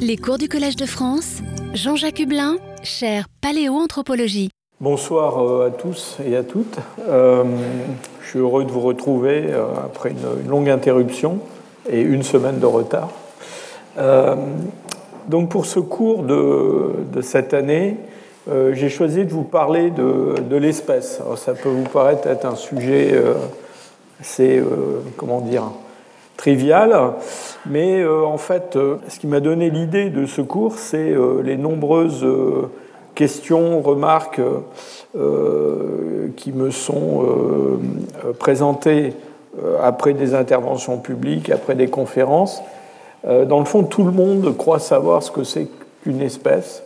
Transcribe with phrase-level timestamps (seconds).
[0.00, 1.38] Les cours du Collège de France,
[1.74, 4.50] Jean-Jacques Hublin, chère paléoanthropologie.
[4.80, 6.76] Bonsoir euh, à tous et à toutes.
[7.08, 7.44] Euh,
[8.22, 11.40] je suis heureux de vous retrouver euh, après une, longue interruption
[11.90, 13.10] et une semaine de retard.
[15.28, 17.96] donc pour ce cours de, cette année,
[18.72, 21.20] j'ai choisi de vous parler de, de l'espèce.
[21.36, 23.20] Ça peut vous paraître être un sujet
[24.20, 24.62] assez,
[25.16, 25.64] comment dire,
[26.38, 26.94] trivial,
[27.66, 31.42] mais euh, en fait, euh, ce qui m'a donné l'idée de ce cours, c'est euh,
[31.42, 32.26] les nombreuses
[33.14, 34.40] questions, remarques
[36.36, 37.26] qui me sont
[38.38, 39.14] présentées
[39.82, 42.62] après des interventions publiques, après des conférences.
[43.26, 45.66] Dans le fond, tout le monde croit savoir ce que c'est
[46.04, 46.84] qu'une espèce.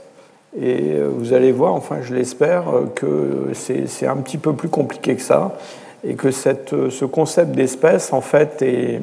[0.59, 5.23] Et vous allez voir, enfin je l'espère, que c'est un petit peu plus compliqué que
[5.23, 5.59] ça.
[6.03, 9.03] Et que cette, ce concept d'espèce, en fait, est,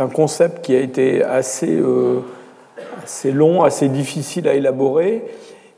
[0.00, 2.20] un concept qui a été assez, euh,
[3.02, 5.24] assez, long, assez difficile à élaborer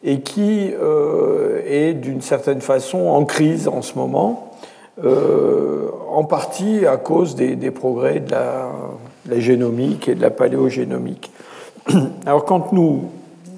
[0.05, 4.53] et qui euh, est d'une certaine façon en crise en ce moment,
[5.05, 8.71] euh, en partie à cause des, progrès de la,
[9.39, 11.31] génomique et de la paléogénomique.
[12.27, 13.05] Alors quand nous,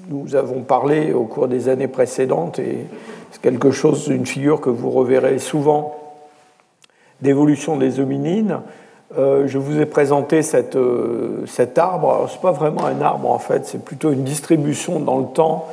[0.09, 2.85] nous avons parlé au cours des années précédentes, et
[3.31, 5.95] c'est quelque chose, une figure que vous reverrez souvent,
[7.21, 8.59] d'évolution des hominines,
[9.17, 10.41] euh, je vous ai présenté
[10.75, 12.25] euh, cet arbre.
[12.27, 15.67] Ce n'est pas vraiment un arbre en fait, c'est plutôt une distribution dans le temps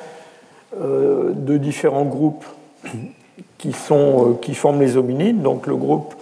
[0.80, 2.44] euh, de différents groupes
[3.58, 5.41] qui, sont, qui forment les hominines.
[5.41, 6.14] Donc le groupe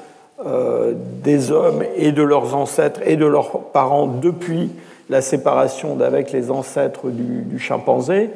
[1.22, 4.70] des hommes et de leurs ancêtres et de leurs parents depuis
[5.10, 8.30] la séparation d'avec les ancêtres du, chimpanzé.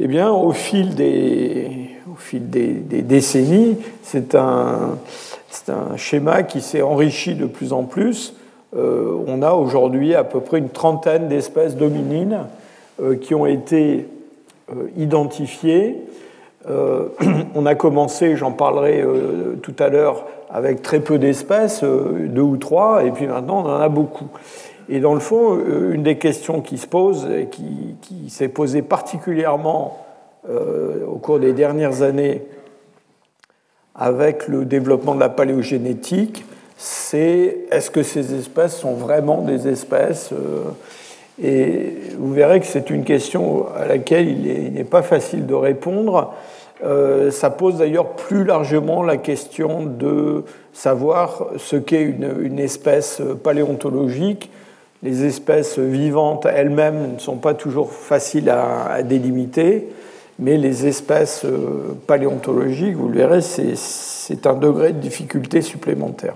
[0.00, 4.98] Eh bien, au fil des, au fil des décennies, c'est un
[5.50, 8.34] c'est un schéma qui s'est enrichi de plus en plus.
[8.76, 12.46] Euh, on a aujourd'hui à peu près une trentaine d'espèces dominines
[13.00, 14.06] euh, qui ont été
[14.70, 15.96] euh, identifiées.
[17.54, 19.02] on a commencé, j'en parlerai
[19.62, 23.80] tout à l'heure, avec très peu d'espèces, deux ou trois, et puis maintenant on en
[23.80, 24.26] a beaucoup.
[24.90, 28.82] Et dans le fond, une des questions qui se pose, et qui, qui s'est posée
[28.82, 30.04] particulièrement
[30.46, 32.42] au cours des dernières années
[33.98, 36.44] avec le développement de la paléogénétique,
[36.76, 40.62] c'est est-ce que ces espèces sont vraiment des espèces euh,
[41.42, 46.32] Et vous verrez que c'est une question à laquelle il n'est pas facile de répondre.
[46.84, 54.48] Euh, ça pose d'ailleurs plus largement la question de savoir ce qu'est une, espèce paléontologique.
[55.02, 59.88] Les espèces vivantes elles-mêmes ne sont pas toujours faciles à délimiter
[60.38, 66.34] mais les espèces euh, paléontologiques, vous le verrez, c'est un degré de difficulté supplémentaire.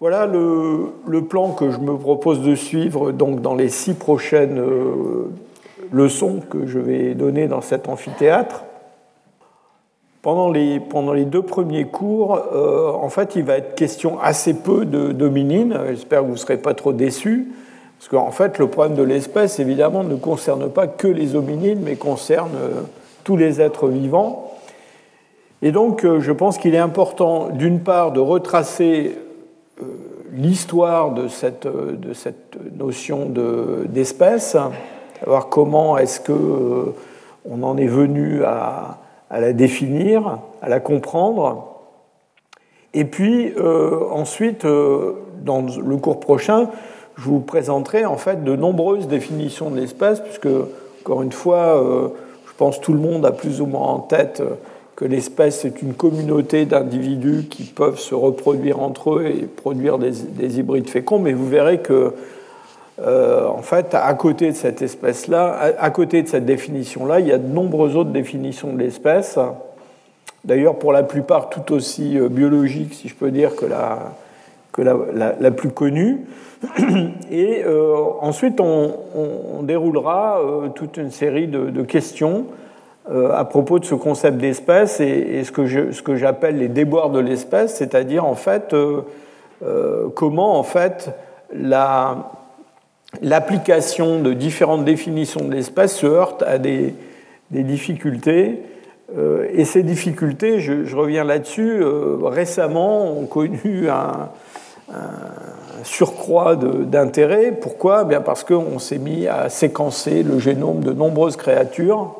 [0.00, 5.30] Voilà le, plan que je me propose de suivre donc, dans les six prochaines euh,
[5.92, 8.64] leçons que je vais donner dans cet amphithéâtre.
[10.22, 14.54] Pendant les, pendant les deux premiers cours, euh, en fait, il va être question assez
[14.54, 15.76] peu de dominines.
[15.88, 17.48] J'espère que vous ne serez pas trop déçus.
[17.98, 21.96] Parce qu'en fait, le problème de l'espèce, évidemment, ne concerne pas que les hominines, mais
[21.96, 22.82] concerne euh,
[23.24, 24.52] tous les êtres vivants.
[25.62, 29.18] Et donc, euh, je pense qu'il est important, d'une part, de retracer
[29.82, 29.84] euh,
[30.32, 33.32] l'histoire de cette, de notion
[33.88, 34.56] d'espèce,
[35.18, 36.94] savoir comment est-ce que
[37.50, 38.98] on en est venu à,
[39.30, 41.80] la définir, à la comprendre.
[42.94, 43.54] Et puis,
[44.12, 46.68] ensuite, dans le cours prochain,
[47.18, 50.48] je vous présenterai en fait de nombreuses définitions de l'espace, puisque,
[51.02, 52.08] encore une fois, euh,
[52.46, 54.54] je pense tout le monde a plus ou moins en tête euh,
[54.94, 60.58] que l'espèce est une communauté d'individus qui peuvent se reproduire entre eux et produire des,
[60.58, 62.14] hybrides féconds, mais vous verrez que,
[63.00, 67.32] euh, en fait, à côté de cette espèce-là, à, côté de cette définition-là, il y
[67.32, 69.38] a de nombreuses autres définitions de l'espèce,
[70.44, 74.16] d'ailleurs pour la plupart tout aussi biologiques, si je peux dire, que la,
[74.72, 76.26] que la, plus connue.
[77.30, 82.46] Et euh, ensuite, on, déroulera euh, toute une série de, questions
[83.10, 85.52] euh, à propos de ce concept d'espèce et, ce
[86.02, 88.74] que j'appelle les déboires de l'espèce, c'est-à-dire en fait
[90.14, 91.10] comment en fait
[93.22, 96.94] l'application de différentes définitions de l'espèce se heurte à des,
[97.50, 98.62] difficultés.
[99.52, 101.82] et ces difficultés, je, reviens là-dessus,
[102.22, 104.30] récemment ont connu un
[105.84, 107.52] surcroît d'intérêt.
[107.52, 108.04] Pourquoi?
[108.04, 112.14] Bien Parce qu'on s'est mis à séquencer le génome de nombreuses créatures.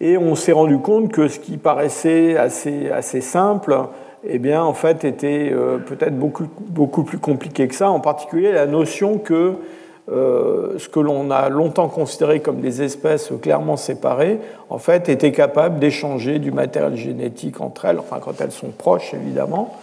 [0.00, 3.76] Et on s'est rendu compte que ce qui paraissait assez, assez simple,
[4.24, 8.50] eh bien, en fait, était euh, peut-être beaucoup, beaucoup plus compliqué que ça, en particulier
[8.50, 9.54] la notion que
[10.08, 15.78] ce que l'on a longtemps considéré comme des espèces clairement séparées, en fait, étaient capables
[15.78, 19.74] d'échanger du matériel génétique entre elles, enfin quand elles sont proches, évidemment.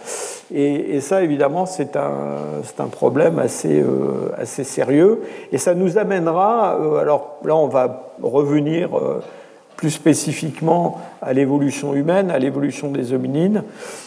[0.52, 5.22] Et, ça, évidemment, c'est un, problème assez, euh, assez sérieux.
[5.52, 8.90] Et ça nous amènera, euh, alors là, on va revenir
[9.80, 13.64] plus spécifiquement à l'évolution humaine, à l'évolution des hominines,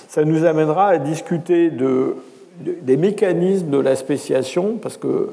[0.08, 2.16] ça nous amènera à discuter de,
[2.60, 5.32] des mécanismes de la spéciation, parce que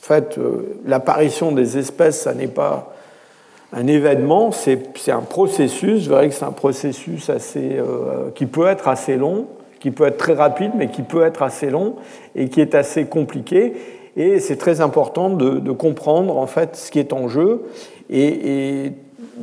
[0.00, 2.94] en fait, euh, l'apparition des espèces, ça n'est pas
[3.72, 6.04] un événement, c'est un processus.
[6.04, 9.46] Je verrai que c'est un processus assez, euh, qui peut être assez long,
[9.78, 11.96] qui peut être très rapide, mais qui peut être assez long
[12.34, 13.74] et qui est assez compliqué.
[14.16, 17.62] Et c'est très important de, comprendre en fait ce qui est en jeu.
[18.08, 18.92] Et,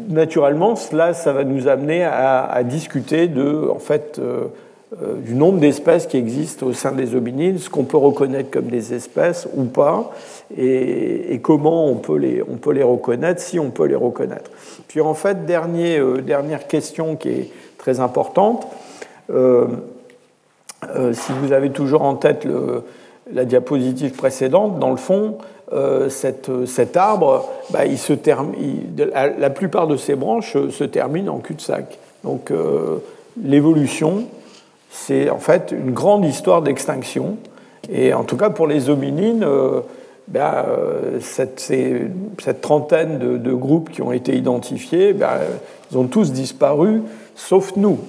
[0.10, 4.46] naturellement, cela, ça va nous amener à, discuter de, en fait, euh,
[4.96, 8.94] du nombre d'espèces qui existent au sein des hominines, ce qu'on peut reconnaître comme des
[8.94, 10.12] espèces ou pas,
[10.58, 14.50] et, comment on peut, les, on peut les reconnaître, si on peut les reconnaître.
[14.88, 18.66] Puis en fait, euh, dernière question qui est très importante,
[19.30, 19.68] euh,
[21.12, 22.48] si vous avez toujours en tête
[23.32, 25.38] la diapositive précédente, dans le fond,
[26.08, 28.14] cet arbre, bah, il se
[28.96, 31.98] la plupart de ses branches se terminent en cul-de-sac.
[32.24, 32.54] Donc
[33.44, 34.26] l'évolution
[34.90, 37.38] c'est en fait une grande histoire d'extinction.
[37.90, 39.82] Et en tout cas, pour les hominines, euh,
[40.28, 41.72] ben, euh, cette,
[42.62, 45.38] trentaine de, groupes qui ont été identifiés, ben,
[45.92, 47.02] ils ont tous disparu,
[47.36, 48.00] sauf nous,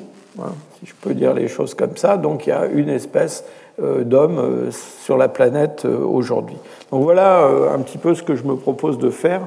[0.40, 2.16] hein, si je peux dire les choses comme ça.
[2.16, 3.44] Donc il y a une espèce
[3.80, 4.70] euh, d'hommes
[5.04, 6.56] sur la planète aujourd'hui.
[6.90, 9.42] Donc voilà un petit peu ce que je me propose de faire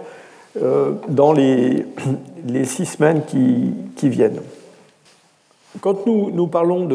[1.10, 1.86] dans les,
[2.64, 4.40] six semaines qui viennent.
[5.80, 6.88] Quand nous, parlons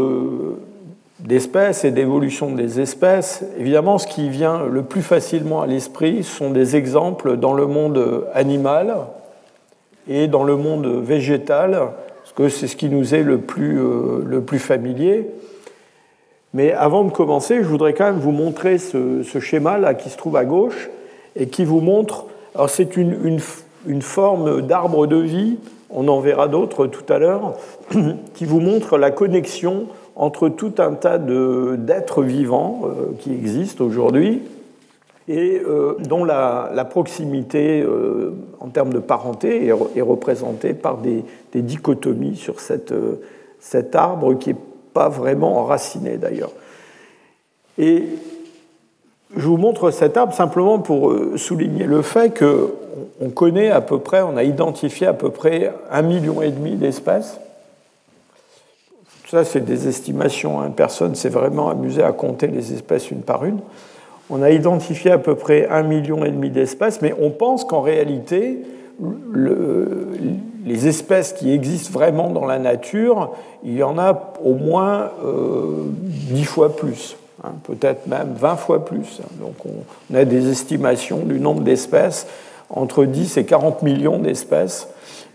[1.20, 6.50] d'espèces et d'évolution des espèces, évidemment, ce qui vient le plus facilement à l'esprit sont
[6.50, 8.98] des exemples dans le monde animal
[10.08, 11.70] et dans le monde végétal,
[12.22, 15.30] parce que c'est ce qui nous est le plus, euh, le plus familier.
[16.52, 20.16] Mais avant de commencer, je voudrais quand même vous montrer ce, schéma là qui se
[20.16, 20.90] trouve à gauche
[21.34, 22.26] et qui vous montre.
[22.54, 23.40] Alors, c'est une,
[23.86, 25.56] une forme d'arbre de vie
[25.90, 27.54] on en verra d'autres tout à l'heure,
[28.34, 34.42] qui vous montrent la connexion entre tout un tas d'êtres vivants euh, qui existent aujourd'hui
[35.28, 41.24] et euh, dont la, proximité euh, en termes de parenté est, représentée par des,
[41.54, 44.60] dichotomies sur cet arbre qui n'est
[44.92, 46.52] pas vraiment enraciné d'ailleurs.
[47.78, 48.04] Et
[49.34, 52.74] je vous montre cet arbre simplement pour souligner le fait que
[53.20, 56.76] on connaît à peu près, on a identifié à peu près un million et demi
[56.76, 57.38] d'espèces.
[59.26, 60.60] Ça, c'est des estimations.
[60.60, 60.70] Hein.
[60.70, 63.58] Personne s'est vraiment amusé à compter les espèces une par une.
[64.30, 67.80] On a identifié à peu près un million et demi d'espèces, mais on pense qu'en
[67.80, 68.62] réalité,
[70.64, 73.32] les espèces qui existent vraiment dans la nature,
[73.64, 78.84] il y en a au moins euh, dix fois plus, hein, peut-être même 20 fois
[78.84, 79.20] plus.
[79.40, 79.54] Donc
[80.10, 82.26] on a des estimations du nombre d'espèces
[82.70, 84.88] entre 10 et 40 millions d'espèces.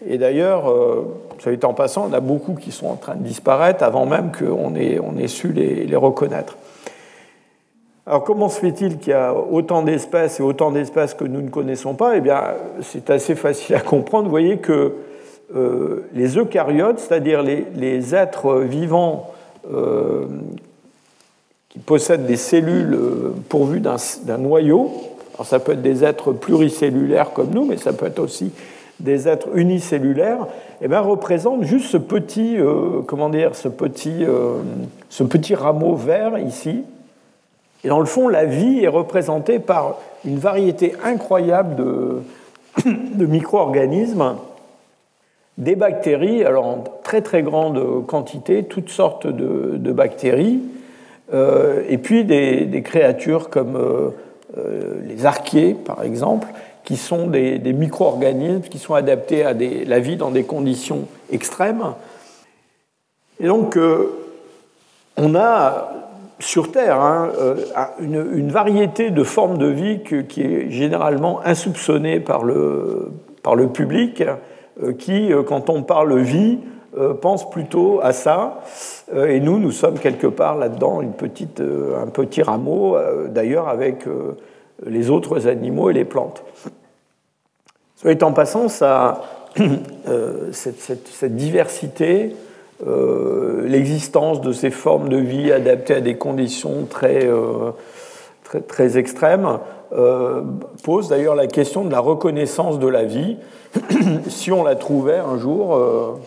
[0.06, 3.24] Et d'ailleurs, euh, soit dit en passant, on a beaucoup qui sont en train de
[3.24, 6.58] disparaître avant même qu'on ait, on ait su les, reconnaître.
[8.08, 11.50] Alors comment se fait-il qu'il y a autant d'espèces et autant d'espèces que nous ne
[11.50, 12.18] connaissons pas?
[12.18, 12.42] Eh bien,
[12.82, 14.26] c'est assez facile à comprendre.
[14.26, 14.96] Vous voyez que
[15.56, 19.32] euh, les eucaryotes, c'est-à-dire les, êtres vivants
[19.72, 20.26] euh,
[21.72, 22.98] qui possèdent des cellules
[23.50, 24.92] pourvues d'un noyau,
[25.36, 28.52] alors ça peut être des êtres pluricellulaires comme nous, mais ça peut être aussi
[29.00, 30.48] des êtres unicellulaires,
[30.82, 34.56] eh bien, représentent juste ce petit, euh, comment dire, ce petit, euh,
[35.10, 36.84] ce petit rameau vert ici.
[37.84, 44.36] Et dans le fond, la vie est représentée par une variété incroyable de, micro-organismes,
[45.58, 50.81] des bactéries, alors en très très grande quantité, toutes sortes de, bactéries, euh,
[51.34, 54.12] et puis des, des créatures comme
[54.58, 56.48] euh, les archées, par exemple,
[56.84, 61.94] qui sont des, micro-organismes qui sont adaptés à la vie dans des conditions extrêmes.
[63.40, 64.10] Et donc, euh,
[65.16, 65.94] on a
[66.40, 67.56] sur Terre hein, euh,
[68.02, 74.24] une, variété de formes de vie qui est généralement insoupçonnée par le, par le public,
[74.98, 76.58] qui, quand on parle vie,
[77.22, 78.62] pense plutôt à ça.
[79.16, 82.98] et nous, nous sommes quelque part là-dedans, une petite, un petit rameau,
[83.30, 84.06] d'ailleurs avec
[84.86, 86.44] les autres animaux et les plantes.
[87.96, 89.22] Soit en passant, ça,
[90.08, 92.36] euh, cette, diversité,
[92.88, 97.72] euh, l'existence de ces formes de vie adaptées à des conditions euh,
[98.44, 99.60] très, très extrêmes,
[100.84, 103.38] pose d'ailleurs la question de la reconnaissance de la vie.
[104.28, 105.80] si on la trouvait un jour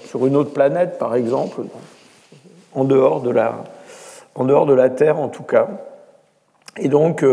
[0.07, 1.63] sur une autre planète, par exemple,
[2.75, 3.65] en dehors de la,
[4.35, 5.69] en dehors de la Terre en tout cas.
[6.77, 7.25] Et donc,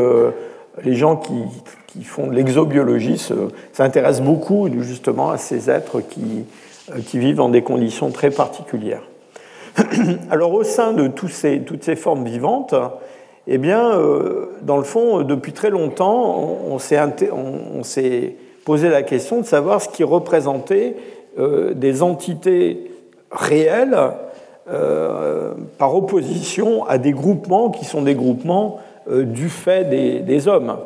[0.84, 1.44] les gens qui,
[1.88, 3.22] qui font de l'exobiologie
[3.74, 6.46] s'intéressent beaucoup justement à ces êtres qui,
[7.06, 9.04] qui vivent dans des conditions très particulières.
[10.30, 12.76] Alors au sein de ces, toutes ces formes vivantes,
[13.48, 19.46] eh bien, euh, dans le fond, depuis très longtemps, on, s'est posé la question de
[19.46, 20.96] savoir ce qui représentait
[21.40, 22.92] euh, des entités
[23.32, 23.98] réelles
[24.70, 28.80] euh, par opposition à des groupements qui sont des groupements
[29.10, 30.78] du fait des, hommes.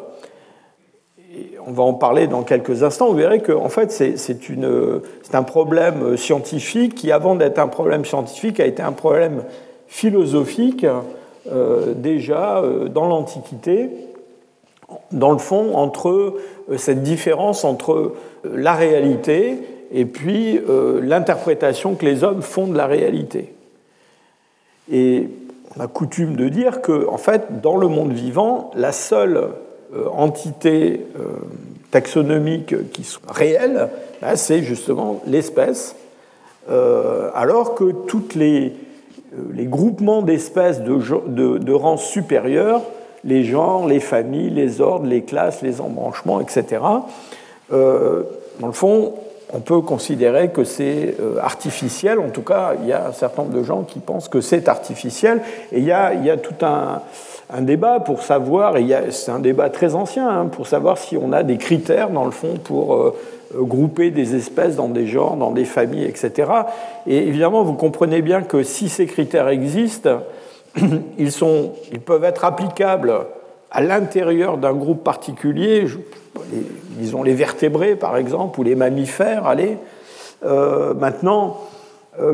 [1.68, 6.96] On va en parler dans quelques instants, vous verrez qu'en fait c'est un problème scientifique
[6.96, 9.44] qui, avant d'être un problème scientifique, a été un problème
[9.88, 11.00] philosophique euh,
[11.96, 13.90] déjà euh, dans l'Antiquité,
[15.12, 19.60] dans le fond, entre euh, cette différence entre la réalité
[19.92, 20.60] et puis
[21.02, 23.54] l'interprétation que les hommes font de la réalité.
[24.92, 25.30] Et
[25.76, 29.50] on a coutume de dire que, en fait, dans le monde vivant, la seule
[29.94, 31.28] euh, entités euh,
[31.92, 33.90] taxonomiques qui sont réelles,
[34.22, 35.96] ben, c'est justement l'espèce,
[36.70, 38.74] euh, alors que tous les,
[39.54, 42.82] les, groupements d'espèces de, de, de, rang supérieur,
[43.24, 46.82] les genres, les familles, les ordres, les classes, les embranchements, etc.,
[47.72, 49.14] dans le fond,
[49.54, 52.20] on peut considérer que c'est artificiel.
[52.20, 54.68] En tout cas, il y a un certain nombre de gens qui pensent que c'est
[54.68, 55.42] artificiel.
[55.72, 57.02] Et il y a, tout un,
[57.62, 61.44] débat pour savoir, et c'est un débat très ancien, hein, pour savoir si on a
[61.44, 63.12] des critères, dans le fond, pour euh, euh,
[63.60, 66.52] grouper des espèces dans des genres, dans des familles, etc.
[67.08, 70.22] Et évidemment, vous comprenez bien que si ces critères existent,
[71.18, 73.14] ils, sont, ils peuvent être applicables
[73.72, 75.86] à l'intérieur d'un groupe particulier,
[76.92, 79.78] disons les vertébrés par exemple, ou les mammifères, allez.
[80.46, 81.58] Euh, maintenant,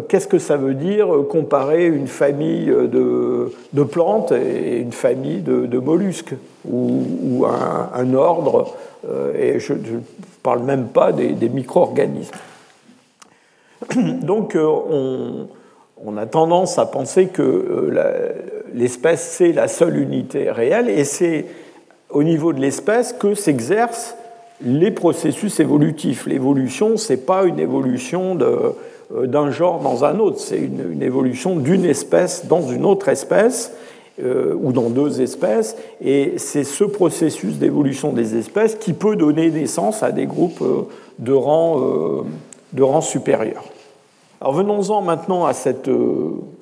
[0.07, 5.79] qu'est-ce que ça veut dire euh, comparer une famille de, plantes et une famille de,
[5.79, 6.35] mollusques
[6.69, 8.75] ou, un, ordre,
[9.09, 10.00] euh, et je ne
[10.43, 12.35] parle même pas des, micro-organismes.
[14.21, 17.91] Donc on, a tendance à penser que
[18.73, 21.45] l'espèce, c'est la seule unité réelle, et c'est
[22.09, 24.15] au niveau de l'espèce que s'exercent
[24.63, 26.25] les processus évolutifs.
[26.25, 28.69] L'évolution, ce n'est pas une évolution de euh,
[29.25, 30.39] d'un genre dans un autre.
[30.39, 33.73] C'est une, évolution d'une espèce dans une autre espèce
[34.23, 35.75] euh, ou dans deux espèces.
[36.03, 40.83] Et c'est ce processus d'évolution des espèces qui peut donner naissance à des groupes euh,
[41.19, 41.79] de rang,
[42.73, 43.63] de rang supérieur.
[44.39, 45.89] Alors venons-en maintenant à cette,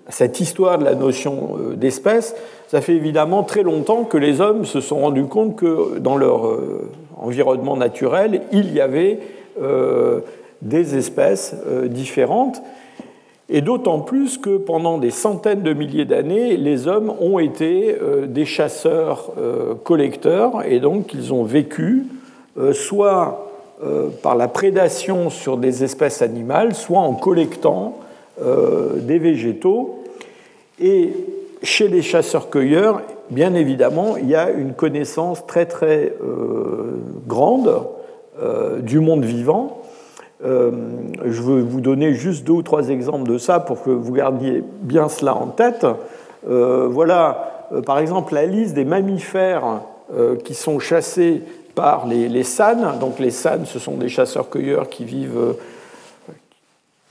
[0.09, 2.35] cette, histoire de la notion d'espèce.
[2.67, 6.59] Ça fait évidemment très longtemps que les hommes se sont rendus compte que dans leur
[7.15, 9.19] environnement naturel, il y avait
[10.61, 12.61] des espèces euh, différentes.
[13.51, 18.27] Et d'autant plus que pendant des centaines de milliers d'années, les hommes ont été euh,
[18.27, 22.05] des chasseurs-collecteurs, euh, et donc ils ont vécu
[22.73, 23.47] soit
[24.21, 27.97] par la prédation sur des espèces animales, soit en collectant
[28.41, 30.03] des végétaux.
[30.81, 31.13] Et
[31.63, 36.13] chez les chasseurs-cueilleurs, bien évidemment, il y a une connaissance très très
[37.27, 37.83] grande
[38.81, 39.78] du monde vivant,
[40.46, 40.72] euh,
[41.25, 44.63] je veux vous donner juste deux ou trois exemples de ça pour que vous gardiez
[44.81, 45.86] bien cela en tête.
[46.48, 49.81] Euh, voilà, euh, par exemple, la liste des mammifères
[50.43, 51.43] qui sont chassés
[51.75, 52.98] par les, les SAN.
[53.00, 55.55] Donc les SAN, ce sont des chasseurs-cueilleurs qui vivent,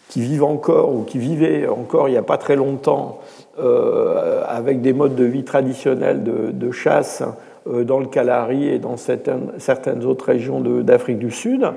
[0.08, 3.20] qui vivent encore ou qui vivaient encore il n'y a pas très longtemps
[4.48, 7.22] avec des modes de vie traditionnels de, de chasse
[7.84, 11.70] dans le Kalahari et dans certaines, autres régions d'Afrique du Sud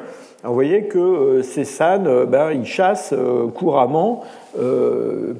[0.43, 4.23] vous voyez que euh, ces SAN, euh, ben, ils chassent euh, couramment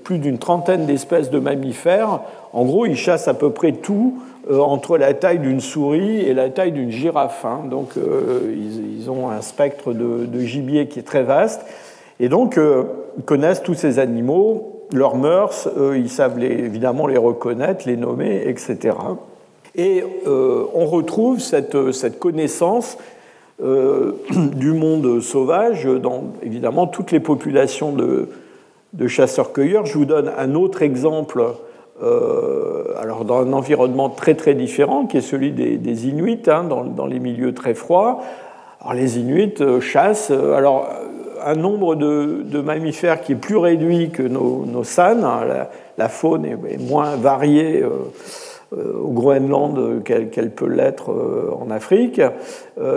[0.05, 2.21] plus d'une trentaine d'espèces de mammifères.
[2.53, 6.49] En gros, ils chassent à peu près tout entre la taille d'une souris et la
[6.49, 7.43] taille d'une girafe.
[7.43, 7.63] Hein.
[7.69, 11.65] Donc, ils, ont un spectre de, gibier qui est très vaste.
[12.21, 17.97] Et donc, ils connaissent tous ces animaux, leurs mœurs, ils savent évidemment les reconnaître, les
[17.97, 18.95] nommer, etc.
[19.75, 22.97] Et on retrouve cette, cette connaissance
[23.63, 24.13] euh,
[24.55, 28.27] du monde sauvage dans évidemment toutes les populations de,
[29.07, 29.85] chasseurs-cueilleurs.
[29.85, 31.43] Je vous donne un autre exemple,
[32.01, 37.05] euh, alors dans un environnement très très différent, qui est celui des, Inuits, hein, dans,
[37.05, 38.21] les milieux très froids.
[38.81, 40.89] Alors les Inuits euh, chassent alors,
[41.45, 45.23] un nombre de, mammifères qui est plus réduit que nos, nos SAN.
[45.23, 45.67] Hein,
[45.99, 47.83] la, faune est, moins variée
[48.71, 51.13] au Groenland qu'elle peut l'être
[51.59, 52.21] en Afrique.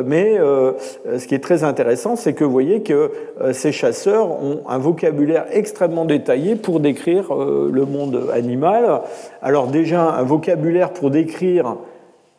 [0.04, 3.10] Mais ce qui est très intéressant, c'est que vous voyez que
[3.52, 9.00] ces chasseurs ont un vocabulaire extrêmement détaillé pour décrire le monde animal.
[9.42, 11.76] Alors déjà, un vocabulaire pour décrire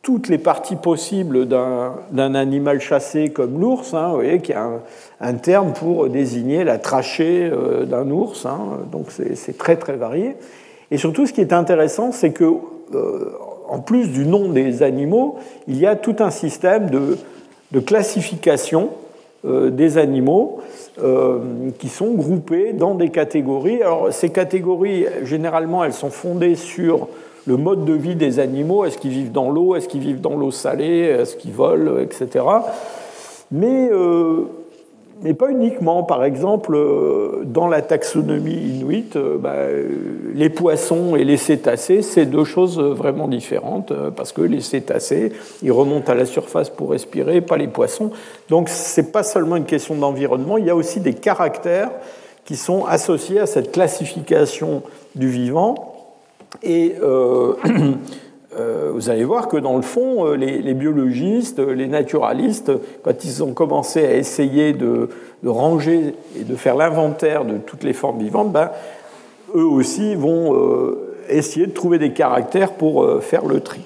[0.05, 4.69] toutes les parties possibles d'un animal chassé comme l'ours, hein, vous voyez qu'il y a
[5.19, 8.59] un, terme pour désigner la trachée euh, d'un ours, hein,
[8.91, 10.35] donc c'est très très varié.
[10.91, 12.45] Et surtout, ce qui est intéressant, c'est que
[12.93, 13.31] euh,
[13.67, 15.35] en plus du nom des animaux,
[15.67, 17.17] il y a tout un système de,
[17.79, 18.91] classification
[19.45, 20.59] euh, des animaux
[21.77, 23.81] qui sont groupés dans des catégories.
[23.81, 27.09] Alors ces catégories, généralement, elles sont fondées sur
[27.45, 30.35] le mode de vie des animaux, est-ce qu'ils vivent dans l'eau, est-ce qu'ils vivent dans
[30.35, 32.45] l'eau salée, est-ce qu'ils volent, etc.
[33.51, 34.45] Mais, euh,
[35.21, 36.03] mais, pas uniquement.
[36.03, 39.55] Par exemple, euh, dans la taxonomie inuite, euh, bah,
[40.33, 45.31] les poissons et les cétacés, c'est deux choses vraiment différentes, parce que les cétacés,
[45.63, 48.11] ils remontent à la surface pour respirer, pas les poissons.
[48.49, 51.91] Donc ce n'est pas seulement une question d'environnement, il y a aussi des caractères
[52.45, 54.83] qui sont associés à cette classification
[55.15, 55.95] du vivant
[56.63, 57.93] et euh, euh,
[58.93, 62.71] vous allez voir que dans le fond, euh, les, biologistes, les naturalistes,
[63.03, 65.09] quand ils ont commencé à essayer de,
[65.45, 68.71] ranger et de faire l'inventaire de toutes les formes vivantes, ben,
[69.55, 70.95] eux aussi vont
[71.29, 73.81] essayer de trouver des caractères pour faire le tri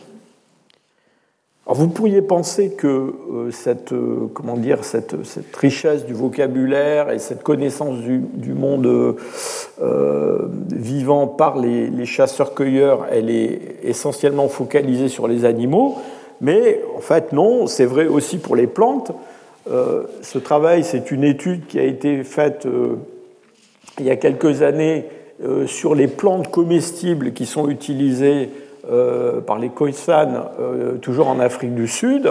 [1.74, 5.16] vous pourriez penser que euh, cette, euh, comment dire, cette,
[5.56, 9.16] richesse du vocabulaire et cette connaissance du, monde
[9.82, 15.96] euh, vivant par les, chasseurs-cueilleurs, elle est essentiellement focalisée sur les animaux,
[16.42, 19.12] mais en fait non, c'est vrai aussi pour les plantes.
[19.68, 22.68] ce travail, c'est une étude qui a été faite
[24.00, 25.06] il y a quelques années
[25.68, 28.50] sur les plantes comestibles qui sont utilisées
[29.46, 32.30] par les Khoisan, euh, toujours en Afrique du Sud.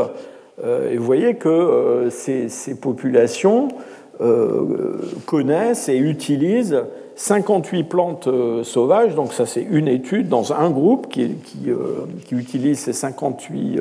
[0.65, 2.49] Euh, et vous voyez que ces,
[2.81, 3.69] populations
[5.27, 6.83] connaissent et utilisent
[7.15, 8.29] 58 plantes
[8.65, 9.15] sauvages.
[9.15, 11.37] Donc ça, c'est une étude dans un groupe qui,
[12.33, 13.81] utilise ces 58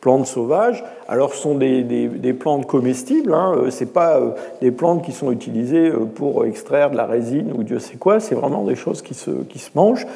[0.00, 0.82] plantes sauvages.
[1.06, 3.54] Alors, ce sont des, plantes comestibles, hein.
[3.70, 4.20] ce n'est pas
[4.60, 8.34] des plantes qui sont utilisées pour extraire de la résine ou Dieu sait quoi, c'est
[8.34, 10.06] vraiment des choses qui se, qui se mangent.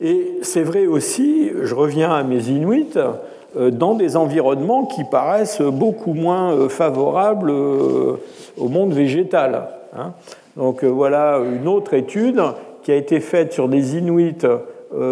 [0.00, 2.96] Et c'est vrai aussi, je reviens à mes Inuits,
[3.56, 8.16] euh, dans des environnements qui paraissent beaucoup moins euh, favorables euh,
[8.58, 9.68] au monde végétal.
[9.96, 10.12] Hein.
[10.56, 12.42] Donc voilà une autre étude
[12.82, 14.44] qui a été faite sur des Inuits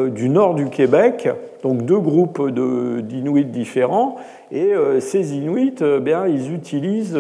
[0.09, 1.29] du nord du Québec,
[1.62, 4.16] donc deux groupes d'Inuits différents,
[4.51, 7.16] et ces Inuits, bien, ils utilisent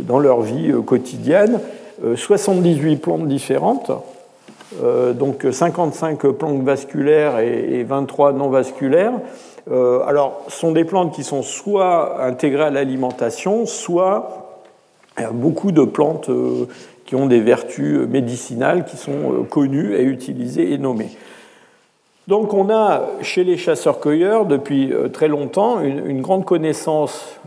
[0.00, 1.60] dans leur vie quotidienne
[2.16, 3.92] 78 plantes différentes
[4.72, 9.14] donc 55 plantes vasculaires et 23 non vasculaires.
[9.70, 14.46] Euh, alors, ce sont des plantes qui sont soit intégrées à l'alimentation, soit
[15.32, 16.66] beaucoup de plantes euh,
[17.04, 21.10] qui ont des vertus médicinales qui sont connues et utilisées et nommées.
[22.28, 27.40] Donc on a chez les chasseurs-cueilleurs depuis très longtemps une, grande connaissance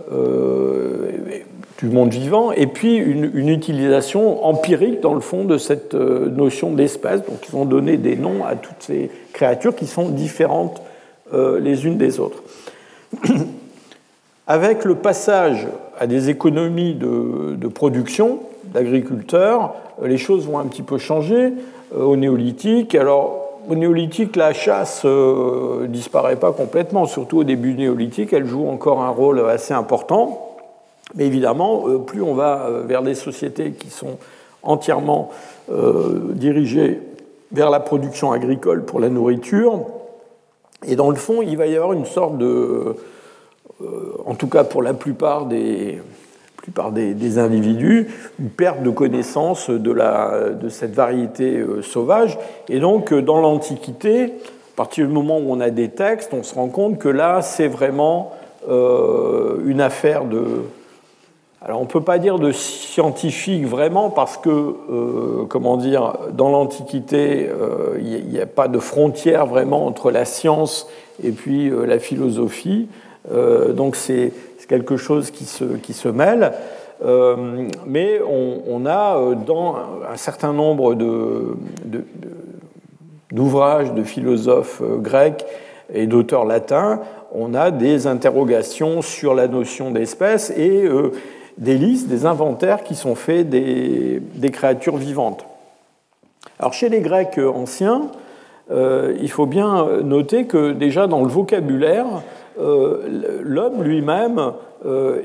[1.84, 6.72] du monde vivant, et puis une, utilisation empirique, dans le fond, de cette euh, notion
[6.72, 7.26] d'espèce.
[7.26, 10.82] Donc, ils ont donné des noms à toutes ces créatures qui sont différentes
[11.34, 12.42] euh, les unes des autres.
[14.48, 15.68] Avec le passage
[16.00, 21.52] à des économies de, production d'agriculteurs, euh, les choses vont un petit peu changer
[21.94, 22.96] au néolithique.
[22.96, 25.06] Alors, au néolithique, la chasse
[25.90, 30.53] disparaît pas complètement, surtout au début néolithique, elle joue encore un rôle assez important.
[31.16, 34.18] Mais évidemment, euh, plus on va euh, vers des sociétés qui sont
[34.64, 35.30] entièrement
[35.72, 37.02] euh, dirigées
[37.52, 39.82] vers la production agricole pour la nourriture,
[40.86, 42.96] et dans le fond, il va y avoir une sorte de,
[44.26, 46.02] en tout cas pour la plupart des,
[46.58, 48.08] plupart des, individus,
[48.40, 52.38] une perte de connaissance de, la, de cette variété sauvage.
[52.68, 56.56] Et donc, dans l'Antiquité, à partir du moment où on a des textes, on se
[56.56, 58.34] rend compte que là, c'est vraiment
[58.68, 60.64] une affaire de,
[61.66, 66.50] alors on ne peut pas dire de scientifique vraiment parce que, euh, comment dire, dans
[66.50, 70.90] l'Antiquité, euh, il n'y a pas de frontière vraiment entre la science
[71.24, 72.90] et puis euh, la philosophie.
[73.74, 74.34] donc c'est
[74.68, 76.52] quelque chose qui se, qui se mêle.
[77.86, 79.76] mais on, a dans
[80.12, 80.96] un certain nombre
[83.32, 85.46] d'ouvrages de, de, philosophes grecs
[85.94, 87.00] et d'auteurs latins,
[87.34, 90.86] on a des interrogations sur la notion d'espèce et
[91.58, 95.46] des listes, des inventaires qui sont faits des, créatures vivantes.
[96.60, 98.10] Alors chez les Grecs anciens,
[98.72, 102.06] il faut bien noter que déjà dans le vocabulaire,
[102.58, 104.54] l'homme lui-même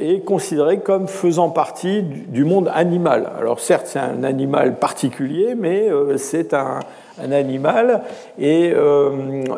[0.00, 3.30] est considéré comme faisant partie du monde animal.
[3.38, 6.80] Alors certes, c'est un animal particulier, mais c'est un,
[7.22, 8.02] un animal.
[8.38, 9.10] Et euh,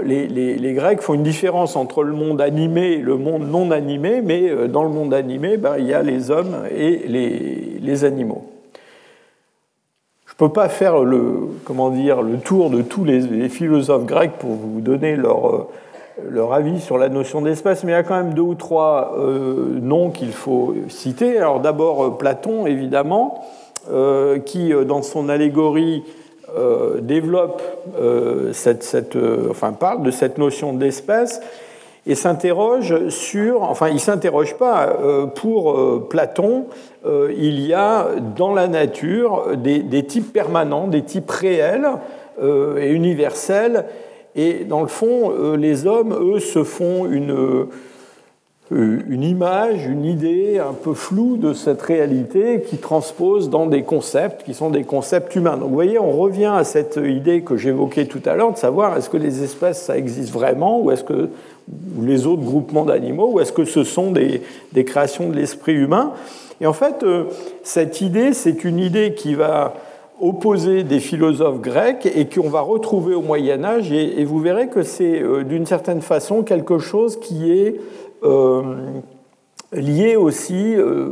[0.03, 4.49] les, Grecs font une différence entre le monde animé et le monde non animé, mais
[4.49, 8.44] euh, dans le monde animé, ben, il y a les hommes et les, animaux.
[10.27, 14.38] Je ne peux pas faire le, comment dire, le tour de tous les, philosophes grecs
[14.38, 15.68] pour vous donner leur, euh,
[16.31, 19.16] leur avis sur la notion d'espèce, mais il y a quand même deux ou trois
[19.83, 21.38] noms qu'il faut citer.
[21.38, 23.42] Alors d'abord Platon, évidemment,
[24.44, 26.05] qui, dans son allégorie
[26.56, 27.62] euh, développe
[28.00, 31.40] euh, cette, euh, enfin parle de cette notion d'espèce
[32.06, 34.96] et s'interroge sur, enfin il s'interroge pas,
[35.34, 36.64] pour Platon,
[37.06, 41.86] il y a dans la nature des, des types permanents, des types réels
[42.42, 43.84] et universels,
[44.34, 47.66] et dans le fond, les hommes, eux, se font une
[48.70, 54.44] une image, une idée un peu floue de cette réalité qui transpose dans des concepts
[54.44, 55.56] qui sont des concepts humains.
[55.56, 58.96] Donc vous voyez, on revient à cette idée que j'évoquais tout à l'heure de savoir
[58.96, 61.30] est-ce que les espèces, ça existe vraiment ou est-ce que
[62.00, 66.12] les autres groupements d'animaux, ou est-ce que ce sont des, des créations de l'esprit humain
[66.61, 67.24] Et en fait, euh,
[67.62, 69.74] cette idée, c'est une idée qui va
[70.20, 74.83] opposer des philosophes grecs et qu'on va retrouver au Moyen Âge, et, vous verrez que
[74.83, 78.10] c'est euh, d'une certaine façon quelque chose qui est euh,
[79.72, 81.11] lié aussi, euh,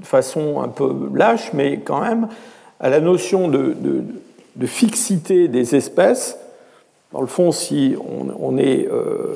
[0.00, 2.28] de façon un peu lâche, mais quand même,
[2.80, 3.74] à la notion de,
[4.66, 6.38] fixité des espèces.
[7.12, 7.96] Dans le fond, si
[8.38, 9.34] on, est euh,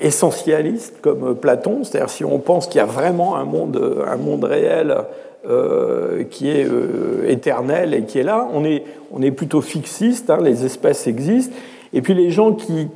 [0.00, 4.44] essentialiste comme Platon, c'est-à-dire si on pense qu'il y a vraiment un monde, un monde
[4.44, 4.96] réel
[6.30, 6.66] qui est
[7.28, 11.54] éternel et qui est là, on est, on est plutôt fixiste, hein, les espèces existent,
[11.96, 12.90] et puis les gens qui,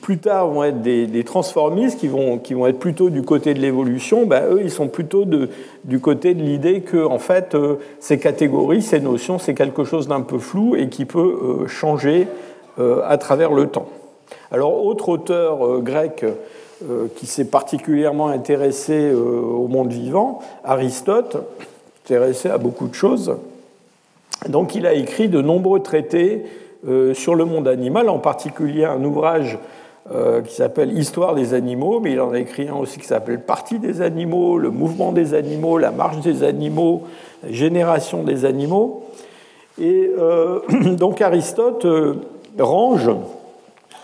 [0.00, 3.58] plus tard vont être des, transformistes, qui vont, qui vont, être plutôt du côté de
[3.58, 8.20] l'évolution, ben, eux, ils sont plutôt du côté de l'idée que en fait, euh, ces
[8.20, 12.28] catégories, ces notions, c'est quelque chose d'un peu flou et qui peut euh, changer
[12.78, 13.88] euh, à travers le temps.
[14.52, 16.24] Alors, autre auteur grec
[17.16, 21.36] qui s'est particulièrement intéressé au monde vivant, Aristote,
[22.04, 23.36] intéressé à beaucoup de choses.
[24.48, 26.44] Donc, il a écrit de nombreux traités
[27.14, 29.58] sur le monde animal, en particulier un ouvrage
[30.12, 33.42] euh, qui s'appelle Histoire des animaux, mais il en a écrit un aussi qui s'appelle
[33.42, 37.02] Partie des animaux, le mouvement des animaux, la marche des animaux,
[37.48, 39.04] génération des animaux.
[39.80, 40.60] Et euh,
[40.96, 41.86] donc Aristote
[42.58, 43.10] range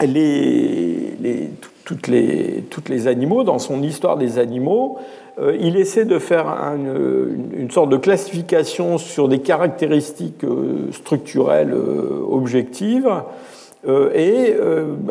[0.00, 1.50] les, les,
[1.84, 5.02] toutes les, toutes les animaux dans son Histoire des animaux euh,
[5.38, 13.10] il essaie de faire une, sorte de classification sur des caractéristiques euh, structurelles euh, objectives,
[14.14, 14.52] et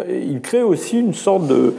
[0.10, 1.74] il crée aussi une sorte de,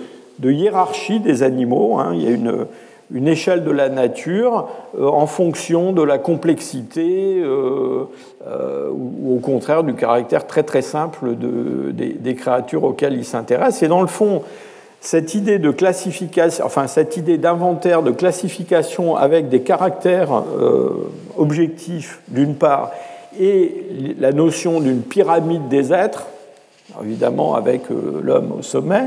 [0.51, 1.99] hiérarchie des animaux.
[1.99, 2.13] Hein.
[2.15, 9.39] Il y a une, échelle de la nature en fonction de la complexité ou au
[9.41, 13.83] contraire du caractère très très simple de, des, des, créatures auxquelles il s'intéresse.
[13.83, 14.41] Et dans le fond,
[15.07, 22.21] cette idée de classification, enfin cette idée d'inventaire, de classification avec des caractères euh, objectifs
[22.27, 22.91] d'une part,
[23.39, 23.87] et
[24.19, 26.27] la notion d'une pyramide des êtres,
[27.01, 29.05] évidemment avec euh, l'homme au sommet,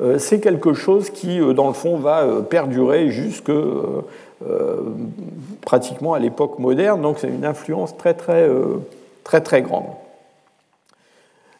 [0.00, 3.50] euh, c'est quelque chose qui, dans le fond, va perdurer jusque
[5.60, 7.02] pratiquement à l'époque moderne.
[7.02, 8.48] Donc c'est une influence très très
[9.24, 9.86] très très grande.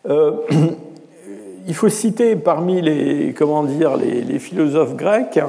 [1.66, 5.40] il faut citer parmi les, comment dire, les, philosophes grecs,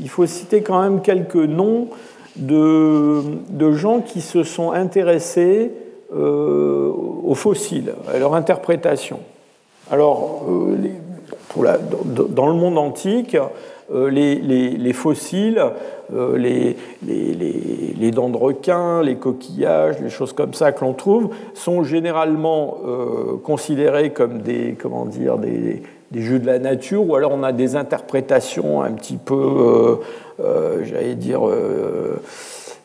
[0.00, 1.88] il faut citer quand même quelques noms
[2.36, 5.70] de, gens qui se sont intéressés
[6.14, 6.90] euh,
[7.24, 9.20] aux fossiles, à leur interprétation.
[9.90, 10.76] Alors, euh,
[12.28, 13.36] dans le monde antique,
[13.90, 15.62] euh, les, fossiles,
[16.14, 21.82] euh, les, dents de requin, les coquillages, les choses comme ça que l'on trouve, sont
[21.82, 25.82] généralement euh, considérés comme des, comment dire, des,
[26.14, 29.98] jeux de la nature, ou alors on a des interprétations un petit peu,
[30.82, 31.40] j'allais dire,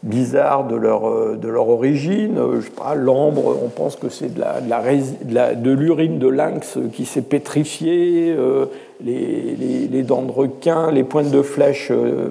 [0.08, 2.39] bizarres de leur, de leur origine.
[2.56, 8.36] Je sais pas, l'ambre, on pense que c'est de, l'urine de, lynx qui s'est pétrifiée
[9.04, 12.30] les, dents de requin, les pointes de flèches euh,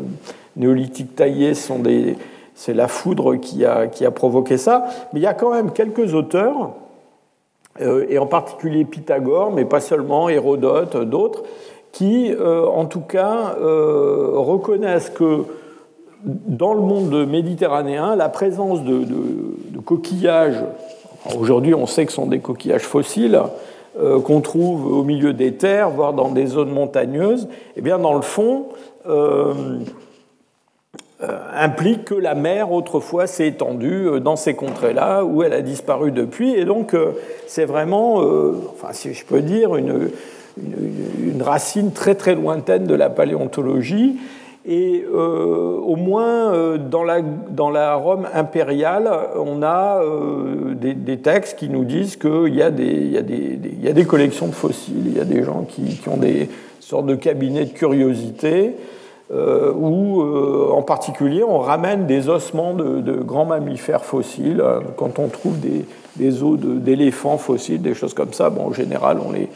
[0.57, 2.17] néolithiques taillées sont des,
[2.55, 4.87] c'est la foudre qui a, qui a, provoqué ça.
[5.13, 6.73] Mais il y a quand même quelques auteurs,
[7.81, 11.43] euh, et en particulier Pythagore, mais pas seulement, Hérodote, d'autres,
[11.93, 15.45] qui, euh, en tout cas, reconnaissent que
[16.27, 19.07] dans le monde méditerranéen, la présence de,
[19.85, 20.63] coquillages,
[21.39, 23.41] aujourd'hui on sait que ce sont des coquillages fossiles,
[24.25, 28.21] qu'on trouve au milieu des terres, voire dans des zones montagneuses, eh bien, dans le
[28.21, 28.67] fond,
[31.55, 36.53] implique que la mer autrefois s'est étendue dans ces contrées-là où elle a disparu depuis.
[36.53, 36.95] Et donc
[37.47, 38.17] c'est vraiment,
[38.73, 40.11] enfin si je peux dire, une,
[40.59, 44.17] une, racine très très lointaine de la paléontologie.
[44.69, 51.69] Et euh, au moins euh, dans, la, Rome impériale, on a euh, des, textes qui
[51.69, 56.01] nous disent qu'il y, a des collections de fossiles, il y a des gens qui,
[56.09, 56.49] ont des
[56.81, 58.75] sortes de cabinets de curiosité,
[59.33, 60.23] où
[60.73, 64.63] en particulier on ramène des ossements de, de grands mammifères fossiles.
[64.97, 65.85] Quand on trouve des,
[66.17, 69.49] des os d'éléphants fossiles, des choses comme ça, bon, en général on les,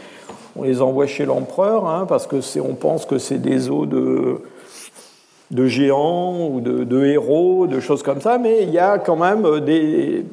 [0.57, 4.41] on les envoie chez l'empereur, hein, parce que on pense que c'est des os de,
[5.51, 9.61] de géants ou de, héros, de choses comme ça, mais il y a quand même
[9.61, 10.25] des,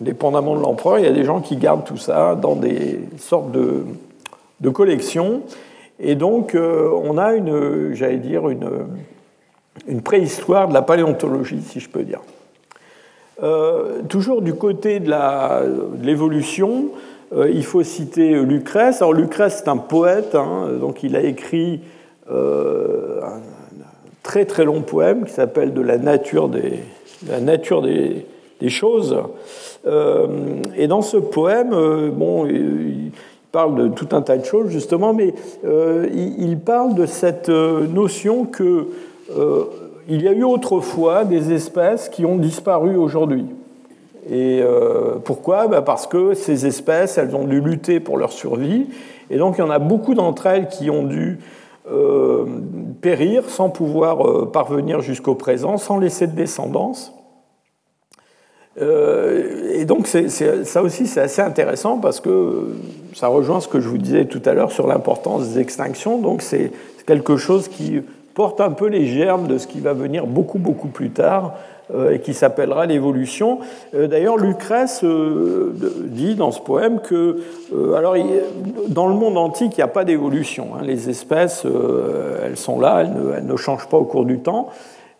[0.00, 3.50] dépendamment de l'empereur, il y a des gens qui gardent tout ça dans des sortes
[3.50, 3.84] de,
[4.60, 5.42] de collections.
[6.00, 8.68] Et donc, euh, on a une, j'allais dire, une,
[9.88, 12.20] une préhistoire de la paléontologie, si je peux dire.
[13.42, 15.12] Euh, toujours du côté de
[16.02, 16.88] l'évolution,
[17.32, 19.00] euh, il faut citer Lucrèce.
[19.00, 21.80] Alors Lucrèce, c'est un poète, hein, donc il a écrit
[22.30, 23.20] euh,
[24.28, 26.74] très très long poème qui s'appelle De la nature des,
[27.28, 28.26] la nature des,
[28.68, 29.16] choses.
[29.86, 30.26] Euh,
[30.76, 31.70] et dans ce poème,
[32.10, 33.10] bon, il
[33.50, 35.32] parle de tout un tas de choses justement, mais
[35.64, 38.88] il, parle de cette notion que
[40.08, 43.46] il y a eu autrefois des espèces qui ont disparu aujourd'hui.
[44.30, 45.68] Et euh, pourquoi?
[45.68, 48.86] Bah, Parce que ces espèces, elles ont dû lutter pour leur survie.
[49.30, 51.38] Et donc il y en a beaucoup d'entre elles qui ont dû
[51.90, 52.44] euh,
[53.00, 57.12] périr sans pouvoir euh, parvenir jusqu'au présent, sans laisser de descendance.
[58.80, 62.76] et donc ça aussi c'est assez intéressant parce que
[63.14, 66.18] ça rejoint ce que je vous disais tout à l'heure sur l'importance des extinctions.
[66.18, 66.70] Donc c'est
[67.06, 68.00] quelque chose qui
[68.34, 71.77] porte un peu les germes de ce qui va venir beaucoup beaucoup plus tard euh,
[72.12, 73.60] et qui s'appellera l'évolution.
[73.94, 75.72] Euh, d'ailleurs, Lucrèce euh,
[76.04, 77.38] dit dans ce poème que,
[77.96, 78.14] alors,
[78.88, 80.68] dans le monde antique, il n'y a pas d'évolution.
[80.74, 80.82] Hein.
[80.82, 81.64] Les espèces,
[82.44, 84.68] elles sont là, elles ne, changent pas au cours du temps.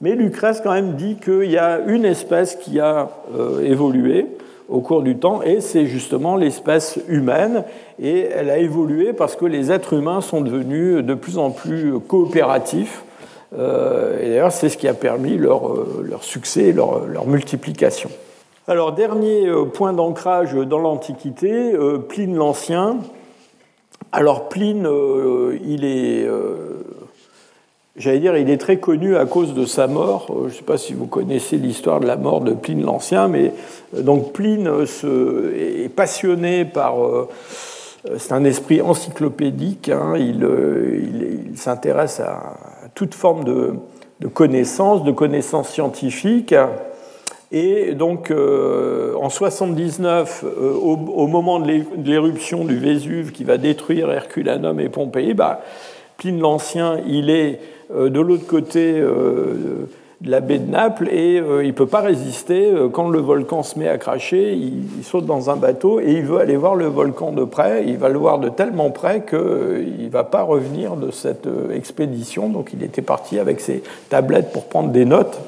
[0.00, 3.08] Mais Lucrèce, quand même, dit qu'il y a une espèce qui a
[3.62, 4.26] évolué
[4.68, 7.64] au cours du temps, et c'est justement l'espèce humaine.
[8.00, 11.98] Et elle a évolué parce que les êtres humains sont devenus de plus en plus
[12.06, 13.07] coopératifs euh,
[13.56, 18.10] et d'ailleurs, c'est ce qui a permis leur, euh, succès, leur, multiplication.
[18.66, 21.74] Alors, dernier euh, point d'ancrage dans l'Antiquité,
[22.08, 22.98] Pline l'Ancien.
[24.12, 24.88] Alors, Pline,
[25.66, 26.26] il est,
[27.96, 30.26] j'allais dire, il est très connu à cause de sa mort.
[30.28, 33.52] Je ne sais pas si vous connaissez l'histoire de la mort de Pline l'Ancien, mais
[33.94, 34.70] donc Pline
[35.56, 36.96] est passionné par
[38.16, 40.14] c'est un esprit encyclopédique, hein.
[40.16, 42.56] il s'intéresse à,
[42.94, 46.54] toute forme de, connaissances, de connaissances scientifiques.
[47.50, 54.10] Et donc, euh, en 79, euh, au, moment de l'éruption du Vésuve qui va détruire
[54.10, 55.62] Herculanum et Pompéi, bah,
[56.18, 57.60] Pline l'Ancien, il est
[57.94, 59.02] euh, de l'autre côté
[60.24, 62.70] la baie de Naples et euh, il ne peut pas résister.
[62.72, 66.22] Euh, quand le volcan se met à cracher, il, saute dans un bateau et il
[66.22, 67.84] veut aller voir le volcan de près.
[67.86, 71.48] Il va le voir de tellement près qu'il euh, ne va pas revenir de cette
[71.72, 72.48] expédition.
[72.48, 75.38] Donc il était parti avec ses tablettes pour prendre des notes.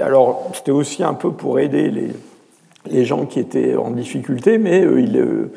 [0.00, 2.08] alors c'était aussi un peu pour aider les,
[2.90, 5.50] les, gens qui étaient en difficulté, mais il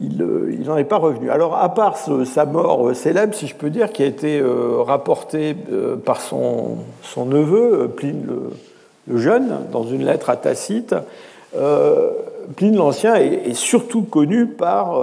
[0.00, 1.30] il n'en est pas revenu.
[1.30, 5.56] Alors, à part sa mort célèbre, si je peux dire, qui a été euh, rapportée
[5.72, 6.76] euh, par son,
[7.16, 8.26] neveu, Pline
[9.08, 10.94] le, Jeune, dans une lettre à Tacite,
[11.56, 12.10] euh,
[12.56, 15.00] Pline l'Ancien est, surtout connu par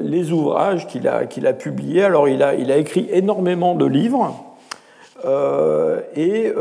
[0.00, 2.04] les ouvrages qu'il a, qu'il a publiés.
[2.04, 4.34] Alors, il a, il a écrit énormément de livres,
[6.16, 6.52] et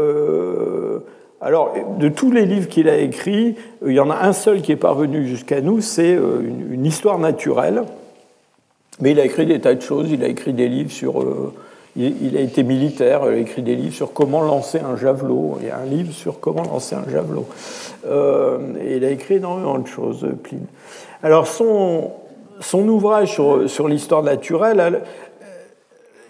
[1.41, 4.71] alors, de tous les livres qu'il a écrits, il y en a un seul qui
[4.71, 7.83] est parvenu jusqu'à nous, c'est euh, une, histoire naturelle.
[9.01, 10.09] Mais il a écrit des tas de choses.
[10.11, 11.21] Il a écrit des livres sur.
[11.21, 11.53] Euh,
[11.97, 13.21] il, a été militaire.
[13.25, 15.57] Il a écrit des livres sur comment lancer un javelot.
[15.59, 17.45] Il y a un livre sur comment lancer un javelot.
[18.07, 20.65] Euh, et il a écrit énormément de choses, Pline.
[21.21, 22.11] Alors, son,
[22.61, 25.01] son ouvrage sur l'histoire naturelle,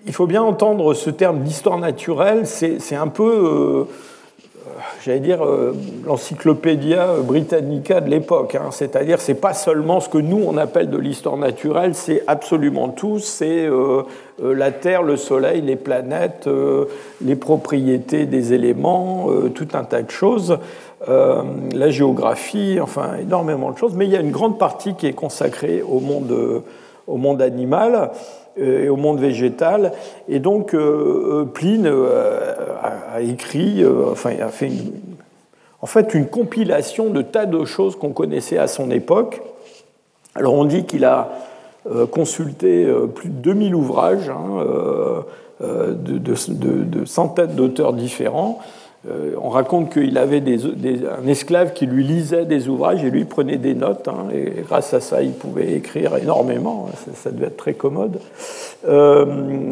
[0.08, 2.48] il faut bien entendre ce terme d'histoire naturelle.
[2.48, 3.88] C'est un peu
[5.06, 5.46] j'allais dire,
[6.06, 8.56] l'encyclopédia britannica de l'époque.
[8.56, 8.70] Hein.
[8.72, 13.20] C'est-à-dire, c'est pas seulement ce que nous on appelle de l'histoire naturelle, c'est absolument tout.
[13.20, 13.70] C'est
[14.42, 16.50] la Terre, le Soleil, les planètes,
[17.24, 20.58] les propriétés des éléments, tout un tas de choses.
[21.08, 25.14] la géographie, enfin énormément de choses, mais il y a une grande partie qui est
[25.14, 26.64] consacrée au monde,
[27.08, 28.12] au monde animal.
[28.58, 29.92] Euh, et au monde végétal.
[30.30, 31.92] Et donc, euh, euh, Pline
[32.82, 34.72] a, écrit, enfin, a fait
[35.82, 39.42] en fait une compilation de tas de choses qu'on connaissait à son époque.
[40.36, 41.30] Alors, on dit qu'il a
[42.12, 44.66] consulté plus de 2000 ouvrages hein,
[45.62, 48.60] de, centaines d'auteurs différents.
[49.08, 53.58] Euh, on raconte qu'il avait un esclave qui lui lisait des ouvrages et lui prenait
[53.58, 54.08] des notes.
[54.08, 56.90] Hein, et grâce à ça, il pouvait écrire énormément.
[57.14, 58.20] Ça, devait être très commode.
[58.88, 59.72] Euh,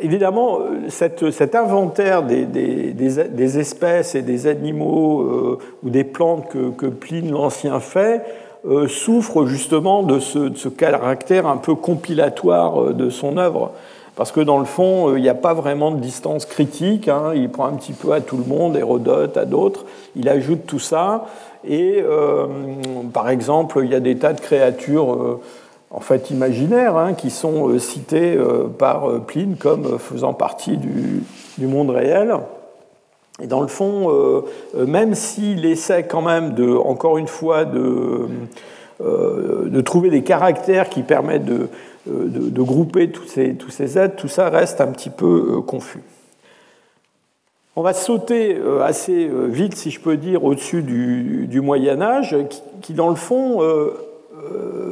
[0.00, 7.80] évidemment, cet inventaire des, espèces et des animaux euh, ou des plantes que, Pline l'Ancien
[7.80, 8.22] fait
[8.88, 13.72] souffre justement de ce, de ce, caractère un peu compilatoire de son œuvre
[14.16, 17.08] parce que dans le fond, euh, il n'y a pas vraiment de distance critique.
[17.08, 17.32] Hein.
[17.34, 19.84] Il prend un petit peu à tout le monde, Hérodote, à d'autres.
[20.14, 21.26] Il ajoute tout ça.
[21.66, 22.46] Et euh,
[23.12, 25.40] par exemple, il y a des tas de créatures euh,
[25.90, 28.36] en fait imaginaires hein, qui sont citées
[28.78, 31.22] par Pline comme faisant partie du,
[31.66, 32.34] monde réel.
[33.40, 34.42] Et dans le fond,
[34.74, 38.26] même s'il essaie quand même de, encore une fois, de,
[39.00, 41.68] de trouver des caractères qui permettent de,
[42.06, 43.80] euh, de, grouper tous ces, tous
[44.18, 46.02] tout ça reste un petit peu euh, confus.
[47.76, 52.36] On va sauter euh, assez vite, si je peux dire, au-dessus du, Moyen Âge,
[52.82, 53.60] qui, dans le fond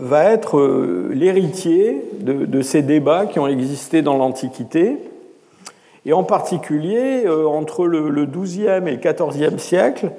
[0.04, 4.96] va être l'héritier de, ces débats qui ont existé dans l'Antiquité,
[6.06, 10.12] et en particulier entre le, XIIe et le XIVe siècle,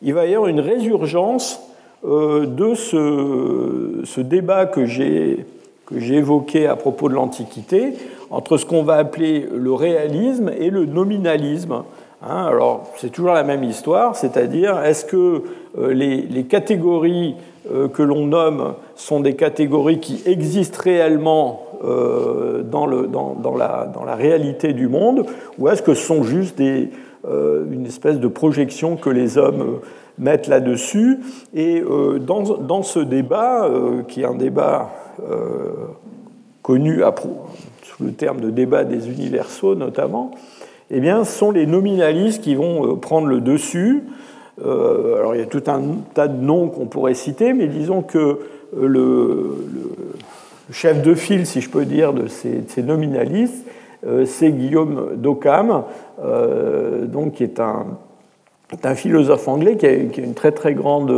[0.00, 1.60] il va y avoir une résurgence
[2.04, 5.44] de ce débat que j'ai
[5.86, 7.94] que j'ai évoqué à propos de l'Antiquité,
[8.30, 11.84] entre ce qu'on va appeler le réalisme et le nominalisme.
[12.22, 15.42] Hein, alors, c'est toujours la même histoire, c'est-à-dire, est-ce que
[15.78, 17.36] euh, les, catégories
[17.72, 23.54] euh, que l'on nomme sont des catégories qui existent réellement euh, dans, le, dans, dans,
[23.54, 25.26] la, dans, la, réalité du monde,
[25.58, 26.90] ou est-ce que ce sont juste des,
[27.28, 29.80] une espèce de projection que les hommes
[30.18, 31.18] mettent là-dessus
[31.54, 31.82] Et
[32.20, 33.68] dans, dans, ce débat,
[34.08, 34.90] qui est un débat
[35.22, 35.72] euh,
[36.62, 37.00] connu
[37.82, 40.32] sous le terme de débat des universaux notamment,
[40.90, 44.02] eh bien, sont les nominalistes qui vont euh, prendre le dessus.
[44.64, 45.80] Euh, alors il y a tout un
[46.12, 48.40] tas de noms qu'on pourrait citer, mais disons que
[48.76, 49.64] le,
[50.72, 53.64] chef de file, si je peux dire, de ces, nominalistes,
[54.24, 55.84] c'est Guillaume d'Occam,
[57.04, 57.86] donc qui est un,
[58.94, 61.10] philosophe anglais qui a, une très très grande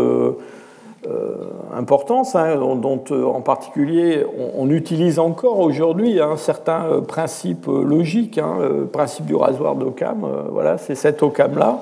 [1.06, 1.36] euh,
[1.72, 8.36] importance, hein, dont, euh, en particulier on, utilise encore aujourd'hui un certain euh, principe logique,
[8.36, 11.78] hein, le principe du rasoir d'Occam, voilà, c'est cet Occam-là.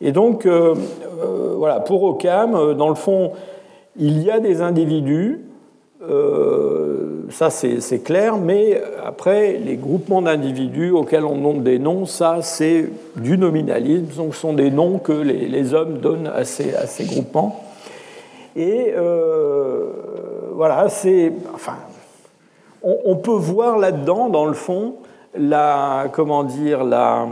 [0.00, 0.48] Et donc,
[1.56, 3.32] voilà, pour Occam, dans le fond,
[3.96, 5.45] il y a des individus,
[7.30, 12.88] ça c'est clair, mais après, les groupements d'individus auxquels on donne des noms, ça c'est
[13.16, 17.62] du nominalisme, donc ce sont des noms que les, hommes donnent à ces, groupements.
[18.54, 19.90] Et euh,
[20.54, 21.32] voilà, c'est.
[21.54, 21.76] Enfin,
[22.82, 24.94] on, peut voir là-dedans, dans le fond,
[25.36, 26.06] la.
[26.12, 27.26] Comment dire la,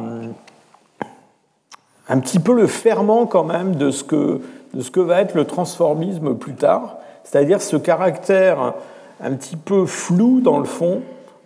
[2.09, 4.40] un petit peu le ferment quand même de ce que,
[4.74, 8.74] de ce que va être le transformisme plus tard, c'est-à-dire ce caractère
[9.20, 11.00] un petit peu flou dans le fond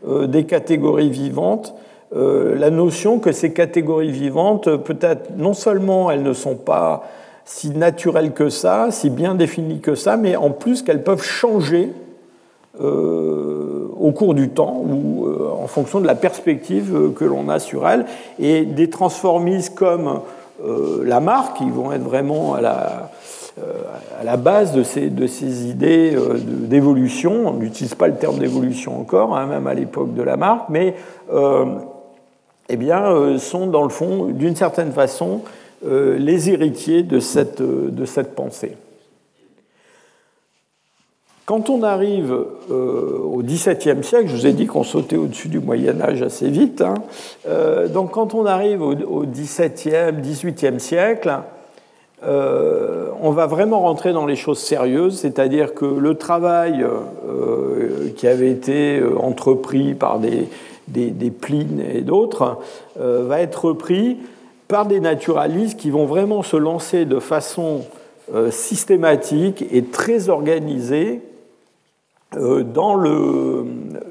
[0.06, 1.74] euh, des catégories vivantes,
[2.14, 7.04] euh, la notion que ces catégories vivantes, peut-être non seulement elles ne sont pas
[7.44, 11.92] si naturelles que ça, si bien définies que ça, mais en plus qu'elles peuvent changer
[12.80, 15.26] euh, au cours du temps ou
[15.60, 18.04] en fonction de la perspective que l'on a sur elles.
[18.38, 20.20] Et des transformistes comme
[21.04, 23.10] la marque, qui vont être vraiment à la,
[24.18, 27.48] à la base de ces, idées d'évolution.
[27.48, 30.94] On n'utilise pas le terme d'évolution encore, hein, même à l'époque de la marque, mais
[32.70, 35.42] eh bien, sont dans le fond, d'une certaine façon,
[35.86, 37.62] euh, les héritiers de cette,
[38.34, 38.76] pensée.
[41.46, 42.32] Quand on arrive
[42.70, 46.50] euh, au XVIIe siècle, je vous ai dit qu'on sautait au-dessus du Moyen Âge assez
[46.50, 46.94] vite, hein,
[47.46, 51.32] euh, donc quand on arrive au, XVIIe, XVIIIe siècle,
[52.22, 56.84] on va vraiment rentrer dans les choses sérieuses, c'est-à-dire que le travail
[58.16, 60.48] qui avait été entrepris par des,
[60.88, 62.58] des, des Plines et d'autres
[62.96, 64.18] va être repris
[64.66, 67.82] par des naturalistes qui vont vraiment se lancer de façon
[68.50, 71.22] systématique et très organisée
[72.32, 72.94] dans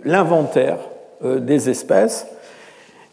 [0.04, 0.78] l'inventaire
[1.24, 2.28] des espèces.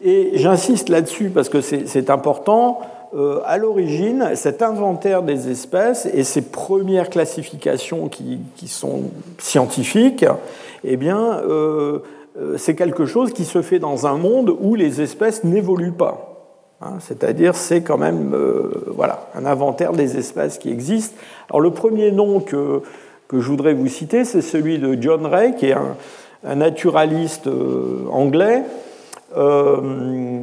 [0.03, 2.81] Et j'insiste là-dessus parce que c'est important.
[3.15, 9.03] Euh, à l'origine, cet inventaire des espèces et ces premières classifications qui, sont
[9.37, 10.25] scientifiques,
[10.83, 11.99] eh bien, euh,
[12.37, 16.51] euh, c'est quelque chose qui se fait dans un monde où les espèces n'évoluent pas.
[16.81, 16.95] Hein.
[16.99, 18.35] C'est-à-dire, c'est quand même
[18.87, 21.15] voilà, un inventaire des espèces qui existent.
[21.49, 22.81] Alors, le premier nom que,
[23.29, 25.95] que je voudrais vous citer, c'est celui de John Ray, qui est un,
[26.43, 27.47] un naturaliste
[28.11, 28.63] anglais
[29.37, 30.41] euh,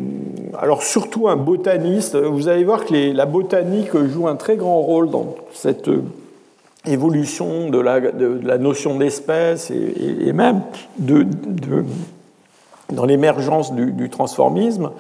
[0.59, 5.11] alors surtout un botaniste, vous allez voir que la botanique joue un très grand rôle
[5.11, 5.89] dans cette
[6.87, 10.63] évolution de la, notion d'espèce et, même
[12.91, 14.91] dans l'émergence du, transformisme.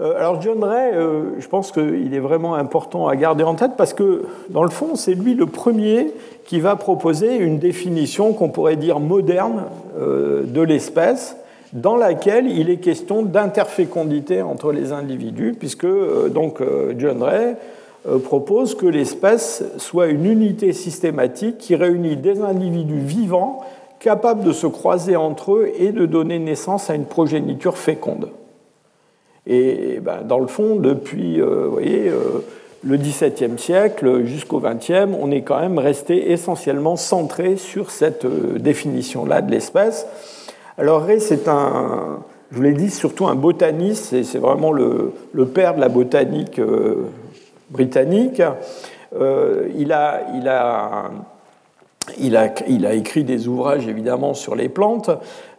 [0.00, 3.72] Euh, alors John Ray, euh, je pense qu'il est vraiment important à garder en tête
[3.76, 6.12] parce que dans le fond, c'est lui le premier
[6.46, 9.64] qui va proposer une définition qu'on pourrait dire moderne
[9.96, 11.36] de l'espèce
[11.74, 17.56] dans laquelle il est question d'interfécondité entre les individus, puisque euh, donc euh, John Ray
[18.08, 23.64] euh, propose que l'espèce soit une unité systématique qui réunit des individus vivants
[23.98, 28.30] capables de se croiser entre eux et de donner naissance à une progéniture féconde.
[29.46, 35.78] Et ben, dans le fond, depuis le XVIIe siècle jusqu'au XXe, on est quand même
[35.78, 40.06] resté essentiellement centré sur cette définition-là de l'espèce.
[40.76, 42.18] Alors Ray, c'est un,
[42.50, 45.12] je vous l'ai dit, surtout un botaniste, c'est vraiment le,
[45.54, 47.04] père de la botanique euh,
[47.70, 48.42] britannique.
[49.14, 51.10] Euh, il, a, il, a,
[52.18, 55.10] il, a, il, a, écrit des ouvrages évidemment sur les plantes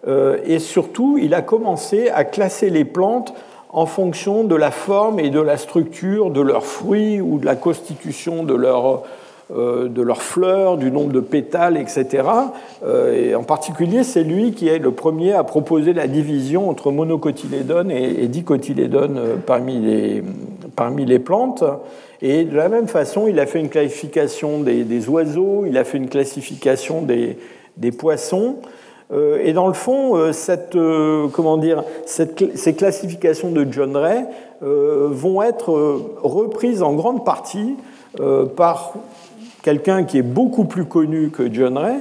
[0.05, 3.33] euh, et surtout il a commencé à classer les plantes
[3.69, 7.55] en fonction de la forme et de la structure de leurs fruits ou de la
[7.55, 9.03] constitution de leurs
[9.53, 12.23] de leurs fleurs, du nombre de pétales, etc.
[12.83, 16.91] Euh, et en particulier, c'est lui qui est le premier à proposer la division entre
[16.91, 20.23] monocotylédones et, dicotylédones euh, parmi les,
[20.75, 21.63] parmi les plantes.
[22.23, 25.99] Et de la même façon, il a fait une classification des, oiseaux, il a fait
[25.99, 27.37] une classification des,
[27.77, 28.55] des poissons.
[29.13, 30.75] Et dans le fond, cette,
[31.31, 34.25] comment dire, ces classifications de John Ray
[34.61, 37.75] vont être reprises en grande partie
[38.55, 38.93] par
[39.65, 41.95] quelqu'un qui est beaucoup plus connu que John Ray,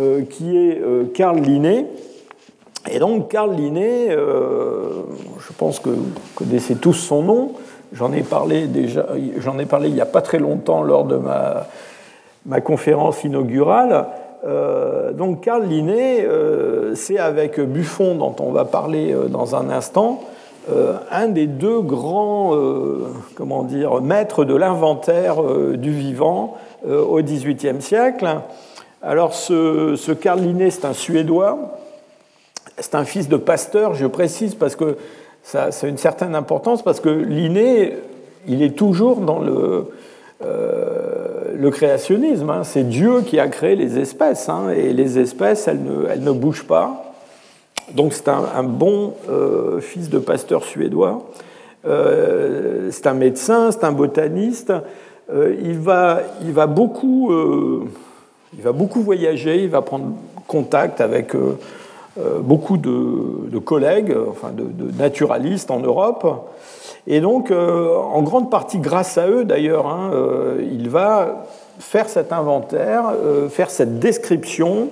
[0.00, 1.86] euh, qui est euh, Carl Linné.
[2.90, 5.02] Et donc Carl Linné, euh,
[5.38, 7.52] je pense que vous connaissez tous son nom.
[7.92, 9.06] J'en ai parlé déjà,
[9.36, 11.66] j'en ai parlé il n'y a pas très longtemps lors de ma,
[12.46, 14.06] ma conférence inaugurale.
[15.12, 16.26] donc Carl Linné,
[16.94, 20.22] c'est avec Buffon dont on va parler dans un instant,
[21.10, 22.56] un des deux grands
[23.34, 25.36] comment dire, maîtres de l'inventaire
[25.74, 26.56] du vivant,
[26.88, 28.26] au XVIIIe siècle.
[29.02, 31.76] Alors ce, ce Linné, c'est un Suédois,
[32.78, 34.96] c'est un fils de pasteur, je précise parce que
[35.42, 37.96] ça, a une certaine importance, parce que Linné,
[38.46, 39.88] il est toujours dans le,
[40.44, 42.48] euh, créationnisme.
[42.50, 42.62] Hein.
[42.62, 46.32] C'est Dieu qui a créé les espèces, hein, et les espèces, elles ne, elles ne
[46.32, 47.14] bougent pas.
[47.94, 51.28] Donc c'est un, bon euh, fils de pasteur suédois.
[51.84, 54.72] c'est un médecin, c'est un botaniste.
[55.32, 57.84] Euh, il, va, il, va beaucoup, euh,
[58.54, 60.12] il va beaucoup voyager, il va prendre
[60.46, 61.56] contact avec euh,
[62.40, 64.14] beaucoup de, collègues,
[64.52, 66.26] de, naturalistes en Europe.
[67.06, 70.12] Et donc, en grande partie grâce à eux d'ailleurs, hein,
[70.60, 71.46] il va
[71.80, 73.12] faire cet inventaire,
[73.48, 74.88] faire cette description,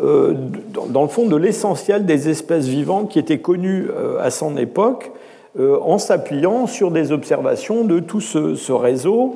[0.00, 3.88] dans le fond, de l'essentiel des espèces vivantes qui étaient connues
[4.20, 5.10] à son époque,
[5.58, 9.34] en s'appuyant sur des observations de tout ce réseau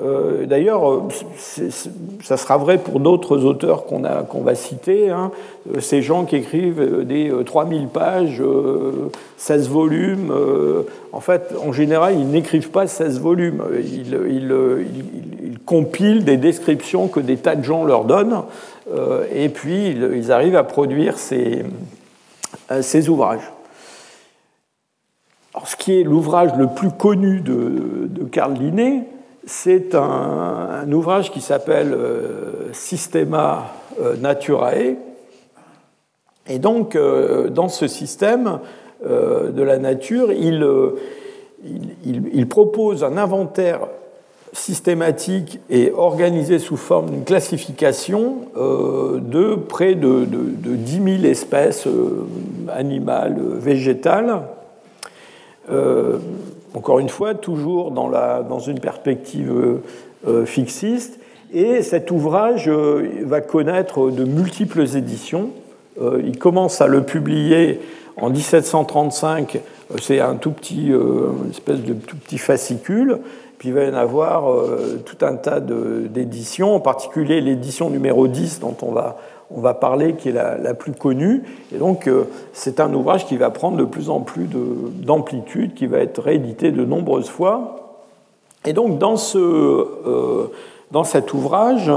[0.00, 1.02] euh, d'ailleurs, euh,
[2.22, 5.32] ça sera vrai pour d'autres auteurs qu'on va citer, hein.
[5.74, 8.42] euh, ces gens qui écrivent des 3000 pages,
[9.38, 10.32] 16 volumes.
[11.12, 13.62] En fait, en général, ils n'écrivent pas 16 volumes.
[13.82, 14.56] Ils,
[15.66, 18.42] compilent des descriptions que des tas de gens leur donnent,
[19.34, 21.62] et puis ils arrivent à produire ces,
[23.08, 23.52] ouvrages.
[25.52, 29.04] Alors, ce qui est l'ouvrage le plus connu de, de Carl Linné,
[29.46, 34.96] c'est un, ouvrage qui s'appelle euh, Systema euh, Naturae.
[36.48, 38.60] Et donc, euh, dans ce système
[39.00, 40.66] de la nature, il,
[42.04, 43.86] il, propose un inventaire
[44.52, 51.86] systématique et organisé sous forme d'une classification de près de, de, 10 000 espèces
[52.74, 54.42] animales, végétales,
[56.74, 59.80] encore une fois, toujours dans, la, dans une perspective
[60.44, 61.18] fixiste.
[61.52, 65.50] Et cet ouvrage va connaître de multiples éditions.
[66.00, 67.80] Il commence à le publier
[68.16, 69.60] en 1735,
[70.00, 70.92] c'est un tout petit,
[71.50, 73.18] espèce de tout petit fascicule.
[73.58, 78.28] Puis il va y en avoir euh, tout un tas d'éditions, en particulier l'édition numéro
[78.28, 79.18] 10 dont on va,
[79.50, 81.42] on va parler, qui est la, plus connue.
[81.74, 85.86] Et donc euh, c'est un ouvrage qui va prendre de plus en plus d'amplitude, qui
[85.86, 88.04] va être réédité de nombreuses fois.
[88.64, 90.50] Et donc dans, ce, euh,
[90.90, 91.90] dans cet ouvrage,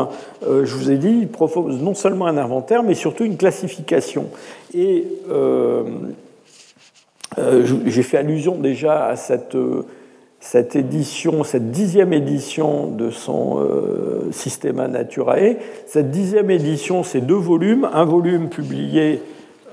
[0.43, 4.28] je vous ai dit, il propose non seulement un inventaire, mais surtout une classification.
[4.74, 5.06] Et
[7.38, 9.58] j'ai fait allusion déjà à cette
[10.42, 15.58] cette édition, cette dixième édition de son euh, Systema Naturae.
[15.86, 19.22] Cette dixième édition, c'est deux volumes, un volume publié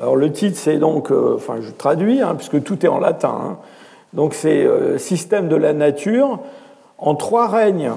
[0.00, 3.36] Alors le titre, c'est donc, enfin je traduis, hein, puisque tout est en latin.
[3.42, 3.58] Hein.
[4.12, 6.38] Donc c'est euh, système de la nature
[6.98, 7.92] en trois règnes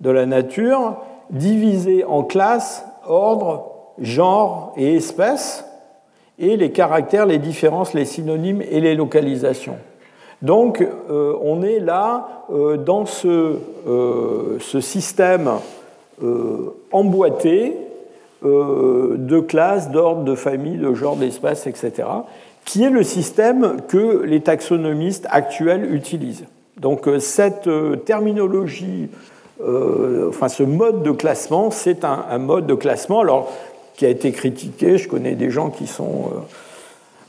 [0.00, 0.96] de la nature
[1.30, 3.66] divisés en classes, ordres,
[3.98, 5.64] genres et espèces,
[6.38, 9.76] et les caractères, les différences, les synonymes et les localisations.
[10.40, 13.58] Donc euh, on est là euh, dans ce,
[14.60, 15.50] ce système
[16.92, 17.76] emboîté
[18.44, 22.04] de classes, d'ordres, de familles, de genres, d'espèces, etc
[22.64, 26.44] qui est le système que les taxonomistes actuels utilisent.
[26.78, 29.08] Donc euh, cette euh, terminologie,
[29.62, 33.52] euh, enfin ce mode de classement, c'est un, mode de classement alors,
[33.94, 34.98] qui a été critiqué.
[34.98, 36.30] Je connais des gens qui sont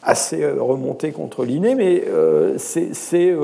[0.01, 2.03] assez remontés contre l'inné, mais
[2.57, 3.35] c'est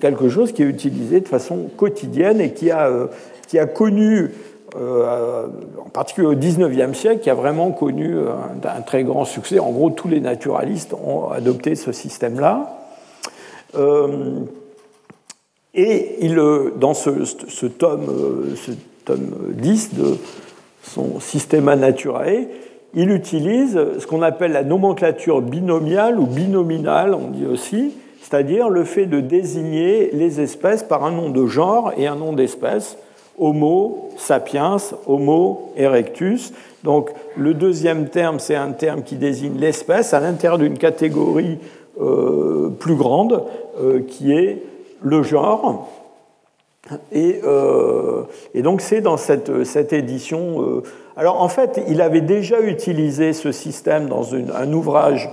[0.00, 2.90] quelque chose qui est utilisé de façon quotidienne et qui a,
[3.48, 4.30] qui a connu
[4.76, 5.46] euh,
[5.84, 9.58] en particulier au XIXe siècle, qui a vraiment connu un, très grand succès.
[9.58, 12.78] En gros, tous les naturalistes ont adopté ce système-là.
[13.74, 14.40] Euh,
[15.74, 16.36] et il,
[16.76, 17.10] dans ce,
[17.66, 18.72] tome, ce
[19.04, 20.16] tome 10 de
[20.82, 22.48] son Systema Naturae,
[22.94, 28.84] il utilise ce qu'on appelle la nomenclature binomiale ou binominale, on dit aussi, c'est-à-dire le
[28.84, 32.98] fait de désigner les espèces par un nom de genre et un nom d'espèce.
[33.38, 34.76] Homo sapiens,
[35.06, 36.52] Homo erectus.
[36.84, 41.58] Donc le deuxième terme, c'est un terme qui désigne l'espèce à l'intérieur d'une catégorie
[42.00, 43.44] euh, plus grande
[43.80, 44.62] euh, qui est
[45.02, 45.88] le genre.
[47.12, 48.24] Et, euh,
[48.54, 50.82] donc c'est dans cette, cette édition.
[51.16, 55.30] alors en fait, il avait déjà utilisé ce système dans un ouvrage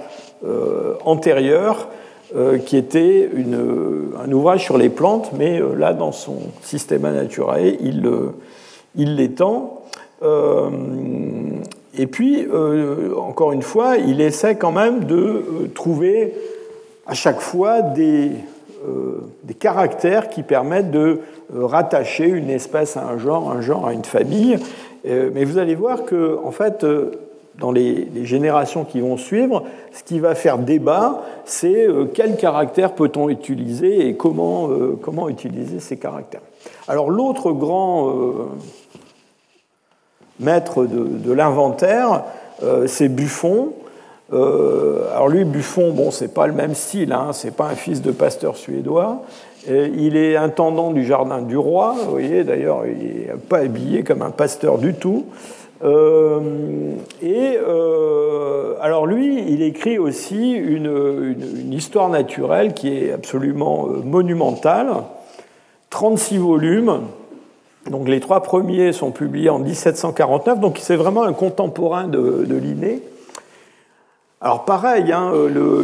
[1.06, 1.89] antérieur
[2.66, 7.78] qui était une, un ouvrage sur les plantes, mais euh, là, dans son Systema Naturae,
[7.82, 8.10] il,
[8.96, 9.82] il l'étend.
[10.22, 10.70] Euh,
[11.98, 12.48] et puis,
[13.18, 16.34] encore une fois, il essaie quand même de trouver
[17.08, 18.32] à chaque fois des,
[19.44, 21.20] des caractères qui permettent de
[21.54, 24.58] rattacher une espèce à un genre, un genre à une famille.
[25.04, 26.86] mais vous allez voir que, en fait,
[27.60, 32.93] dans les, générations qui vont suivre, ce qui va faire débat, c'est euh, quel caractère
[32.93, 36.41] peut-on utiliser et comment, euh, comment utiliser ces caractères.
[36.88, 38.34] Alors l'autre grand euh,
[40.39, 42.24] maître de, l'inventaire,
[42.88, 43.74] c'est Buffon.
[44.32, 48.12] alors lui, Buffon, bon, c'est pas le même style, hein, c'est pas un fils de
[48.12, 49.22] pasteur suédois.
[49.68, 54.22] il est intendant du jardin du roi, vous voyez, d'ailleurs, il n'est pas habillé comme
[54.22, 55.26] un pasteur du tout.
[55.84, 64.02] Euh, et euh, alors lui, il écrit aussi une, histoire naturelle qui est absolument euh,
[64.04, 64.90] monumentale,
[65.90, 67.02] 36 volumes.
[67.90, 72.56] Donc les trois premiers sont publiés en 1749, donc c'est vraiment un contemporain de, de
[72.56, 73.02] Linné.
[74.42, 75.34] Alors pareil, hein,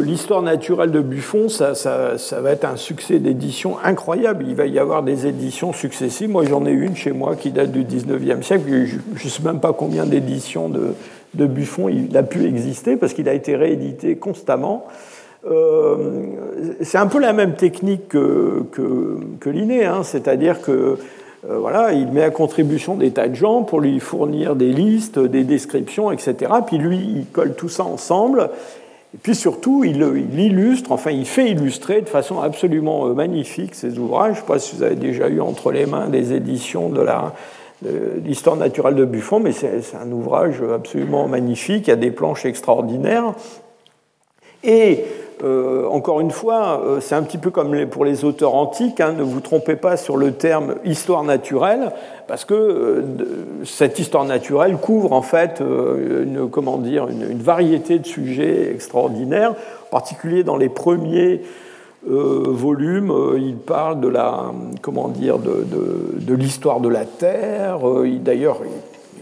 [0.00, 1.74] l'histoire naturelle de Buffon, ça,
[2.40, 4.46] va être un succès d'édition incroyable.
[4.48, 6.30] Il va y avoir des éditions successives.
[6.30, 8.64] Moi, j'en ai une chez moi qui date du 19e siècle.
[9.14, 10.94] Je ne sais même pas combien d'éditions de,
[11.34, 14.86] Buffon il a pu exister parce qu'il a été réédité constamment.
[15.44, 16.22] Euh,
[16.80, 20.02] c'est un peu la même technique que, que, hein.
[20.02, 20.96] c'est-à-dire que euh,
[21.48, 25.44] voilà, il met à contribution des tas de gens pour lui fournir des listes, des
[25.44, 26.52] descriptions, etc.
[26.66, 28.50] Puis lui, il colle tout ça ensemble.
[29.14, 30.02] Et puis surtout, il,
[30.38, 34.34] illustre, enfin, il fait illustrer de façon absolument euh, magnifique ses ouvrages.
[34.34, 37.02] Je ne sais pas si vous avez déjà eu entre les mains des éditions de
[38.24, 41.86] l'histoire naturelle de Buffon, mais c'est un ouvrage absolument magnifique.
[41.86, 43.32] Il y a des planches extraordinaires.
[44.64, 45.04] Et
[45.42, 49.40] encore une fois, c'est un petit peu comme pour les auteurs antiques, hein, ne vous
[49.40, 51.92] trompez pas sur le terme histoire naturelle,
[52.26, 53.04] parce que
[53.64, 59.54] cette histoire naturelle couvre en fait une, comment dire, une, variété de sujets extraordinaires,
[59.86, 61.42] en particulier dans les premiers
[62.06, 67.80] volumes, il parle de la, comment dire, de, l'histoire de la Terre.
[68.20, 68.60] D'ailleurs,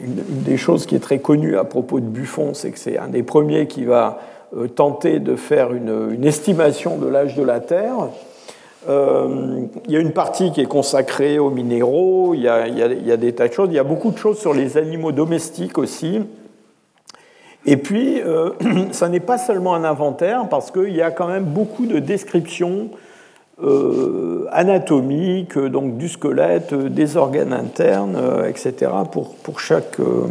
[0.00, 3.08] une, des choses qui est très connue à propos de Buffon, c'est que c'est un
[3.08, 4.43] des premiers qui va euh,
[4.74, 8.08] tenter de faire une, estimation de l'âge de la Terre.
[8.88, 12.76] Euh, il y a une partie qui est consacrée aux minéraux, il y, a, il
[12.78, 15.12] y, a, des tas de choses, il y a beaucoup de choses sur les animaux
[15.12, 16.20] domestiques aussi.
[17.66, 18.50] Et puis, euh,
[18.92, 22.90] ça n'est pas seulement un inventaire, parce qu'il y a quand même beaucoup de descriptions
[23.62, 30.26] euh, anatomique, donc du squelette, des organes internes, euh, etc., pour, pour chaque, euh,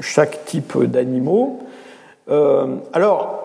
[0.00, 1.60] chaque type d'animaux.
[2.94, 3.41] alors,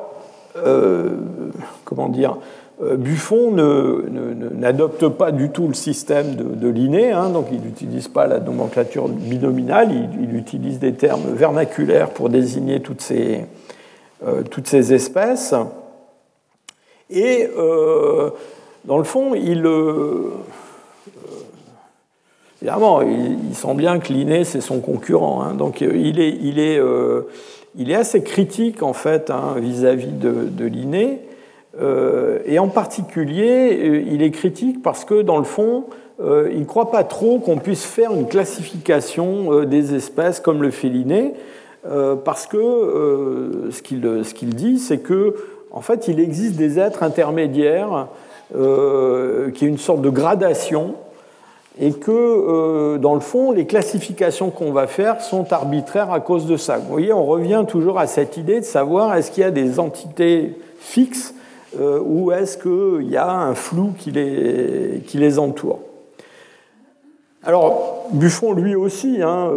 [1.85, 2.37] comment dire
[2.79, 3.51] Buffon
[4.53, 8.39] n'adopte pas du tout le système de, de Linné, hein, donc il n'utilise pas la
[8.39, 9.89] nomenclature binominale,
[10.21, 13.45] il, utilise des termes vernaculaires pour désigner toutes ces,
[14.63, 15.55] ces espèces.
[17.09, 17.49] Et
[18.87, 20.31] dans le fond, il, euh,
[22.61, 25.43] évidemment, il, sent bien que Linné, c'est son concurrent.
[25.43, 25.55] Hein.
[25.55, 27.27] donc euh, il est, euh,
[27.77, 31.21] il est, assez critique, en fait, hein, vis-à-vis de, Linné.
[32.45, 35.85] et en particulier, il est critique parce que, dans le fond,
[36.19, 40.89] il ne croit pas trop qu'on puisse faire une classification des espèces comme le fait
[40.89, 41.33] Linné,
[42.25, 45.35] parce que ce qu'il dit, c'est que,
[45.71, 48.07] en fait, il existe des êtres intermédiaires
[48.55, 50.95] euh, qui est une sorte de gradation,
[51.79, 56.45] et que, euh, dans le fond, les classifications qu'on va faire sont arbitraires à cause
[56.45, 56.77] de ça.
[56.77, 59.79] Vous voyez, on revient toujours à cette idée de savoir est-ce qu'il y a des
[59.79, 61.33] entités fixes
[61.79, 65.79] euh, ou est-ce qu'il y a un flou qui les, entoure.
[67.43, 69.51] Alors, Buffon, lui aussi, hein,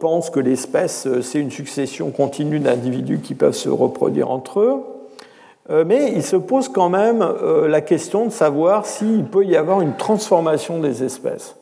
[0.00, 4.82] pense que l'espèce, c'est une succession continue d'individus qui peuvent se reproduire entre eux.
[5.70, 9.56] Euh, mais il se pose quand même euh, la question de savoir s'il peut y
[9.56, 11.56] avoir une transformation des espèces.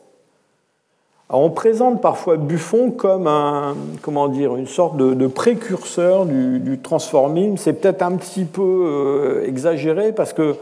[1.29, 7.57] On présente parfois Buffon comme un, comment dire, une sorte de, précurseur du, transformisme.
[7.57, 10.55] C'est peut-être un petit peu euh, exagéré parce que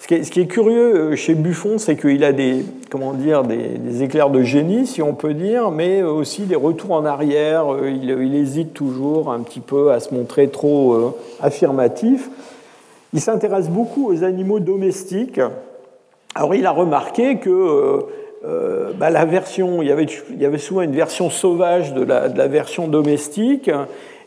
[0.00, 4.30] ce qui, est, curieux euh, chez Buffon, c'est qu'il a des, comment dire, des, éclairs
[4.30, 7.74] de génie, si on peut dire, mais aussi des retours en arrière.
[7.74, 12.30] Euh, il, hésite toujours un petit peu à se montrer trop euh, affirmatif.
[13.12, 15.40] Il s'intéresse beaucoup aux animaux domestiques.
[16.34, 18.04] Alors il a remarqué que
[18.42, 22.28] bah, la version, il y, avait, il y, avait, souvent une version sauvage de la,
[22.28, 23.70] de la, version domestique,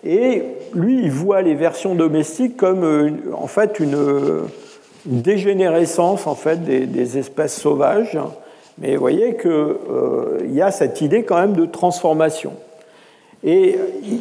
[0.06, 0.44] et
[0.74, 3.96] lui, il voit les versions domestiques comme en fait une
[5.06, 8.18] une dégénérescence en fait des, espèces sauvages,
[8.78, 12.54] mais vous voyez qu'il euh, y a cette idée quand même de transformation.
[13.44, 13.76] Et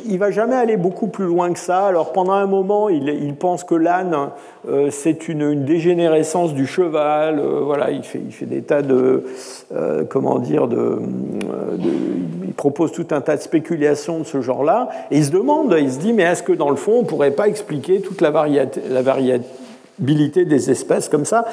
[0.07, 1.87] il ne va jamais aller beaucoup plus loin que ça.
[1.87, 4.17] Alors pendant un moment, il, pense que l'âne,
[4.69, 7.39] euh, c'est une, dégénérescence du cheval.
[7.39, 9.25] Euh, voilà, il fait, il fait, des tas de...
[10.09, 11.03] comment dire de,
[12.47, 14.89] Il propose tout un tas de spéculations de ce genre-là.
[15.11, 17.07] Et il se demande, il se dit, mais est-ce que dans le fond, on ne
[17.07, 18.81] pourrait pas expliquer toute la variété
[20.47, 21.45] des espèces comme ça?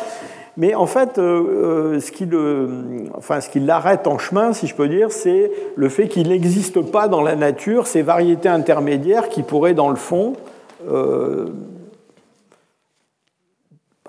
[0.57, 5.51] Mais en fait, euh, euh, ce qui l'arrête en chemin, si je peux dire, c'est
[5.75, 9.95] le fait qu'il n'existe pas dans la nature ces variétés intermédiaires qui pourraient, dans le
[9.95, 10.33] fond,
[10.89, 11.45] euh,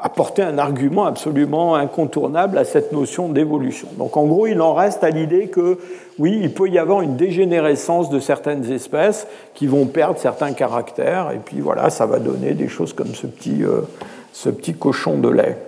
[0.00, 3.88] apporter un argument absolument incontournable à cette notion d'évolution.
[3.98, 5.78] Donc en gros, il en reste à l'idée que
[6.18, 11.30] oui, il peut y avoir une dégénérescence de certaines espèces qui vont perdre certains caractères,
[11.30, 13.26] et puis voilà, ça va donner des choses comme ce
[14.48, 15.58] petit cochon de lait.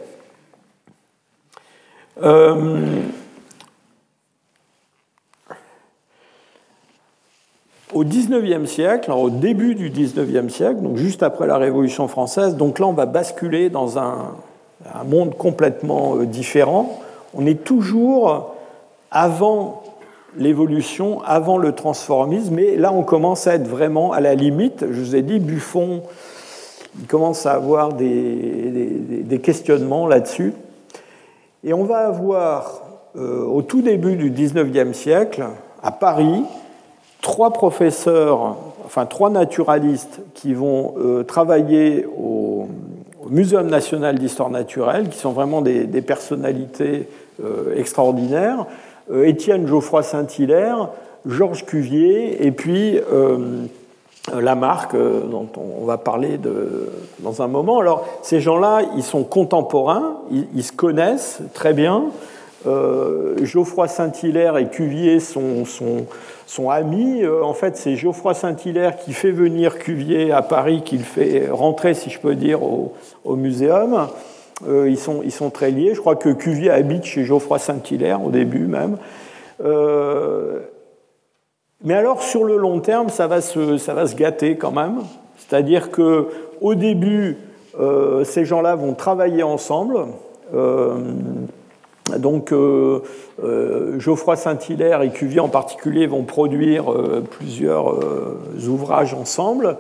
[2.23, 3.03] Euh,
[7.93, 12.79] au XIXe siècle, au début du XIXe siècle, donc juste après la Révolution française, donc
[12.79, 14.35] là on va basculer dans un,
[15.07, 17.01] monde complètement euh, différent.
[17.35, 18.55] On est toujours
[19.11, 19.83] avant
[20.37, 24.85] l'évolution, avant le transformisme, mais là on commence à être vraiment à la limite.
[24.91, 26.03] Je vous ai dit, Buffon
[26.99, 30.53] il commence à avoir des, questionnements là-dessus.
[31.63, 32.83] Et on va avoir,
[33.17, 35.45] euh, au tout début du 19e siècle,
[35.83, 36.43] à Paris,
[37.21, 38.57] trois professeurs,
[38.87, 42.67] enfin trois naturalistes qui vont euh, travailler au,
[43.29, 47.07] Muséum national d'histoire naturelle, qui sont vraiment des, personnalités
[47.45, 48.67] euh, extraordinaires.
[49.13, 50.89] Étienne Geoffroy Saint-Hilaire,
[51.27, 52.99] Georges Cuvier, et puis
[54.35, 56.39] la marque dont on va parler
[57.21, 57.81] dans un moment.
[57.81, 62.05] Alors, ces gens-là, ils sont contemporains, ils, se connaissent très bien.
[63.43, 65.65] Geoffroy Saint-Hilaire et Cuvier sont,
[66.71, 67.23] amis.
[67.27, 71.95] en fait, c'est Geoffroy Saint-Hilaire qui fait venir Cuvier à Paris, qui le fait rentrer,
[71.95, 72.93] si je peux dire, au,
[73.25, 74.09] au muséum.
[74.69, 75.95] ils sont très liés.
[75.95, 78.99] Je crois que Cuvier habite chez Geoffroy Saint-Hilaire au début même.
[81.81, 84.73] Euh, mais alors, sur le long terme, ça va se, ça va se gâter quand
[84.73, 85.01] même.
[85.37, 86.29] C'est-à-dire que
[86.61, 87.39] au début,
[87.79, 90.07] euh, ces gens-là vont travailler ensemble.
[90.55, 90.97] Euh,
[92.19, 92.53] donc,
[93.99, 96.93] Geoffroy Saint-Hilaire et Cuvier en particulier vont produire
[97.31, 98.01] plusieurs
[98.69, 99.77] ouvrages ensemble.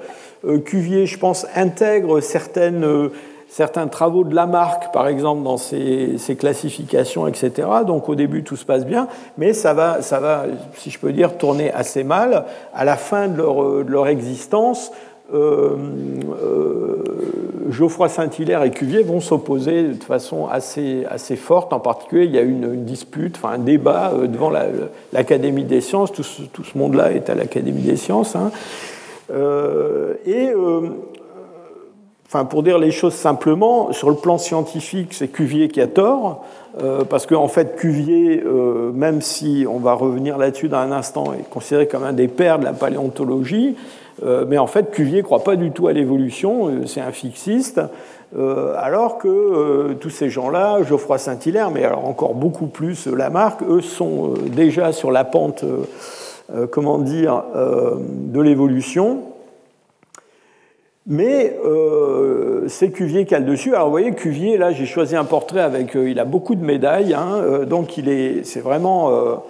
[0.65, 3.11] Cuvier, je pense, intègre certaines
[3.51, 7.69] certains travaux de Lamarck, par exemple, dans ses, classifications, etc.
[7.87, 10.45] Donc au début, tout se passe bien, mais ça va, ça va,
[10.77, 12.45] si je peux dire, tourner assez mal.
[12.73, 13.43] À la fin de
[13.87, 14.93] leur, existence,
[15.35, 15.77] euh,
[16.43, 17.05] euh,
[17.71, 21.73] Geoffroy Saint-Hilaire et Cuvier vont s'opposer de façon assez, assez forte.
[21.73, 24.53] En particulier, il y a une, une dispute, enfin un débat euh, devant
[25.13, 26.13] l'Académie des sciences.
[26.13, 28.37] Tout ce, monde-là est à l'Académie des sciences.
[28.37, 28.53] Hein.
[30.25, 30.53] et
[32.33, 36.45] Enfin, pour dire les choses simplement, sur le plan scientifique, c'est Cuvier qui a tort,
[36.81, 40.93] euh, parce qu'en en fait, Cuvier, euh, même si on va revenir là-dessus dans un
[40.93, 43.75] instant, est considéré comme un des pères de la paléontologie,
[44.25, 47.81] euh, mais en fait, Cuvier ne croit pas du tout à l'évolution, c'est un fixiste,
[48.79, 54.35] alors que tous ces gens-là, Geoffroy Saint-Hilaire, mais alors encore beaucoup plus Lamarck, eux sont
[54.55, 55.65] déjà sur la pente,
[56.71, 59.30] comment dire, de l'évolution.
[61.11, 63.75] Mais euh, c'est Cuvier qui a le dessus.
[63.75, 65.97] Alors vous voyez, Cuvier, là j'ai choisi un portrait avec...
[65.97, 69.43] Euh, il a beaucoup de médailles, hein, euh, donc il est, c'est vraiment...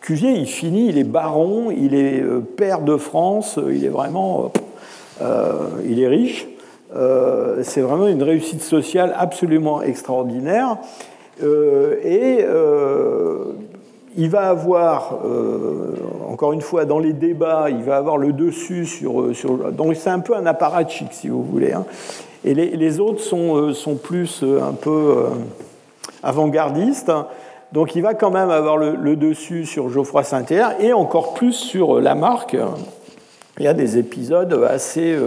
[0.00, 2.22] Cuvier, il finit, il est baron, il est
[2.56, 4.52] père de France, il est vraiment...
[5.84, 6.46] il est riche.
[7.62, 10.78] c'est vraiment une réussite sociale absolument extraordinaire.
[11.40, 12.44] et
[14.16, 15.94] il va avoir, euh,
[16.28, 19.20] encore une fois, dans les débats, il va avoir le dessus sur.
[19.20, 21.72] Euh, donc c'est un peu un apparatchik, si vous voulez.
[21.72, 21.84] Hein.
[22.44, 25.16] Et les, autres sont, euh, sont, plus un peu
[26.22, 27.10] avant-gardistes.
[27.72, 32.00] Donc il va quand même avoir le, dessus sur Geoffroy Saint-Hilaire et encore plus sur
[32.00, 32.56] Lamarck.
[33.58, 35.18] Il y a des épisodes assez,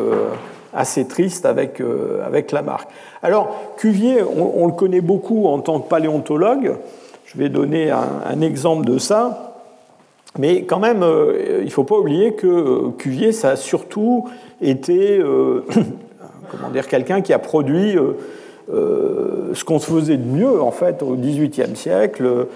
[0.73, 1.81] assez tristes avec,
[2.53, 2.87] Lamarck.
[3.21, 6.77] Alors, Cuvier, on, le connaît beaucoup en tant que paléontologue.
[7.31, 9.55] Je vais donner un, exemple de ça.
[10.39, 14.27] Mais quand même, euh, il ne faut pas oublier que euh, Cuvier, ça a surtout
[14.61, 15.63] été euh,
[16.51, 17.95] comment quelqu'un qui a produit
[18.71, 22.47] ce qu'on se faisait de mieux en fait au XVIIIe siècle,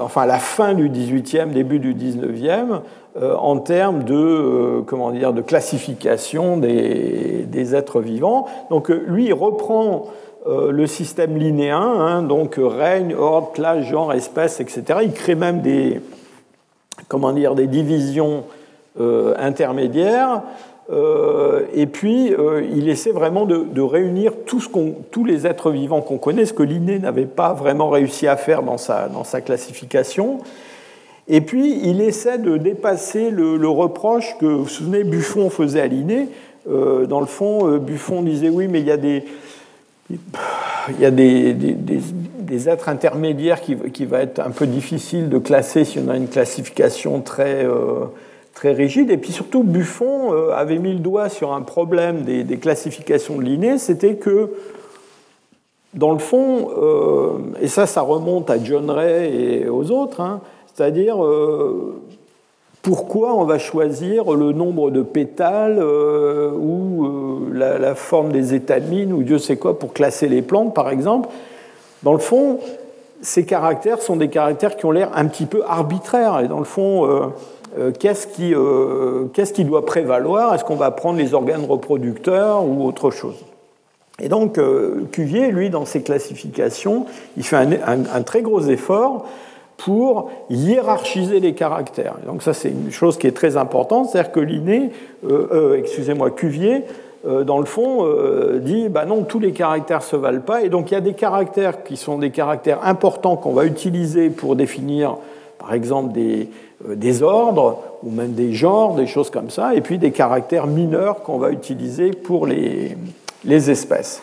[0.00, 2.82] enfin à la fin du XVIIIe, début du XIXe,
[3.20, 8.46] en termes de, comment dire, de classification des, des, êtres vivants.
[8.68, 10.08] Donc lui, il reprend
[10.46, 15.00] le système linéen, hein, donc règne, ordre, classe, genre, espèce, etc.
[15.02, 16.00] Il crée même des,
[17.08, 18.44] comment dire, des divisions
[19.00, 20.42] euh, intermédiaires.
[20.90, 22.34] Euh, et puis,
[22.74, 27.26] il essaie vraiment de, réunir tous les êtres vivants qu'on connaît, ce que Linné n'avait
[27.26, 30.38] pas vraiment réussi à faire dans sa, classification.
[31.28, 35.86] Et puis, il essaie de dépasser le, reproche que, vous vous souvenez, Buffon faisait à
[35.86, 36.28] Linné.
[36.66, 39.24] dans le fond, Buffon disait oui, mais il y a des,
[40.88, 45.84] il y a des, êtres intermédiaires qui, qui, va être un peu difficile de classer
[45.84, 48.04] si on a une classification très, euh,
[48.54, 49.10] très rigide.
[49.10, 53.42] Et puis surtout, Buffon euh, avait mis le doigt sur un problème des, classifications de
[53.42, 54.50] Linné, c'était que,
[55.94, 60.40] dans le fond, euh, et ça, ça remonte à John Ray et aux autres, hein,
[60.74, 61.16] c'est-à-dire
[62.82, 69.12] pourquoi on va choisir le nombre de pétales euh, ou euh, la, forme des étamines
[69.12, 71.28] ou Dieu sait quoi pour classer les plantes, par exemple?
[72.02, 72.58] Dans le fond,
[73.22, 76.40] ces caractères sont des caractères qui ont l'air un petit peu arbitraires.
[76.40, 77.06] Et dans le fond,
[77.78, 78.52] euh, qu'est-ce qui,
[79.52, 80.52] qui, doit prévaloir?
[80.52, 83.36] Est-ce qu'on va prendre les organes reproducteurs ou autre chose?
[84.20, 84.60] Et donc,
[85.12, 87.06] Cuvier, lui, dans ses classifications,
[87.36, 89.24] il fait un très gros effort
[89.84, 92.14] pour hiérarchiser les caractères.
[92.24, 94.92] donc ça, c'est une chose qui est très importante, c'est-à-dire que Linné,
[95.28, 96.84] euh, euh, excusez-moi, Cuvier,
[97.26, 98.06] euh, dans le fond,
[98.60, 101.00] dit, bah non, tous les caractères ne se valent pas, et donc il y a
[101.00, 105.16] des caractères qui sont des caractères importants qu'on va utiliser pour définir,
[105.58, 106.48] par exemple, des,
[106.88, 111.22] des ordres, ou même des genres, des choses comme ça, et puis des caractères mineurs
[111.22, 112.96] qu'on va utiliser pour les,
[113.44, 114.22] les espèces.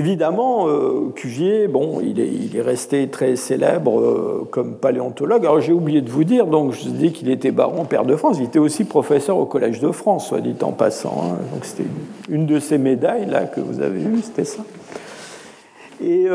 [0.00, 0.66] Évidemment,
[1.14, 5.44] Cuvier, bon, il est, resté très célèbre comme paléontologue.
[5.44, 8.38] Alors j'ai oublié de vous dire, donc je dis qu'il était baron père de France,
[8.38, 11.22] il était aussi professeur au Collège de France, soit dit en passant.
[11.22, 11.38] Hein.
[11.52, 11.88] Donc c'était
[12.30, 14.62] une de ces médailles là que vous avez eues, c'était ça.
[16.02, 16.28] Et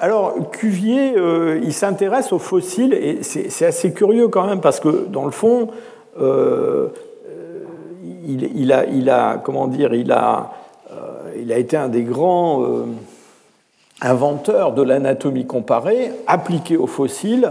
[0.00, 5.06] alors, Cuvier, euh, il s'intéresse aux fossiles, et c'est assez curieux quand même, parce que
[5.08, 5.70] dans le fond,
[6.20, 6.88] euh,
[8.28, 8.72] il,
[9.10, 10.44] a, comment dire, il a, euh,
[11.40, 12.64] il a été un des grands
[14.00, 17.50] inventeurs de l'anatomie comparée appliquée aux fossiles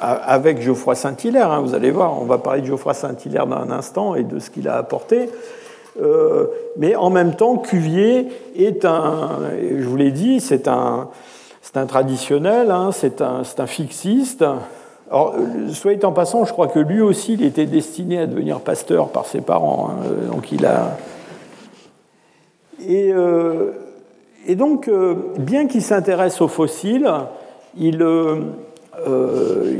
[0.00, 1.50] avec Geoffroy Saint-Hilaire.
[1.50, 4.38] Hein, vous allez voir, on va parler de Geoffroy Saint-Hilaire dans un instant et de
[4.38, 5.28] ce qu'il a apporté.
[6.76, 11.08] mais en même temps, Cuvier est un, je vous l'ai dit, c'est un,
[11.76, 14.44] un traditionnel, hein, c'est un, fixiste.
[15.10, 15.34] Alors,
[15.72, 19.26] soit en passant, je crois que lui aussi, il était destiné à devenir pasteur par
[19.26, 19.90] ses parents.
[19.90, 20.96] Hein, donc il a.
[22.88, 23.72] Et, euh,
[24.46, 27.10] et donc, euh, bien qu'il s'intéresse aux fossiles,
[27.78, 28.42] il ne
[29.06, 29.74] euh,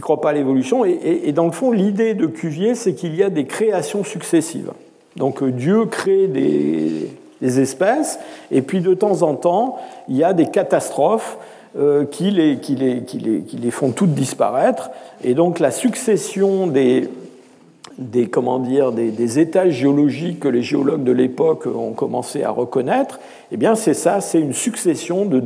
[0.00, 0.84] croit pas à l'évolution.
[0.84, 4.72] Et, dans le fond, l'idée de Cuvier, c'est qu'il y a des créations successives.
[5.16, 8.18] Donc Dieu crée des, espèces,
[8.50, 9.78] et puis de temps en temps,
[10.08, 11.38] il y a des catastrophes
[12.10, 14.90] qui, les, font toutes disparaître,
[15.22, 17.08] et donc la succession des,
[18.10, 23.20] des, comment dire, des, étages géologiques que les géologues de l'époque ont commencé à reconnaître,
[23.50, 25.42] eh bien c'est ça, c'est une succession de,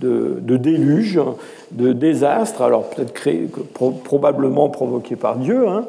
[0.00, 1.20] de, de, déluges,
[1.72, 3.48] de désastres, alors peut-être créés,
[4.04, 5.86] probablement provoqués par Dieu, hein,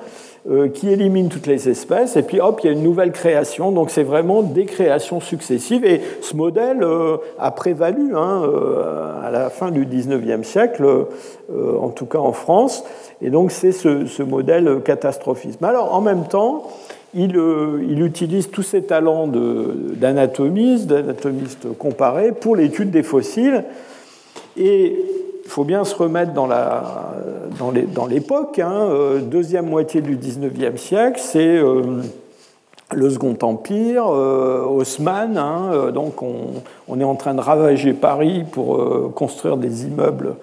[0.73, 3.71] qui élimine toutes les espèces, et puis hop, il y a une nouvelle création.
[3.71, 5.85] Donc c'est vraiment des créations successives.
[5.85, 10.85] Et ce modèle euh, a prévalu hein, euh, à la fin du 19e siècle,
[11.51, 12.83] en tout cas en France.
[13.21, 15.63] Et donc c'est ce, modèle catastrophisme.
[15.65, 16.67] Alors en même temps,
[17.13, 23.65] il utilise tous ses talents d'anatomiste, d'anatomiste comparé pour l'étude des fossiles.
[24.57, 25.03] Et
[25.49, 27.15] il faut bien se remettre dans, la,
[27.57, 28.59] dans l'époque.
[28.59, 32.03] Hein, euh, deuxième moitié du XIXe siècle, c'est euh,
[32.93, 35.39] le Second Empire, euh, Haussmann.
[35.39, 40.35] Hein, donc on, est en train de ravager Paris pour construire des immeubles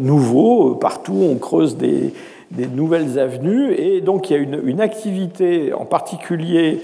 [0.00, 0.74] nouveaux.
[0.74, 2.12] Partout, on creuse des,
[2.74, 3.74] nouvelles avenues.
[3.74, 6.82] Et donc il y a une, activité en particulier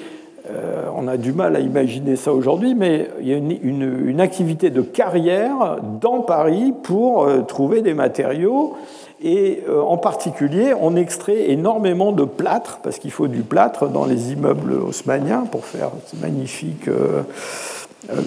[0.96, 4.80] on a du mal à imaginer ça aujourd'hui, mais il y a une, activité de
[4.80, 8.74] carrière dans Paris pour euh, trouver des matériaux.
[9.22, 14.06] Et euh, en particulier, on extrait énormément de plâtre, parce qu'il faut du plâtre dans
[14.06, 16.88] les immeubles haussmanniens pour faire ces magnifiques,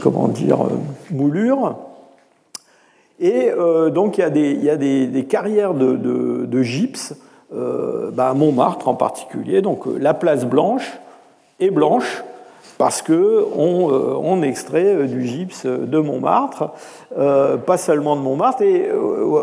[0.01, 0.59] comment dire,
[1.11, 1.75] moulures.
[3.19, 3.51] Et
[3.93, 7.15] donc il y a des, carrières de, gypse,
[7.51, 10.99] bah, à Montmartre en particulier, donc la place Blanche,
[11.59, 12.23] et blanche,
[12.79, 16.71] parce qu'on euh, on extrait euh, du gypse de Montmartre,
[17.17, 18.89] euh, pas seulement de Montmartre, et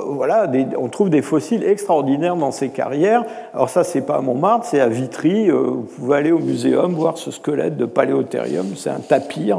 [0.09, 3.25] voilà, on trouve des fossiles extraordinaires dans ces carrières.
[3.53, 5.51] Alors ça, c'est pas à Montmartre, c'est à Vitry.
[5.51, 8.69] vous pouvez aller au muséum voir ce squelette de Paléothérium.
[8.75, 9.59] C'est un tapir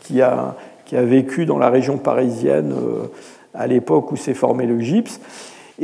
[0.00, 0.54] qui, a,
[0.84, 2.72] qui a vécu dans la région parisienne
[3.52, 5.20] à l'époque où s'est formé le gypse.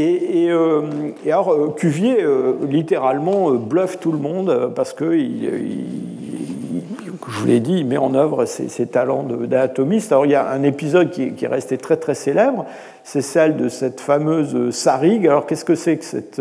[0.00, 0.82] Et, euh,
[1.26, 5.26] alors, euh, Cuvier, euh, littéralement, bluffe tout le monde parce que, je
[7.40, 10.12] vous l'ai dit, il met en œuvre ses, talents d'anatomiste.
[10.12, 12.64] Alors, il y a un épisode qui, est resté très, très célèbre,
[13.02, 15.26] c'est celle de cette fameuse sarigue.
[15.26, 16.40] Alors, qu'est-ce que c'est que cette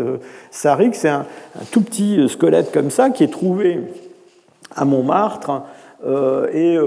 [0.52, 1.26] sarigue C'est un,
[1.72, 3.80] tout petit squelette comme ça qui est trouvé
[4.76, 5.62] à Montmartre.
[6.54, 6.78] et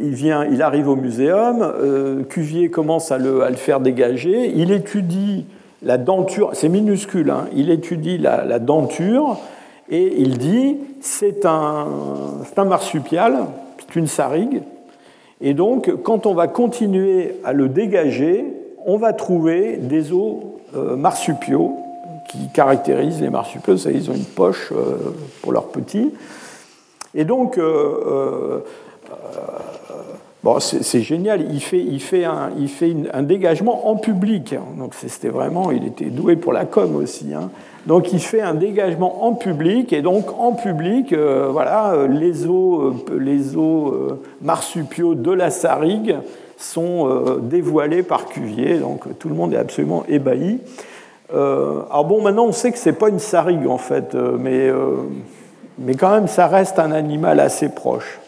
[0.00, 5.44] il, vient, il arrive au muséum, Cuvier commence à le, faire dégager, il étudie
[5.82, 7.46] la denture, c'est minuscule, hein.
[7.54, 9.38] il étudie la, denture
[9.88, 11.86] et il dit c'est un,
[12.56, 13.46] marsupial,
[13.78, 14.62] c'est une sarigue,
[15.40, 18.44] et donc quand on va continuer à le dégager,
[18.86, 20.36] on va trouver des os
[20.74, 21.76] euh, marsupiaux
[22.28, 26.12] qui caractérisent les marsupiaux, ils ont une poche euh, pour leurs petits.
[27.14, 28.60] Et donc, euh,
[30.44, 34.54] Bon, c'est génial, il fait, un, dégagement en public.
[34.78, 37.34] Donc c'était vraiment, il était doué pour la com aussi.
[37.34, 37.50] Hein.
[37.86, 42.94] Donc il fait un dégagement en public, et donc en public, euh, voilà, les os,
[43.10, 46.16] euh, les os euh, marsupiaux de la sarigue
[46.56, 50.58] sont dévoilés par Cuvier, donc tout le monde est absolument ébahi.
[51.32, 54.68] alors bon, maintenant on sait que c'est pas une sarigue en fait, mais,
[55.78, 58.18] mais quand même ça reste un animal assez proche.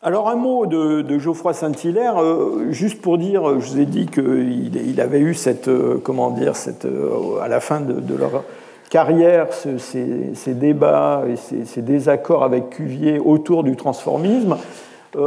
[0.00, 4.76] Alors un mot de, Geoffroy Saint-Hilaire, euh, juste pour dire, je vous ai dit qu'il
[4.76, 8.44] il avait eu cette, euh, comment dire, cette, euh, à la fin de, leur
[8.90, 14.56] Carrière ces, débats et ces, désaccords avec Cuvier autour du transformisme.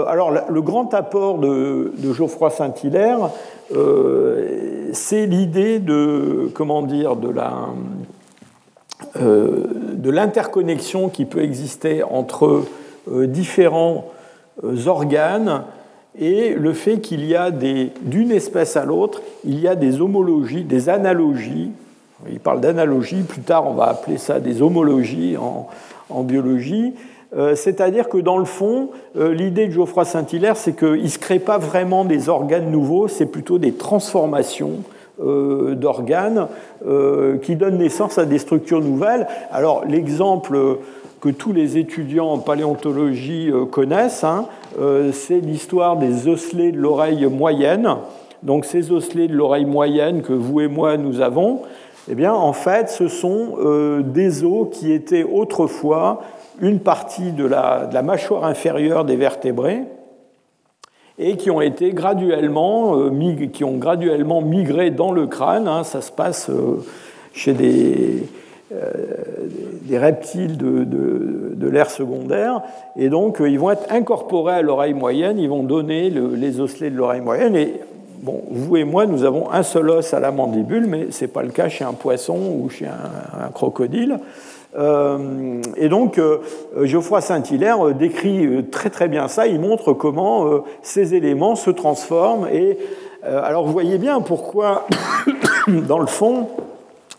[0.08, 3.30] alors, le grand apport de, Geoffroy Saint-Hilaire,
[4.94, 7.52] c'est l'idée de, comment dire, de la,
[9.20, 12.64] de l'interconnexion qui peut exister entre
[13.08, 14.06] différents
[14.88, 15.64] organes
[16.20, 20.64] et le fait qu'il y a d'une espèce à l'autre, il y a des homologies,
[20.64, 21.72] des analogies.
[22.30, 26.93] Il parle d'analogie, plus tard on va appeler ça des homologies en, biologie.
[27.36, 31.18] Euh, c'est-à-dire que dans le fond, euh, l'idée de Geoffroy Saint-Hilaire, c'est qu'il ne se
[31.18, 34.84] crée pas vraiment des organes nouveaux, c'est plutôt des transformations
[35.24, 36.47] euh, d'organes
[37.43, 39.28] qui donnent naissance à des structures nouvelles.
[39.51, 40.80] Alors l'exemple
[41.22, 44.48] que tous les étudiants en paléontologie euh, connaissent, hein,
[44.80, 47.88] euh, c'est l'histoire des osselets de l'oreille moyenne.
[48.42, 51.62] Donc ces osselets de l'oreille moyenne que vous et moi nous avons,
[52.10, 56.24] eh bien en fait ce sont euh, des os qui étaient autrefois
[56.60, 59.84] une partie de la, mâchoire inférieure des vertébrés
[61.20, 62.96] et qui ont été graduellement,
[63.54, 65.68] qui ont graduellement migré dans le crâne.
[65.68, 65.84] Hein.
[65.84, 66.50] ça se passe
[67.34, 68.51] chez des, euh,
[69.92, 72.62] des reptiles de, de, l'ère secondaire,
[72.98, 76.90] et donc euh, ils vont être incorporés à l'oreille moyenne, ils vont donner les osselets
[76.90, 77.76] de l'oreille moyenne, et
[78.22, 81.28] bon, vous et moi, nous avons un seul os à la mandibule, mais ce n'est
[81.30, 84.20] pas le cas chez un poisson ou chez un, crocodile.
[84.78, 86.20] Euh, et donc,
[86.82, 89.48] Geoffroy Saint-Hilaire décrit très très bien ça.
[89.48, 92.48] Il montre comment ces éléments se transforment.
[92.52, 92.78] Et
[93.24, 94.88] alors, vous voyez bien pourquoi,
[95.68, 96.48] dans le fond,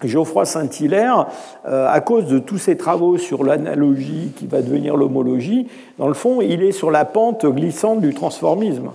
[0.07, 1.27] Geoffroy Saint-Hilaire,
[1.67, 6.15] euh, à cause de tous ses travaux sur l'analogie qui va devenir l'homologie, dans le
[6.15, 8.91] fond, il est sur la pente glissante du transformisme.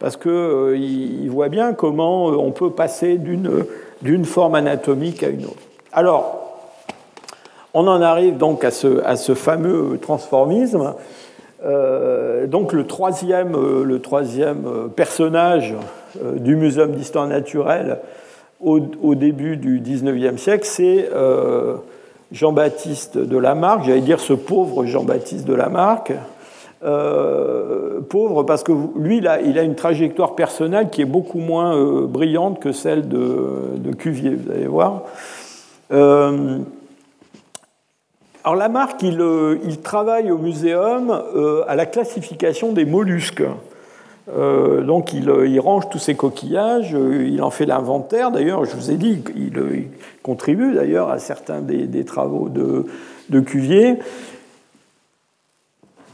[0.00, 5.44] Parce qu'il euh, voit bien comment euh, on peut passer d'une forme anatomique à une
[5.44, 5.62] autre.
[5.92, 6.40] Alors,
[7.74, 10.94] on en arrive donc à ce, à ce fameux transformisme.
[12.46, 15.74] donc le troisième, le troisième personnage
[16.20, 17.98] du Muséum d'histoire naturelle,
[18.62, 21.76] au, début du XIXe siècle, c'est euh,
[22.30, 26.12] Jean-Baptiste de Lamarck, j'allais dire ce pauvre Jean-Baptiste de Lamarck,
[26.84, 31.38] euh, pauvre parce que lui, il a, il a, une trajectoire personnelle qui est beaucoup
[31.38, 35.02] moins euh, brillante que celle de, Cuvier, vous allez voir.
[35.90, 36.64] alors
[38.56, 39.22] Lamarck, il,
[39.64, 41.22] il, travaille au muséum
[41.66, 43.44] à la classification des mollusques.
[44.34, 48.30] Euh, donc euh, il, range tous ses coquillages, euh, il en fait l'inventaire.
[48.30, 49.88] D'ailleurs, je vous ai dit qu'il
[50.22, 53.98] contribue d'ailleurs à certains des, travaux de, Cuvier.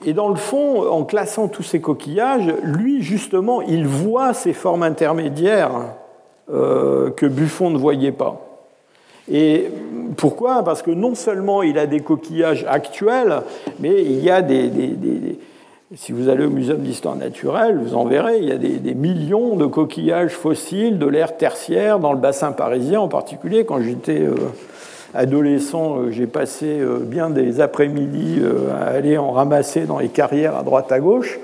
[0.05, 4.85] Et dans le fond, en classant tous ces coquillages, lui, justement, il voit ces formes
[4.85, 5.73] intermédiaires
[6.49, 8.41] que Buffon ne voyait pas.
[9.31, 9.67] Et
[10.17, 10.63] pourquoi?
[10.63, 13.43] Parce que non seulement il a des coquillages actuels,
[13.81, 14.71] mais il y a des
[15.97, 19.57] si vous allez au Muséum d'histoire naturelle, vous en verrez, il y a des, millions
[19.57, 23.65] de coquillages fossiles de l'ère tertiaire dans le bassin parisien en particulier.
[23.65, 24.35] Quand j'étais euh,
[25.15, 30.57] adolescent, euh, j'ai passé euh, bien des après-midi à aller en ramasser dans les carrières
[30.57, 31.39] à droite à gauche.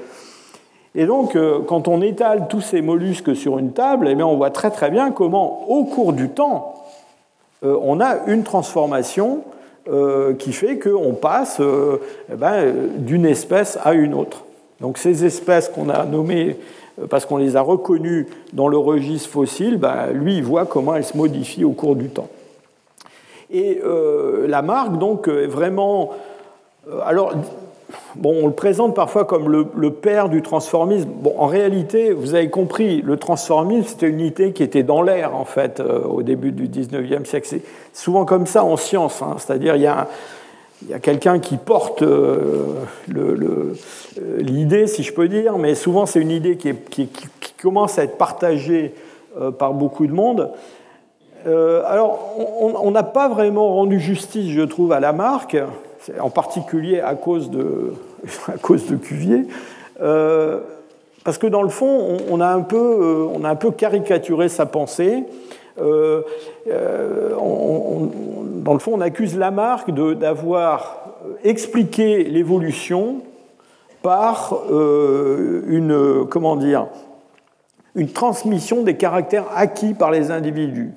[0.95, 1.37] Et donc,
[1.67, 4.91] quand on étale tous ces mollusques sur une table, eh bien, on voit très très
[4.91, 6.75] bien comment, au cours du temps,
[7.63, 9.41] on a une transformation
[10.39, 11.99] qui fait qu'on passe euh,
[12.33, 14.45] eh ben, d'une espèce à une autre.
[14.81, 16.57] Donc ces espèces qu'on a nommées
[17.01, 20.95] euh, parce qu'on les a reconnues dans le registre fossile, ben, lui, il voit comment
[20.95, 22.29] elles se modifient au cours du temps.
[23.51, 23.81] Et
[24.49, 26.11] la marque, donc, est vraiment...
[27.05, 27.35] alors,
[28.17, 31.09] Bon, on le présente parfois comme le, père du transformisme.
[31.09, 35.35] Bon, en réalité, vous avez compris, le transformisme, c'était une idée qui était dans l'air,
[35.35, 37.49] en fait, euh, au début du 19e siècle.
[37.49, 37.63] C'est
[37.93, 39.37] souvent comme ça en science, hein.
[39.39, 40.09] c'est-à-dire il y a,
[41.01, 42.75] quelqu'un qui porte euh,
[43.17, 43.75] euh,
[44.39, 47.09] l'idée, si je peux dire, mais souvent c'est une idée qui,
[47.61, 48.93] commence à être partagée
[49.59, 50.51] par beaucoup de monde.
[51.47, 55.57] alors, on n'a pas vraiment rendu justice, je trouve, à la marque
[56.21, 57.95] en particulier à cause de,
[58.97, 59.47] Cuvier,
[60.01, 60.61] euh,
[61.25, 64.49] parce que dans le fond, on, a un peu, euh, on a un peu caricaturé
[64.49, 65.25] sa pensée.
[65.81, 66.23] Euh,
[68.63, 70.99] dans le fond, on accuse Lamarck d'avoir
[71.43, 73.23] expliqué l'évolution
[74.03, 76.89] par une, comment dire,
[77.95, 80.93] une transmission des caractères acquis par les individus.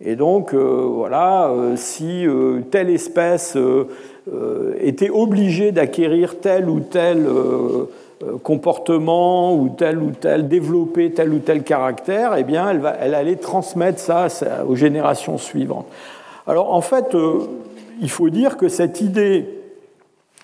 [0.00, 3.56] Et donc, euh, voilà, euh, si euh, telle espèce
[4.80, 7.26] était obligée d'acquérir tel ou tel
[8.42, 12.68] comportement ou tel ou tel, développer tel ou tel caractère, eh bien,
[13.00, 14.26] elle, allait transmettre ça
[14.66, 15.86] aux générations suivantes.
[16.48, 17.16] Alors en fait,
[18.00, 19.46] il faut dire que cette idée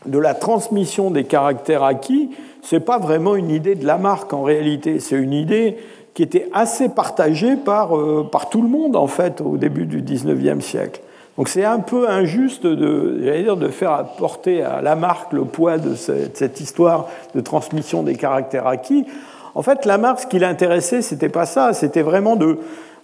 [0.07, 2.30] de la transmission des caractères acquis,
[2.62, 5.76] ce n'est pas vraiment une idée de Lamarck en réalité, c'est une idée
[6.14, 10.02] qui était assez partagée par, euh, par tout le monde en fait au début du
[10.02, 11.00] XIXe siècle.
[11.38, 15.94] Donc c'est un peu injuste de, dire, de faire apporter à Lamarck le poids de
[15.94, 19.06] cette, histoire de transmission des caractères acquis.
[19.54, 22.58] En fait, Lamarck, ce qui l'intéressait, c'était pas ça, c'était vraiment de...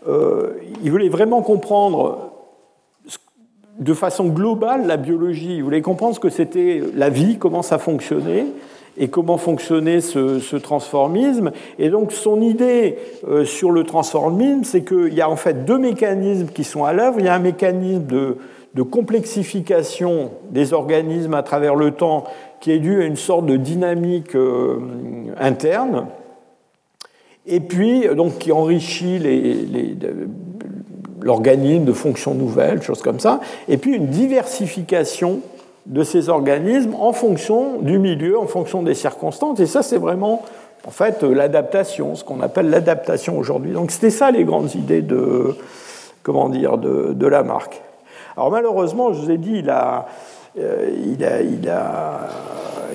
[0.07, 0.53] Euh,
[0.83, 2.31] il voulait vraiment comprendre
[3.79, 5.57] de façon globale la biologie.
[5.57, 8.47] Il voulait comprendre ce que c'était la vie, comment ça fonctionnait
[8.99, 11.53] et comment fonctionnait ce, transformisme.
[11.79, 15.79] Et donc son idée euh, sur le transformisme, c'est qu'il y a en fait deux
[15.79, 17.17] mécanismes qui sont à l'œuvre.
[17.21, 18.37] Il y a un mécanisme de,
[18.91, 22.25] complexification des organismes à travers le temps
[22.61, 24.79] qui est dû à une sorte de dynamique euh,
[25.37, 26.07] interne,
[27.45, 29.21] et puis donc qui enrichit
[31.21, 35.41] l'organisme de fonctions nouvelles, choses comme ça, et puis une diversification
[35.89, 39.59] de ces organismes en fonction du milieu, en fonction des circonstances.
[39.59, 40.43] Et ça, c'est vraiment,
[40.87, 43.73] en fait, l'adaptation, ce qu'on appelle l'adaptation aujourd'hui.
[43.73, 45.57] Donc, c'était ça les grandes idées de,
[46.23, 47.81] comment dire, de, Lamarck.
[48.37, 50.07] Alors, malheureusement, je vous ai dit, il a,
[50.59, 52.29] euh, il a, il a,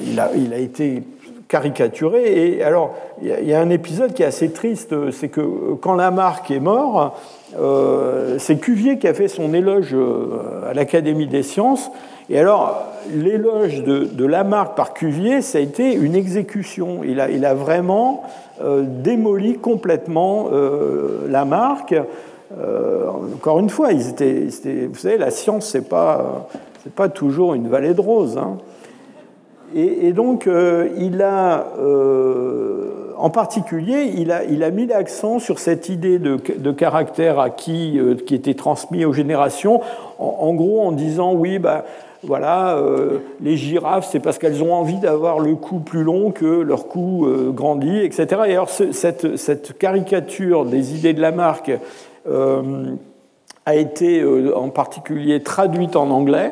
[0.05, 1.03] il a, il a été
[1.47, 2.55] caricaturé.
[2.55, 6.49] Et alors, il y a un épisode qui est assez triste, c'est que quand Lamarck
[6.51, 7.19] est mort,
[7.59, 11.91] euh, c'est Cuvier qui a fait son éloge euh, à l'Académie des sciences.
[12.29, 17.01] Et alors, l'éloge de, Lamarck par Cuvier, ça a été une exécution.
[17.03, 18.23] Il a, il a vraiment
[18.61, 20.49] euh, démoli complètement
[21.27, 21.95] Lamarck.
[23.35, 24.47] encore une fois, ils étaient,
[24.87, 26.47] vous savez, la science, c'est pas,
[26.83, 28.37] c'est pas toujours une vallée de roses.
[28.37, 28.57] Hein.
[29.75, 30.47] Et, donc,
[30.97, 31.65] il a
[33.23, 37.97] en particulier, il a, il a mis l'accent sur cette idée de, de caractère acquis
[37.97, 39.79] euh, qui était transmis aux générations,
[40.19, 41.85] en, gros en disant oui, bah,
[42.23, 46.45] voilà, euh, les girafes, c'est parce qu'elles ont envie d'avoir le cou plus long que
[46.45, 48.25] leur cou euh, grandit, etc.
[48.47, 51.71] Et alors, cette, cette, caricature des idées de Lamarck
[53.65, 56.51] a été en particulier traduite en anglais.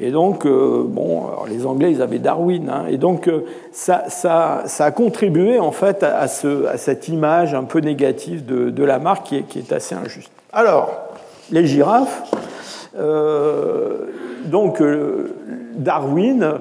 [0.00, 2.70] Et donc, euh, bon, les Anglais, ils avaient Darwin.
[2.70, 7.08] Hein, et donc, euh, ça, ça, ça, a contribué, en fait, à, ce, à, cette
[7.08, 10.30] image un peu négative de, de Lamarck qui est, qui est, assez injuste.
[10.52, 10.92] Alors,
[11.50, 12.30] les girafes.
[12.98, 14.06] Euh,
[14.46, 14.82] donc,
[15.76, 16.54] Darwin.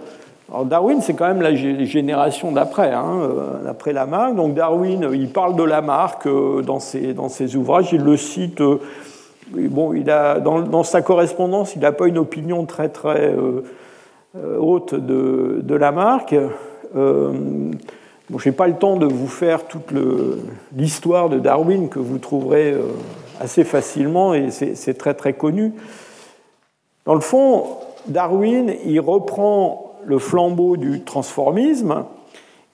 [0.49, 3.29] Alors Darwin, c'est quand même la génération d'après, hein,
[3.65, 4.35] d'après Lamarck.
[4.35, 6.27] Donc Darwin, il parle de Lamarck
[6.63, 8.61] dans ses, dans ses ouvrages, il le cite
[9.51, 13.63] bon, il a, dans, sa correspondance, il n'a pas une opinion très très euh,
[14.35, 16.35] euh, haute de, de Lamarck.
[16.95, 17.31] Euh,
[18.29, 19.91] bon, je n'ai pas le temps de vous faire toute
[20.75, 22.75] l'histoire de Darwin que vous trouverez
[23.39, 25.73] assez facilement et c'est très très connu.
[27.07, 27.63] Dans le fond,
[28.05, 32.05] Darwin, il reprend le flambeau du transformisme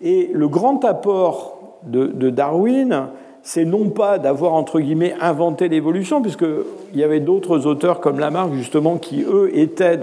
[0.02, 3.08] et le grand apport de Darwin,
[3.44, 8.54] c'est non pas d'avoir, entre guillemets, inventé l'évolution, puisqu'il y avait d'autres auteurs comme Lamarck,
[8.54, 10.00] justement, qui, eux, étaient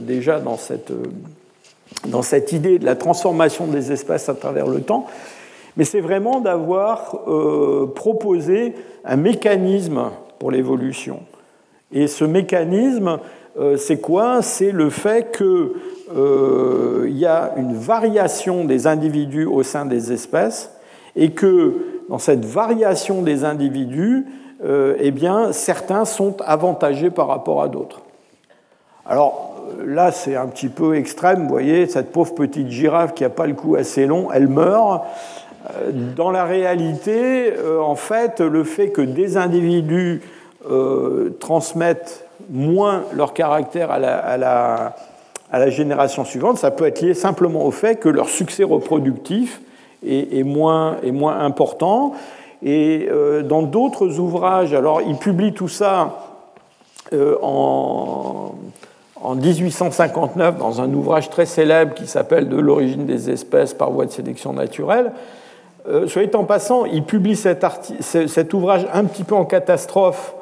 [0.00, 0.92] déjà dans cette,
[2.06, 5.06] dans cette idée de la transformation des espèces à travers le temps,
[5.76, 8.74] mais c'est vraiment d'avoir euh, proposé
[9.04, 11.18] un mécanisme pour l'évolution.
[11.94, 13.20] Et ce mécanisme,
[13.58, 14.42] euh, c'est quoi?
[14.42, 15.70] C'est le fait qu'il
[16.16, 20.72] euh, y a une variation des individus au sein des espèces
[21.14, 21.74] et que
[22.08, 24.26] dans cette variation des individus,
[24.64, 28.02] euh, eh bien, certains sont avantagés par rapport à d'autres.
[29.06, 33.30] Alors là, c'est un petit peu extrême, vous voyez, cette pauvre petite girafe qui n'a
[33.30, 35.04] pas le cou assez long, elle meurt.
[36.14, 40.20] Dans la réalité, en fait, le fait que des individus
[41.40, 44.96] transmettent moins leur caractère à la, à, la,
[45.52, 49.60] à la, génération suivante, ça peut être lié simplement au fait que leur succès reproductif
[50.06, 52.12] est, moins, est moins important.
[52.62, 56.38] Et euh, dans d'autres ouvrages, alors il publie tout ça
[57.12, 58.54] euh, en,
[59.22, 64.06] en 1859 dans un ouvrage très célèbre qui s'appelle De l'origine des espèces par voie
[64.06, 65.12] de sélection naturelle.
[65.86, 70.34] Euh, soit en passant, il publie cet, ouvrage un petit peu en catastrophe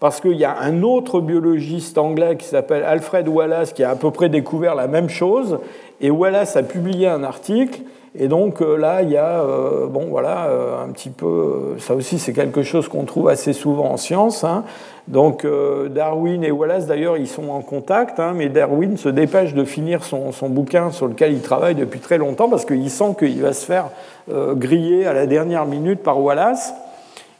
[0.00, 3.96] parce qu'il y a un autre biologiste anglais qui s'appelle Alfred Wallace qui a à
[3.96, 5.58] peu près découvert la même chose.
[6.00, 7.82] Et Wallace a publié un article
[8.18, 11.94] et donc euh, là, il y a, euh, bon voilà, euh, un petit peu, ça
[11.94, 14.42] aussi c'est quelque chose qu'on trouve assez souvent en science.
[14.42, 14.64] Hein.
[15.06, 15.44] Donc
[15.90, 20.04] Darwin et Wallace, d'ailleurs, ils sont en contact, hein, mais Darwin se dépêche de finir
[20.04, 23.52] son, son, bouquin sur lequel il travaille depuis très longtemps parce qu'il sent qu'il va
[23.52, 23.86] se faire
[24.28, 26.74] griller à la dernière minute par Wallace.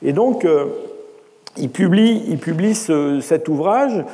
[0.03, 0.45] Et donc,
[1.57, 4.05] il publie, il publie cet ouvrage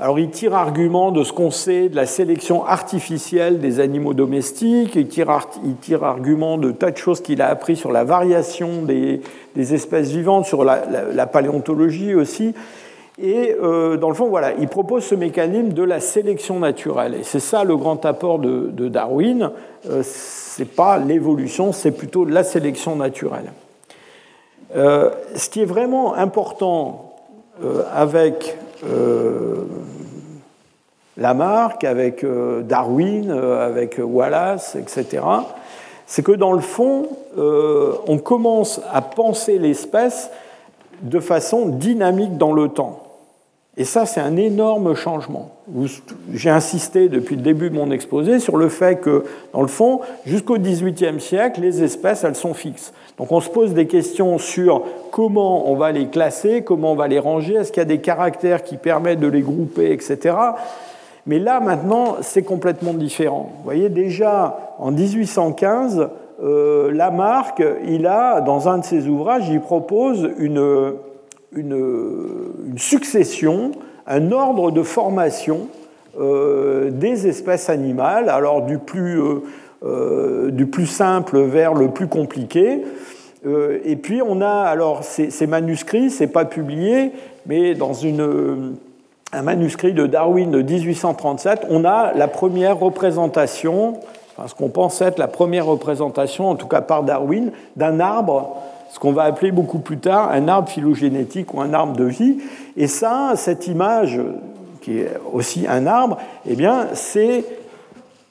[0.00, 4.96] Alors il tire argument de ce qu'on sait de la sélection artificielle des animaux domestiques,
[4.96, 5.30] il tire,
[6.02, 9.22] argument de tas de choses qu'il a appris sur la variation des,
[9.56, 12.54] espèces vivantes, sur la, paléontologie aussi.
[13.22, 17.14] Et euh, dans le fond, voilà, il propose ce mécanisme de la sélection naturelle.
[17.14, 19.52] Et c'est ça le grand apport de, Darwin.
[19.88, 23.52] Euh, ce n'est pas l'évolution, c'est plutôt la sélection naturelle.
[24.76, 27.14] Euh, ce qui est vraiment important
[27.92, 29.64] avec euh,
[31.16, 35.22] Lamarck, avec euh, Darwin, euh, avec Wallace, etc.,
[36.06, 37.08] c'est que dans le fond,
[38.06, 40.30] on commence à penser l'espèce
[41.00, 43.03] de façon dynamique dans le temps.
[43.76, 45.50] Et ça, c'est un énorme changement.
[46.32, 50.00] J'ai insisté depuis le début de mon exposé sur le fait que, dans le fond,
[50.26, 52.92] jusqu'au XVIIIe siècle, les espèces, elles sont fixes.
[53.18, 57.08] Donc on se pose des questions sur comment on va les classer, comment on va
[57.08, 60.36] les ranger, est-ce qu'il y a des caractères qui permettent de les grouper, etc.
[61.26, 63.50] Mais là, maintenant, c'est complètement différent.
[63.56, 66.10] Vous voyez, déjà, en 1815,
[66.42, 70.94] euh, Lamarck, il a, dans un de ses ouvrages, il propose une,
[71.56, 73.72] une, succession,
[74.06, 75.68] un ordre de formation
[76.18, 79.42] euh, des espèces animales, alors du plus, euh,
[79.84, 82.82] euh, du plus simple vers le plus compliqué.
[83.84, 87.12] et puis on a alors ces, ces manuscrits, c'est pas publié,
[87.46, 93.98] mais dans un manuscrit de Darwin de 1837, on a la première représentation,
[94.34, 98.56] enfin, ce qu'on pense être la première représentation, en tout cas par Darwin, d'un arbre
[98.94, 102.38] ce qu'on va appeler beaucoup plus tard un arbre phylogénétique ou un arbre de vie.
[102.76, 104.20] Et ça, cette image,
[104.82, 106.18] qui est aussi un arbre,
[106.48, 107.44] eh bien, c'est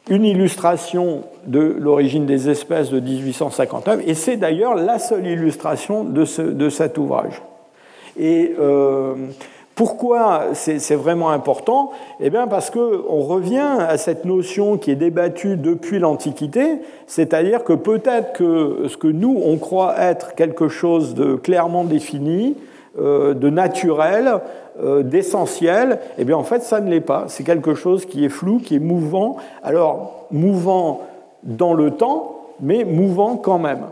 [0.09, 6.23] une illustration de l'origine des espèces de 1859, et c'est d'ailleurs la seule illustration de,
[6.23, 7.41] ce, de cet ouvrage.
[8.17, 9.15] Et euh,
[9.75, 11.91] pourquoi c'est vraiment important?
[12.19, 17.73] Eh bien parce qu'on revient à cette notion qui est débattue depuis l'Antiquité, c'est-à-dire que
[17.73, 22.55] peut-être que ce que nous, on croit être quelque chose de clairement défini,
[22.99, 24.39] euh, de naturel,
[24.79, 27.25] euh, d'essentiel, eh bien en fait ça ne l'est pas.
[27.27, 29.37] C'est quelque chose qui est flou, qui est mouvant.
[29.63, 31.01] Alors mouvant
[31.41, 33.85] dans le temps, mais mouvant quand même.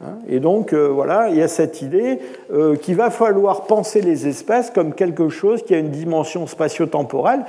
[0.00, 0.18] Hein.
[0.28, 2.18] Et donc, euh, voilà, il y a cette idée
[2.52, 7.44] euh, qu'il va falloir penser les espèces comme quelque chose qui a une dimension spatio-temporelle.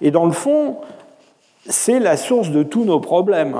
[0.00, 0.76] Et dans le fond,
[1.66, 3.56] c'est la source de tous nos problèmes.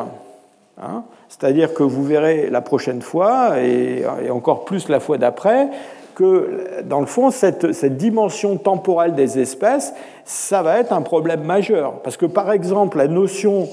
[0.80, 1.02] Hein.
[1.28, 5.68] C'est-à-dire que vous verrez la prochaine fois, et, encore plus la fois d'après,
[6.14, 9.92] que dans le fond, cette, cette, dimension temporelle des espèces,
[10.24, 12.00] ça va être un problème majeur.
[12.02, 13.68] Parce que par exemple, la notion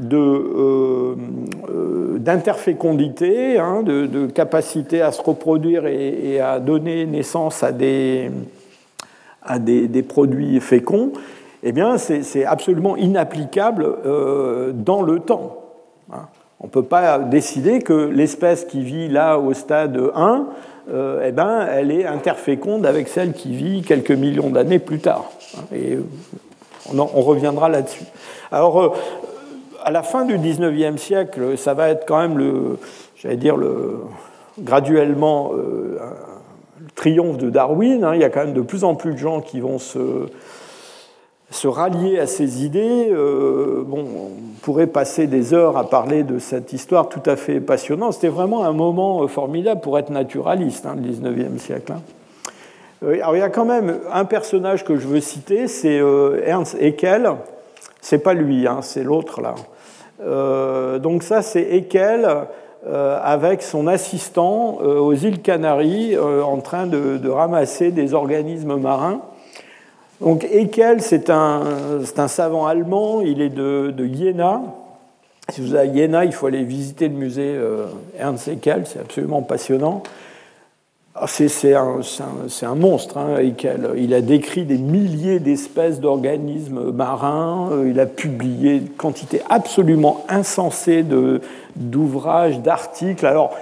[0.00, 1.16] euh,
[1.68, 8.30] euh, d'interfécondité, hein, de, capacité à se reproduire et, à donner naissance à des,
[9.42, 11.12] à des, produits féconds,
[11.62, 15.58] eh bien, c'est absolument inapplicable euh, dans le temps.
[16.10, 16.26] Hein.
[16.60, 20.46] On ne peut pas décider que l'espèce qui vit là au stade 1,
[21.24, 25.30] eh ben, elle est interféconde avec celle qui vit quelques millions d'années plus tard.
[25.74, 25.98] Et
[26.92, 28.04] on, on reviendra là-dessus.
[28.50, 28.94] Alors,
[29.84, 32.78] à la fin du 19e siècle, ça va être quand même le,
[33.16, 34.00] j'allais dire, le,
[34.58, 35.98] graduellement euh,
[36.80, 38.04] le triomphe de Darwin.
[38.04, 38.14] Hein.
[38.14, 40.26] Il y a quand même de plus en plus de gens qui vont se,
[41.50, 43.08] se rallier à ces idées.
[43.10, 47.60] Euh, bon, on pourrait passer des heures à parler de cette histoire tout à fait
[47.60, 48.14] passionnante.
[48.14, 51.92] C'était vraiment un moment formidable pour être naturaliste, hein, le 19e siècle.
[51.92, 52.00] Hein.
[53.04, 56.00] Euh, alors, il y a quand même un personnage que je veux citer, c'est
[56.44, 57.32] Ernst Haeckel.
[58.02, 59.54] C'est pas lui, c'est l'autre là.
[60.20, 62.28] Euh, donc ça, c'est Ekel
[62.86, 69.20] euh, avec son assistant euh, aux îles Canaries en train de, ramasser des organismes marins.
[70.20, 71.62] Donc Ekel, c'est un,
[72.16, 74.62] un, savant allemand, il est de, de Jena.
[75.48, 77.56] Si vous êtes à Jena, il faut aller visiter le musée
[78.18, 80.02] Ernst Ekel, c'est absolument passionnant.
[81.14, 83.42] Ah, c'est un, monstre, hein,
[83.96, 91.04] il a décrit des milliers d'espèces d'organismes marins, il a publié une quantité absolument insensée
[91.76, 93.54] d'ouvrages, d'articles, alors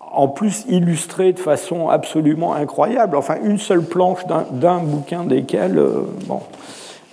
[0.00, 3.16] en plus illustrés de façon absolument incroyable.
[3.16, 4.20] Enfin, une seule planche
[4.52, 6.40] d'un bouquin desquels, euh, bon,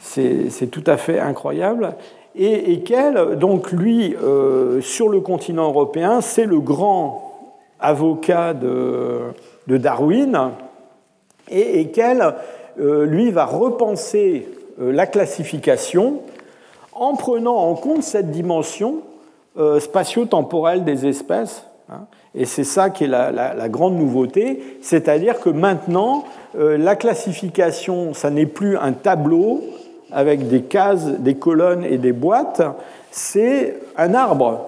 [0.02, 1.96] c'est tout à fait incroyable.
[2.36, 7.28] Et Ekel, donc lui, euh, sur le continent européen, c'est le grand
[7.82, 9.20] avocat de
[9.68, 10.52] de Darwin,
[11.50, 12.34] et, qu'elle,
[12.80, 14.48] euh, lui, va repenser
[14.82, 16.22] euh, la classification
[16.94, 19.00] en prenant en compte cette dimension
[19.58, 21.66] euh, spatio-temporelle des espèces.
[21.90, 22.06] Hein.
[22.36, 26.24] et c'est ça qui est la, grande nouveauté, c'est-à-dire que maintenant,
[26.54, 29.62] la classification, ça n'est plus un tableau
[30.10, 32.62] avec des cases, des colonnes et des boîtes,
[33.10, 34.68] c'est un arbre.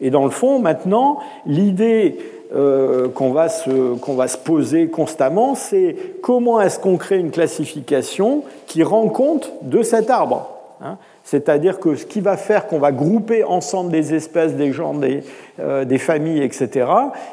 [0.00, 2.18] Et dans le fond, maintenant, l'idée
[2.54, 8.82] euh, qu'on va, va, se poser constamment, c'est comment est-ce qu'on crée une classification qui
[8.82, 10.48] rend compte de cet arbre.
[10.82, 10.98] Hein.
[11.24, 15.22] C'est-à-dire que ce qui va faire qu'on va grouper ensemble des espèces, des genres, des,
[15.60, 16.86] euh, des familles, etc.,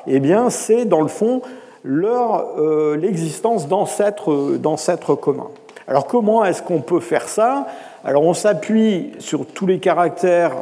[0.08, 1.42] eh bien, c'est dans le fond
[1.86, 5.50] euh, l'existence d'ancêtres communs.
[5.88, 7.68] Alors comment est-ce qu'on peut faire ça?
[8.04, 10.54] Alors on s'appuie sur tous les caractères,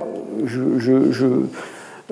[0.46, 1.44] je,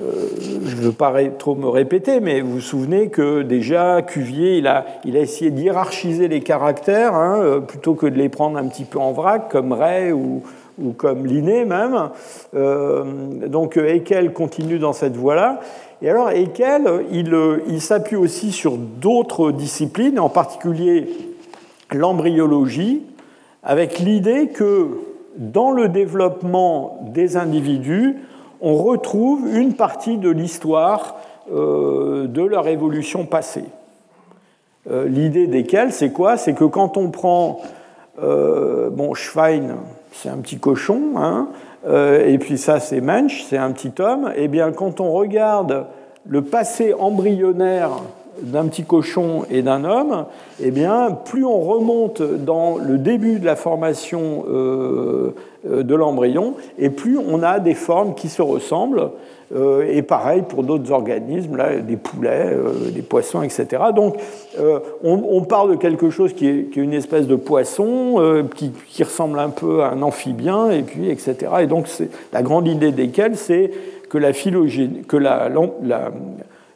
[0.01, 4.85] ne veux pas trop me répéter, mais vous vous souvenez que déjà Cuvier, il a,
[5.05, 9.49] essayé d'hierarchiser les caractères, hein, plutôt que de les prendre un petit peu en vrac,
[9.49, 10.43] comme Ray ou,
[10.81, 12.09] ou comme Linné même.
[12.55, 13.03] Euh,
[13.47, 15.59] donc Haeckel continue dans cette voie-là.
[16.01, 17.34] Et alors Haeckel, il,
[17.67, 21.07] il s'appuie aussi sur d'autres disciplines, en particulier
[21.93, 23.03] l'embryologie,
[23.63, 24.89] avec l'idée que
[25.38, 28.17] dans le développement des individus,
[28.61, 31.18] on retrouve une partie de l'histoire
[31.52, 33.65] euh, de leur évolution passée.
[34.90, 36.38] Euh, l'idée desquelles, c'est quoi?
[36.38, 37.61] C'est que quand on prend,
[38.18, 39.76] bon, Schwein,
[40.15, 41.49] c'est un petit cochon, hein,
[41.88, 45.11] euh, et puis ça c'est Mensch, c'est un petit homme, et eh bien quand on
[45.11, 45.86] regarde
[46.26, 47.91] le passé embryonnaire
[48.41, 50.26] d'un petit cochon et d'un homme,
[50.62, 54.44] eh bien, plus on remonte dans le début de la formation
[55.68, 59.10] euh, de l'embryon, et plus on a des formes qui se ressemblent.
[59.56, 63.84] Euh, et pareil pour d'autres organismes, là, des poulets, euh, des poissons, etc.
[63.95, 64.18] Donc
[65.03, 69.84] on, parle de quelque chose qui est, une espèce de poisson, qui, ressemble un peu
[69.84, 71.36] à un amphibien, et puis etc.
[71.62, 71.88] Et donc
[72.34, 73.72] la grande idée desquels, c'est
[74.10, 75.49] que la phylogénie, que la,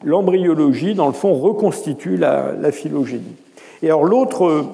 [0.03, 3.35] l'embryologie, dans le fond, reconstitue la, phylogénie.
[3.81, 4.65] Et alors l'autre,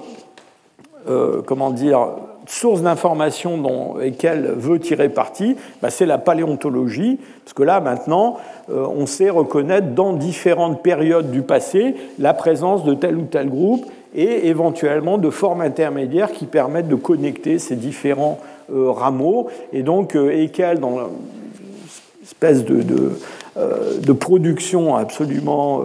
[1.46, 2.10] comment dire,
[2.48, 8.38] source d'information dont laquelle veut tirer parti, bah, c'est la paléontologie, parce que là maintenant,
[8.70, 13.50] euh, on sait reconnaître dans différentes périodes du passé la présence de tel ou tel
[13.50, 18.40] groupe et éventuellement de formes intermédiaires qui permettent de connecter ces différents
[18.72, 19.48] euh, rameaux.
[19.74, 20.48] Et donc, euh,
[20.80, 21.10] dans
[22.22, 23.20] l'espèce de, de, euh,
[23.56, 25.84] de, production absolument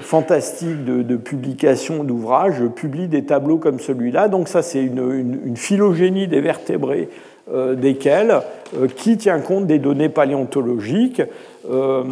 [0.00, 4.28] fantastique de, publication d'ouvrages publie des tableaux comme celui-là.
[4.28, 7.08] Donc ça, c'est une, phylogénie des vertébrés
[7.52, 8.40] euh, desquels,
[8.76, 11.22] euh, qui tient compte des données paléontologiques.
[11.70, 12.02] Euh,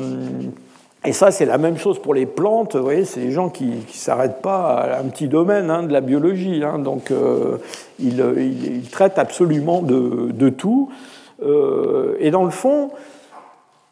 [1.05, 2.77] et ça, c'est la même chose pour les plantes.
[2.77, 5.93] Vous voyez, c'est des gens qui ne s'arrêtent pas à un petit domaine hein, de
[5.93, 6.63] la biologie.
[6.65, 6.79] Hein.
[6.79, 7.13] donc,
[7.99, 10.91] ils, traitent absolument de, de tout.
[11.43, 12.91] et dans le fond,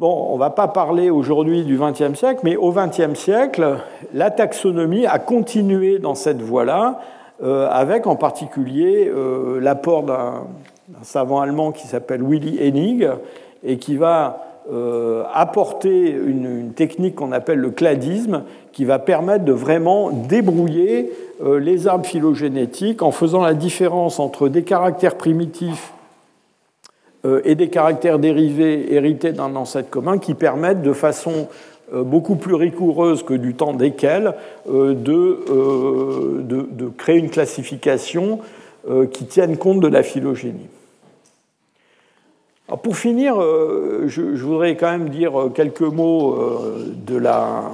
[0.03, 3.77] Bon, on ne va pas parler aujourd'hui du XXe siècle, mais au XXe siècle,
[4.13, 6.99] la taxonomie a continué dans cette voie-là,
[7.45, 10.43] euh, avec en particulier euh, l'apport d'un
[11.03, 13.09] savant allemand qui s'appelle Willy Hennig,
[13.63, 14.41] et qui va
[14.73, 18.43] euh, apporter une, technique qu'on appelle le cladisme,
[18.73, 24.65] qui va permettre de vraiment débrouiller les arbres phylogénétiques en faisant la différence entre des
[24.65, 25.93] caractères primitifs
[27.45, 31.49] et des caractères dérivés hérités d'un ancêtre commun qui permettent de façon
[31.93, 34.35] euh, beaucoup plus rigoureuse que du temps desquels
[34.71, 38.41] euh, de, de, créer une classification
[39.13, 40.67] qui tienne compte de la phylogénie.
[42.83, 46.37] pour finir, je, voudrais quand même dire quelques mots
[47.07, 47.71] de la,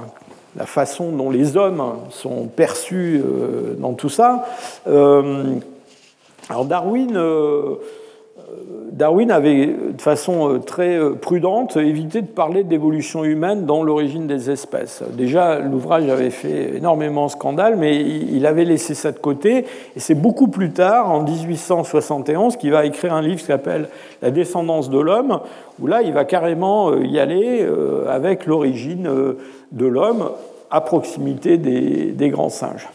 [0.55, 3.23] la façon dont les hommes sont perçus
[3.79, 4.45] dans tout ça.
[4.85, 7.17] Alors Darwin
[8.99, 14.27] Darwin avait, de façon euh, très euh, prudente, évité de parler d'évolution humaine dans l'origine
[14.27, 15.03] des espèces.
[15.13, 19.65] Déjà, l'ouvrage avait fait énormément scandale, mais il avait laissé ça de côté.
[19.95, 23.87] Et c'est beaucoup plus tard, en 1871, qu'il va écrire un livre qui s'appelle
[24.21, 25.39] La descendance de l'homme,
[25.79, 27.65] où là, il va carrément euh, y aller
[28.09, 29.09] avec l'origine
[29.71, 30.31] de l'homme
[30.71, 32.89] à proximité des, grands singes.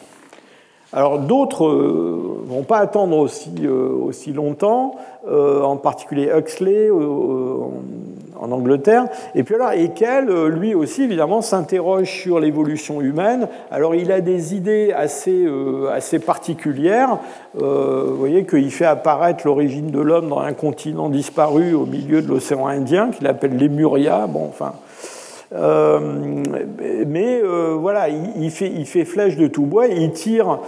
[0.94, 4.94] Alors d'autres ne vont pas attendre aussi, aussi longtemps.
[5.26, 9.06] Euh, en particulier Huxley en Angleterre.
[9.34, 13.48] Et puis alors, Haeckel, euh, lui aussi, évidemment, s'interroge sur l'évolution humaine.
[13.70, 17.16] Alors, il a des idées assez, euh, assez particulières.
[17.54, 22.28] vous voyez qu'il fait apparaître l'origine de l'homme dans un continent disparu au milieu de
[22.28, 24.26] l'océan Indien, qu'il appelle Lemuria.
[24.26, 24.74] Bon, enfin.
[27.06, 27.40] mais
[27.78, 30.58] voilà, il, fait, il fait flèche de tout bois il tire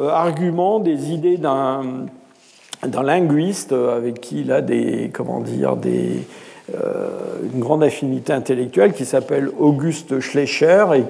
[0.00, 2.06] argument des idées d'un
[3.02, 5.76] linguiste avec qui il a des, comment dire,
[6.74, 7.08] euh,
[7.52, 11.04] une grande affinité intellectuelle qui s'appelle Auguste Schleicher et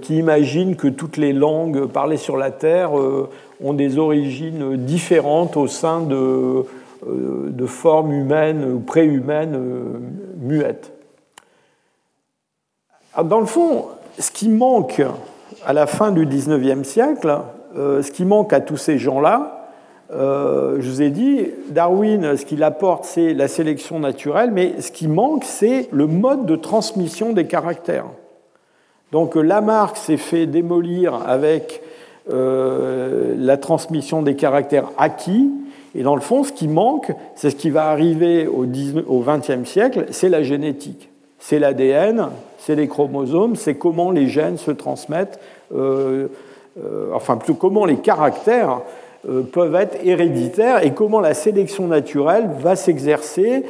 [0.00, 2.92] qui imagine que toutes les langues parlées sur la Terre
[3.62, 6.64] ont des origines différentes au sein de,
[7.06, 9.58] de formes humaines ou préhumaines
[10.40, 10.92] muettes.
[13.22, 13.86] dans le fond,
[14.18, 15.02] ce qui manque
[15.64, 17.40] à la fin du XIXe siècle,
[17.74, 19.56] ce qui manque à tous ces gens-là,
[20.12, 24.92] euh, je vous ai dit, Darwin, ce qu'il apporte, c'est la sélection naturelle, mais ce
[24.92, 28.06] qui manque, c'est le mode de transmission des caractères.
[29.12, 31.82] Donc Lamarck s'est fait démolir avec
[32.30, 35.50] euh, la transmission des caractères acquis,
[35.94, 40.06] et dans le fond, ce qui manque, c'est ce qui va arriver au XXe siècle,
[40.10, 41.08] c'est la génétique.
[41.38, 42.28] C'est l'ADN,
[42.58, 45.40] c'est les chromosomes, c'est comment les gènes se transmettent,
[45.74, 46.28] euh,
[47.14, 48.80] enfin plutôt comment les caractères
[49.28, 53.64] euh, peuvent être héréditaires et comment la sélection naturelle va s'exercer,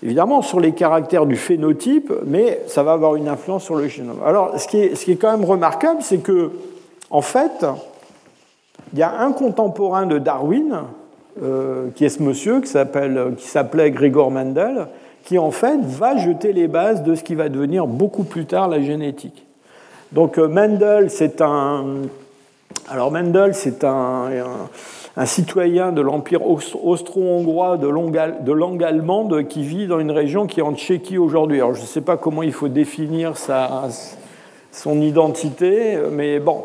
[0.00, 4.20] évidemment, sur les caractères du phénotype, mais ça va avoir une influence sur le génome.
[4.24, 6.52] Alors, ce qui est, ce qui est quand même remarquable, c'est que,
[7.10, 7.66] en fait,
[8.92, 10.82] il y a un contemporain de Darwin,
[11.42, 14.86] euh, qui est ce monsieur qui s'appelait Gregor Mendel,
[15.24, 18.68] qui en fait va jeter les bases de ce qui va devenir beaucoup plus tard
[18.68, 19.46] la génétique.
[20.12, 21.84] Donc euh, Mendel, c'est un,
[22.88, 24.28] alors Mendel, c'est un,
[25.24, 30.74] citoyen de l'Empire austro-hongrois de, langue allemande qui vit dans une région qui est en
[30.74, 31.58] Tchéquie aujourd'hui.
[31.58, 33.34] Alors je ne sais pas comment il faut définir
[34.72, 36.64] son identité, mais bon,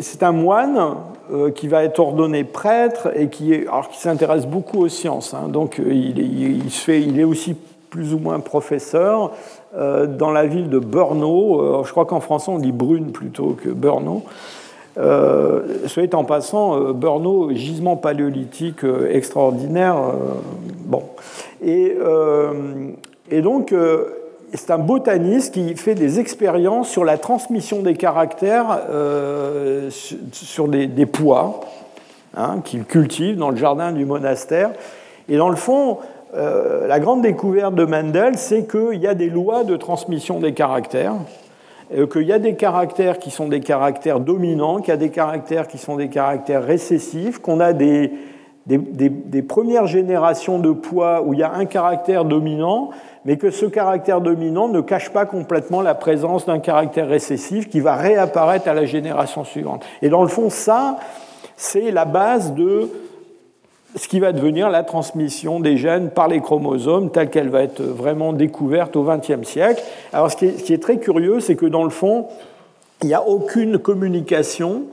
[0.00, 0.96] c'est un moine
[1.32, 3.52] euh, qui va être ordonné prêtre et qui,
[3.90, 5.34] qui s'intéresse beaucoup aux sciences.
[5.34, 5.48] Hein.
[5.48, 7.56] donc il est, fait, il est aussi
[7.88, 9.32] plus ou moins professeur
[9.76, 11.60] euh, dans la ville de Brno.
[11.60, 14.22] Euh, je crois qu'en français on dit Brune plutôt que Brno.
[14.98, 19.96] Euh, soit en passant, euh, Brno, gisement paléolithique euh, extraordinaire.
[20.84, 21.02] Bon.
[21.64, 21.96] Et,
[23.40, 23.74] donc,
[24.52, 28.80] c'est un botaniste qui fait des expériences sur la transmission des caractères
[29.90, 31.60] sur des, pois
[32.36, 34.72] hein, qu'il cultive dans le jardin du monastère.
[35.28, 35.98] Et dans le fond,
[36.34, 41.14] la grande découverte de Mendel, c'est qu'il y a des lois de transmission des caractères
[42.10, 45.66] qu'il y a des caractères qui sont des caractères dominants, qu'il y a des caractères
[45.66, 48.12] qui sont des caractères récessifs, qu'on a des,
[48.66, 52.90] des, premières générations de poids où il y a un caractère dominant,
[53.24, 57.80] mais que ce caractère dominant ne cache pas complètement la présence d'un caractère récessif qui
[57.80, 59.84] va réapparaître à la génération suivante.
[60.00, 60.96] Et dans le fond, ça,
[61.56, 62.88] c'est la base de
[63.96, 67.82] ce qui va devenir la transmission des gènes par les chromosomes telle qu'elle va être
[67.82, 69.82] vraiment découverte au XXe siècle.
[70.12, 72.26] Alors ce qui est, très curieux, c'est que dans le fond,
[73.02, 74.84] il n'y a aucune communication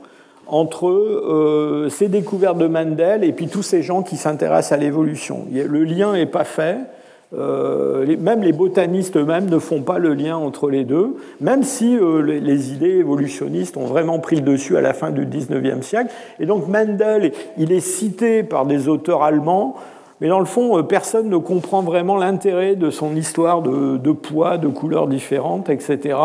[0.46, 5.46] entre euh, ces découvertes de Mendel et puis tous ces gens qui s'intéressent à l'évolution.
[5.50, 6.78] Le lien n'est pas fait.
[7.32, 11.96] Euh, même les botanistes eux-mêmes ne font pas le lien entre les deux, même si
[11.96, 16.10] euh, les, idées évolutionnistes ont vraiment pris le dessus à la fin du XIXe siècle.
[16.40, 19.76] Et donc Mendel, il est cité par des auteurs allemands,
[20.20, 24.10] mais dans le fond, euh, personne ne comprend vraiment l'intérêt de son histoire de, de,
[24.10, 26.18] poids, de couleurs différentes, etc.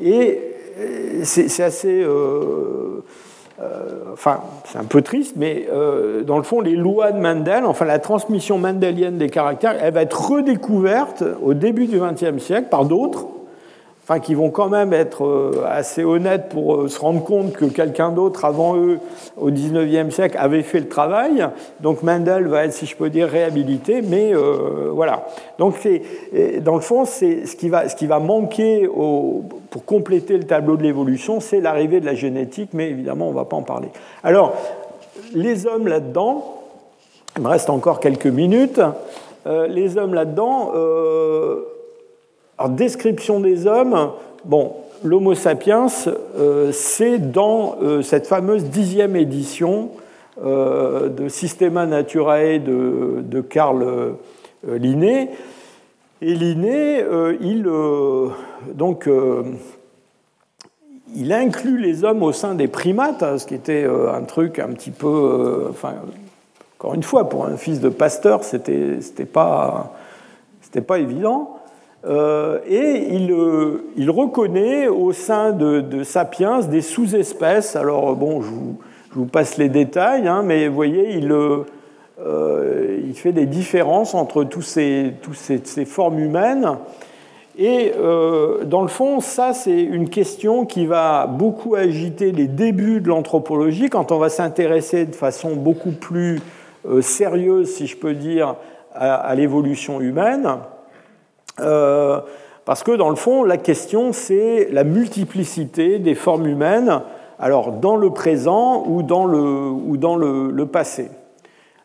[0.00, 0.40] Et
[1.24, 2.04] c'est assez...
[3.60, 7.64] Euh, enfin, c'est un peu triste, mais euh, dans le fond, les lois de Mendel,
[7.64, 12.68] enfin la transmission mendélienne des caractères, elle va être redécouverte au début du XXe siècle
[12.70, 13.28] par d'autres,
[14.08, 17.64] enfin qui vont quand même être euh, assez honnêtes pour euh, se rendre compte que
[17.64, 19.00] quelqu'un d'autre avant eux
[19.36, 21.48] au XIXe siècle avait fait le travail.
[21.80, 25.26] Donc Mendel va être, si je peux dire, réhabilité, mais euh, voilà.
[25.58, 25.74] Donc
[26.60, 31.60] dans le fond, c'est ce qui va, manquer pour compléter le tableau de l'évolution, c'est
[31.60, 33.88] l'arrivée de la génétique, mais évidemment, on ne va pas en parler.
[34.22, 34.54] Alors,
[35.34, 36.62] les hommes là-dedans,
[37.36, 38.80] il me reste encore quelques minutes.
[39.46, 40.72] les hommes là-dedans.
[42.58, 44.12] Alors, description des hommes,
[44.44, 44.72] bon,
[45.04, 45.88] l'Homo sapiens,
[46.38, 49.90] euh, c'est dans euh, cette fameuse dixième édition
[50.42, 54.14] euh, de Systema Naturae de, de Karl
[54.66, 55.30] Linné.
[56.22, 57.04] Et Linné,
[61.14, 64.68] il inclut les hommes au sein des primates, hein, ce qui était un truc un
[64.68, 65.66] petit peu.
[65.68, 65.92] enfin,
[66.78, 68.98] encore une fois, pour un fils de pasteur, c'était
[69.30, 69.94] pas,
[70.86, 71.55] pas évident.
[72.06, 77.74] Euh, et il, euh, il, reconnaît au sein de, Sapiens des sous-espèces.
[77.74, 78.50] Alors, bon, je
[79.12, 81.64] vous, passe les détails, hein, mais vous voyez, il, euh,
[83.14, 86.76] fait des différences entre tous ces, tous ces formes humaines.
[87.58, 87.92] Et
[88.66, 93.88] dans le fond, ça, c'est une question qui va beaucoup agiter les débuts de l'anthropologie
[93.88, 96.42] quand on va s'intéresser de façon beaucoup plus
[97.00, 98.56] sérieuse, si je peux dire,
[98.94, 100.58] à l'évolution humaine.
[101.60, 102.20] Euh,
[102.64, 107.00] Parce que dans le fond, la question, c'est la multiplicité des formes humaines,
[107.38, 111.10] alors dans le présent ou dans le, ou dans le, passé.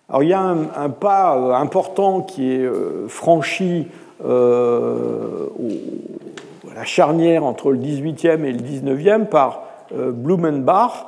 [0.10, 3.88] Alors il y a un, pas euh, important qui est euh, franchi
[4.23, 4.27] à
[6.76, 11.07] la charnière entre le 18e et le 19e par Blumenbach,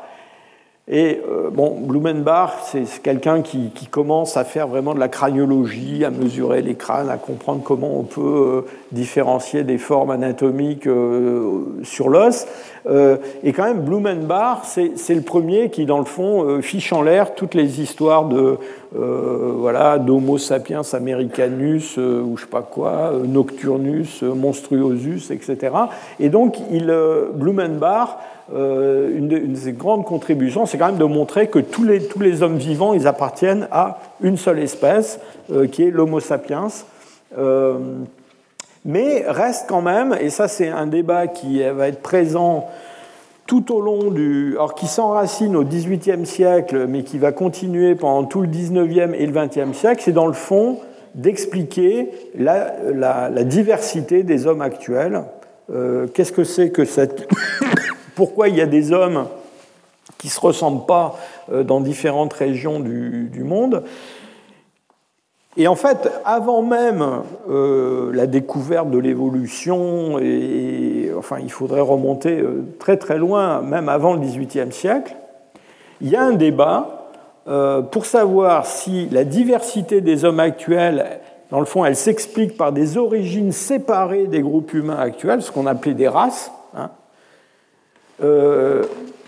[0.90, 6.10] et euh, bon, Blumenbach, c'est quelqu'un qui, commence à faire vraiment de la craniologie, à
[6.10, 12.10] mesurer les crânes, à comprendre comment on peut euh, différencier des formes anatomiques euh, sur
[12.10, 12.48] l'os.
[12.86, 17.54] et quand même, Blumenbach, c'est le premier qui, dans le fond, fiche en l'air toutes
[17.54, 18.58] les histoires de
[18.96, 25.72] voilà d'Homo sapiens americanus ou je sais pas quoi, Nocturnus, Monstruosus, etc.
[26.20, 26.94] Et donc, il,
[27.34, 28.18] Blumenbach
[28.52, 32.20] euh, une, de, ses grandes contributions, c'est quand même de montrer que tous les, tous
[32.20, 36.68] les, hommes vivants, ils appartiennent à une seule espèce, euh, qui est l'Homo sapiens.
[37.38, 37.78] Euh,
[38.84, 42.68] mais reste quand même, et ça c'est un débat qui va être présent
[43.46, 44.54] tout au long du...
[44.56, 49.26] Alors qui s'enracine au XVIIIe siècle, mais qui va continuer pendant tout le XIXe et
[49.26, 50.80] le XXe siècle, c'est dans le fond
[51.16, 55.24] d'expliquer la, diversité des hommes actuels.
[56.14, 57.28] Qu'est-ce que c'est que cette
[58.16, 59.28] pourquoi il y a des hommes
[60.18, 61.18] qui ne se ressemblent pas
[61.52, 63.84] euh, dans différentes régions du, monde?
[65.56, 67.06] Et en fait, avant même
[67.50, 70.16] euh, la découverte de l'évolution,
[71.18, 75.16] enfin, il faudrait remonter euh, très très loin, même avant le XVIIIe siècle,
[76.02, 77.00] il y a un débat
[77.92, 81.20] pour savoir si la diversité des hommes actuels,
[81.54, 85.68] dans le fond, elle s'explique par des origines séparées des groupes humains actuels, ce qu'on
[85.68, 86.52] appelait des races.
[86.76, 86.90] Hein,
[88.24, 88.84] euh,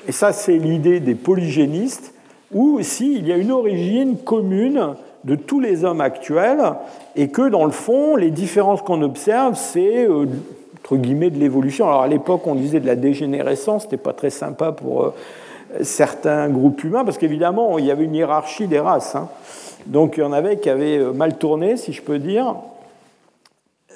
[0.07, 2.15] et ça c'est l'idée des polygénistes,
[2.51, 4.95] ou si il y a une origine commune
[5.25, 6.61] de tous les hommes actuels,
[7.15, 10.25] et que dans le fond, les différences qu'on observe, c'est euh,
[10.79, 11.87] entre guillemets de l'évolution.
[11.87, 15.13] Alors à l'époque, on disait de la dégénérescence, c'était pas très sympa pour euh,
[15.81, 19.15] certains groupes humains, parce qu'évidemment, il y avait une hiérarchie des races.
[19.15, 19.27] Hein.
[19.87, 22.55] Donc il y en avait qui avaient mal tourné, si je peux dire,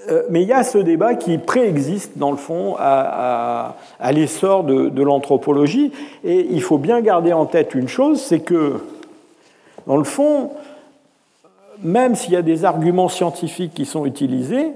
[0.10, 3.76] euh, mais il y a ce débat qui préexiste, dans le fond, à,
[4.12, 5.92] l'essor de, l'anthropologie.
[6.24, 8.76] Et il faut bien garder en tête une chose, c'est que,
[9.88, 10.52] dans le fond,
[11.84, 14.74] même s'il y a des arguments scientifiques qui sont utilisés,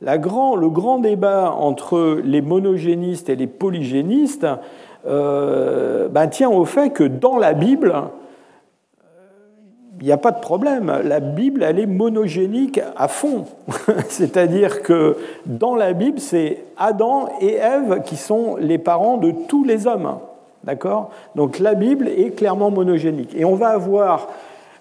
[0.00, 4.46] le grand débat entre les monogénistes et les polygénistes
[5.06, 7.94] euh, ben, tient au fait que dans la Bible,
[10.00, 10.92] il n'y a pas de problème.
[11.04, 13.44] La Bible, elle est monogénique à fond.
[14.08, 15.16] C'est-à-dire que
[15.46, 20.18] dans la Bible, c'est Adam et Ève qui sont les parents de tous les hommes.
[20.64, 21.10] D'accord?
[21.36, 23.34] Donc la Bible est clairement monogénique.
[23.36, 24.28] Et on va avoir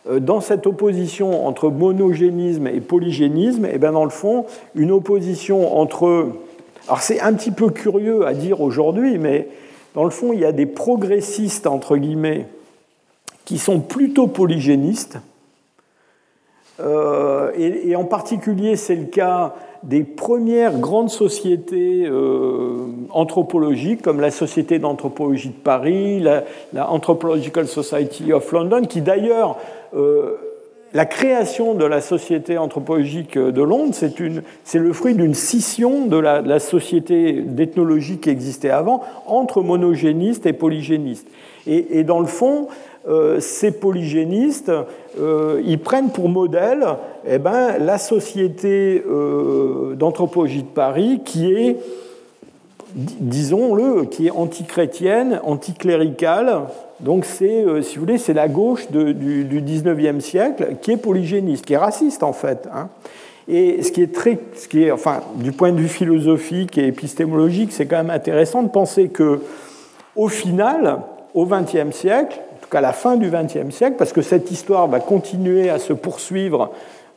[0.10, 4.46] dans cette opposition entre monogénisme et polygénisme, et eh bien dans le fond,
[4.76, 6.30] une opposition entre.
[6.88, 9.48] Alors c'est un petit peu curieux à dire aujourd'hui, mais
[9.94, 12.48] dans le fond, il y a des progressistes, entre guillemets,
[13.46, 15.18] qui sont plutôt polygénistes.
[16.82, 19.54] Euh, et, en particulier, c'est le cas
[19.84, 28.32] des premières grandes sociétés euh, anthropologiques, comme la Société d'anthropologie de Paris, la, Anthropological Society
[28.32, 29.58] of London, qui d'ailleurs,
[29.96, 30.38] euh,
[30.94, 36.60] la création de la Société anthropologique de Londres, c'est le fruit d'une scission de la,
[36.60, 41.28] société d'ethnologie qui existait avant entre monogénistes et polygénistes.
[41.66, 42.68] Et dans le fond,
[43.08, 44.72] euh, ces polygénistes,
[45.20, 46.86] euh, ils prennent pour modèle
[47.28, 51.78] eh ben, la société euh, d'anthropologie de Paris qui est,
[52.96, 56.62] disons-le, qui est antichrétienne, anticléricale.
[57.00, 61.74] Donc c'est, si vous voulez, c'est la gauche du, 19e siècle qui est polygéniste, qui
[61.74, 62.70] est raciste en fait.
[62.72, 62.90] Hein.
[63.48, 66.86] Et ce qui est très, ce qui est, enfin, du point de vue philosophique et
[66.86, 69.42] épistémologique, c'est quand même intéressant de penser que,
[70.16, 71.00] au final,
[71.34, 72.40] au XXe siècle,
[72.72, 76.72] qu'à la fin du XXe siècle, parce que cette histoire va continuer à se poursuivre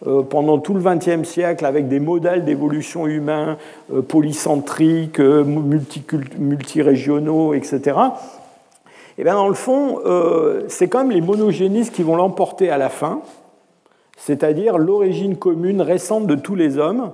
[0.06, 3.56] euh, pendant tout le XXe siècle avec des modèles d'évolution humain
[3.92, 7.96] euh, polycentriques, euh, multirégionaux, etc.
[9.16, 10.00] Et bien dans le fond,
[10.66, 13.20] c'est quand même les monogénistes qui vont l'emporter à la fin,
[14.16, 17.12] c'est-à-dire l'origine commune récente de tous les hommes.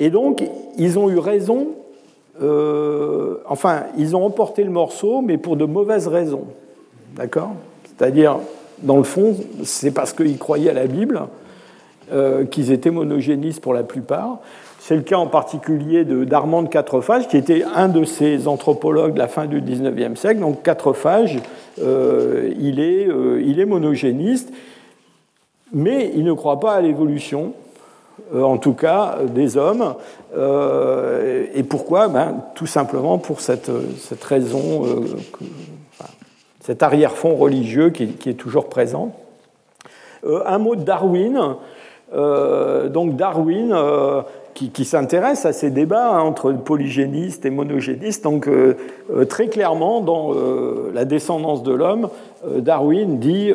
[0.00, 0.42] Et donc,
[0.78, 1.68] ils ont eu raison,
[3.48, 6.46] enfin, ils ont emporté le morceau, mais pour de mauvaises raisons.
[7.16, 7.54] D'accord?
[7.84, 8.38] C'est-à-dire,
[8.82, 11.22] dans le fond, c'est parce qu'ils croyaient à la Bible
[12.12, 14.38] euh, qu'ils étaient monogénistes pour la plupart.
[14.80, 19.18] C'est le cas en particulier d'Armand de Quatrefages, qui était un de ces anthropologues de
[19.18, 20.40] la fin du XIXe siècle.
[20.40, 21.38] Donc Quatrefages,
[21.80, 24.52] euh, il, est, euh, il est monogéniste,
[25.72, 27.52] mais il ne croit pas à l'évolution.
[28.34, 29.94] en tout cas des hommes.
[30.34, 32.08] et pourquoi?
[32.08, 34.84] Ben, Tout simplement pour cette, cette raison,
[36.62, 39.12] cet arrière-fond religieux qui, est toujours présent.
[40.24, 41.56] un mot de Darwin.
[42.12, 43.74] donc Darwin,
[44.54, 48.24] qui, s'intéresse à ces débats hein, entre polygénistes et monogénistes.
[48.24, 48.76] Donc euh,
[49.12, 52.08] euh, très clairement, dans euh, la descendance de l'homme,
[52.58, 53.52] Darwin dit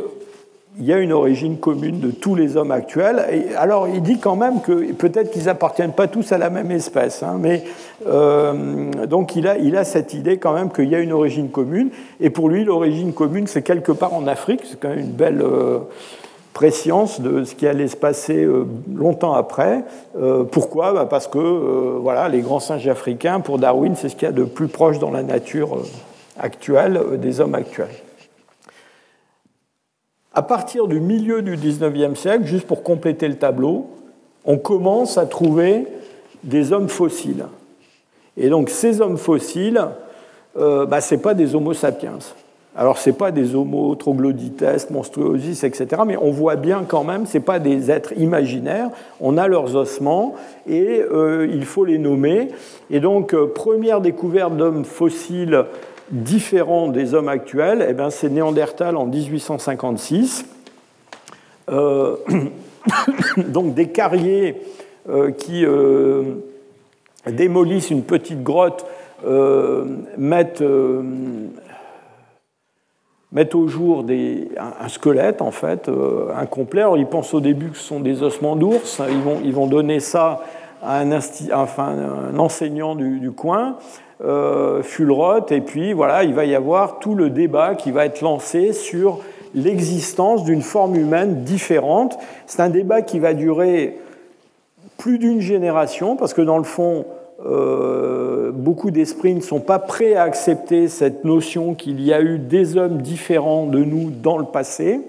[0.80, 3.26] il y a une origine commune de tous les hommes actuels.
[3.58, 7.24] Alors, il dit quand même que peut-être qu'ils appartiennent pas tous à la même espèce,
[7.24, 7.64] hein, mais
[9.08, 11.90] donc il a, cette idée quand même qu'il y a une origine commune.
[12.20, 14.62] Et pour lui, l'origine commune, c'est quelque part en Afrique.
[14.66, 15.44] C'est quand même une belle
[16.58, 19.84] préscience de ce qui allait se passer euh, longtemps après.
[20.20, 20.92] Euh, pourquoi?
[20.92, 24.30] Bah, Parce que euh, voilà, les grands singes africains, pour Darwin, c'est ce qu'il y
[24.30, 25.78] a de plus proche dans la nature
[26.40, 28.07] actuelle des hommes actuels.
[30.38, 33.88] À partir du milieu du 19e siècle, juste pour compléter le tableau,
[34.46, 35.88] on commence à trouver
[36.44, 37.46] des hommes fossiles.
[38.38, 39.84] Et donc ces hommes fossiles,
[40.56, 42.20] bah, ce n'est pas des Homo sapiens.
[42.76, 47.26] Alors, ce n'est pas des homo troglodytes, monstruosis, etc., mais on voit bien quand même,
[47.26, 50.36] ce pas des êtres imaginaires, on a leurs ossements
[50.70, 52.50] et euh, il faut les nommer.
[52.92, 55.66] Et donc, euh, première découverte d'hommes fossiles
[56.12, 60.46] différents des hommes actuels, eh c'est Néandertal en 1856.
[61.70, 62.16] Euh,
[63.38, 64.62] donc, des carriers
[65.38, 65.66] qui
[67.26, 68.86] démolissent une petite grotte
[73.32, 74.06] mettent au jour
[74.58, 76.82] un, squelette, en fait, euh, incomplet.
[76.82, 79.02] Alors, ils pensent au début que ce sont des ossements d'ours.
[79.44, 80.42] Ils vont, donner ça
[80.82, 83.78] à un enseignant du, coin,
[84.24, 88.22] euh, Fulroth, et puis voilà, il va y avoir tout le débat qui va être
[88.22, 89.20] lancé sur
[89.54, 92.18] l'existence d'une forme humaine différente.
[92.48, 93.98] C'est un débat qui va durer
[94.98, 97.06] plus d'une génération, parce que dans le fond,
[97.46, 102.40] euh, beaucoup d'esprits ne sont pas prêts à accepter cette notion qu'il y a eu
[102.40, 105.02] des hommes différents de nous dans le passé.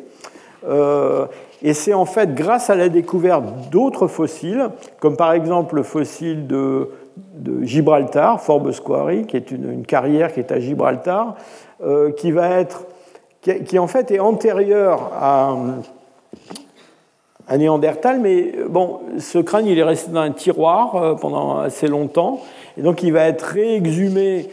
[0.68, 1.24] Euh,
[1.62, 4.68] et c'est en fait grâce à la découverte d'autres fossiles,
[5.00, 6.90] comme par exemple le fossile de,
[7.62, 11.34] Gibraltar, Forbes Quarry, qui est une, carrière qui est à Gibraltar,
[11.82, 12.86] euh, qui va être,
[13.40, 15.54] qui, en fait est antérieure à,
[17.50, 21.58] un Néandertal, mais euh, bon, ce crâne, il est resté dans un tiroir euh, pendant
[21.58, 22.40] assez longtemps,
[22.76, 24.48] et donc il va être réexhumé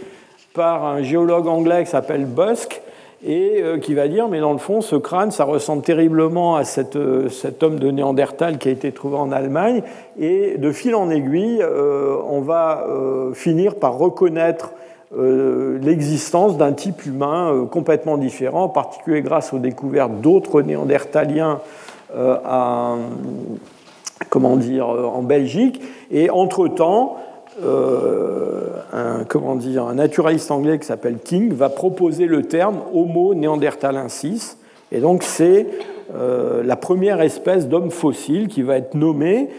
[0.54, 2.82] par un géologue anglais qui s'appelle Busk,
[3.26, 6.64] et euh, qui va dire, mais dans le fond, ce crâne, ça ressemble terriblement à
[6.64, 9.81] cet homme de Néandertal qui a été trouvé en Allemagne,
[10.19, 12.85] et de fil en aiguille, on va
[13.34, 14.72] finir par reconnaître
[15.18, 21.60] l'existence d'un type humain complètement différent, en particulier grâce aux découvertes d'autres néandertaliens
[22.15, 22.95] euh,
[24.30, 25.81] comment dire, en Belgique.
[26.11, 27.18] Et entre-temps,
[27.64, 33.34] euh, un, comment dire, un naturaliste anglais qui s'appelle King va proposer le terme Homo
[33.34, 34.57] neanderthalensis.
[34.91, 35.68] Et donc c'est
[36.15, 39.49] euh, la première espèce d'homme fossile qui va être nommée.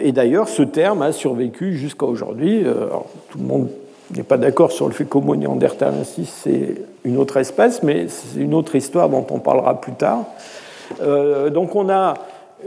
[0.00, 2.62] et d'ailleurs, ce terme a survécu jusqu'à aujourd'hui.
[3.30, 3.68] tout le monde
[4.14, 8.54] n'est pas d'accord sur le fait qu'Homo neanderthalensis, c'est une autre espèce, mais c'est une
[8.54, 10.24] autre histoire dont on parlera plus tard.
[11.00, 12.14] Euh, donc on a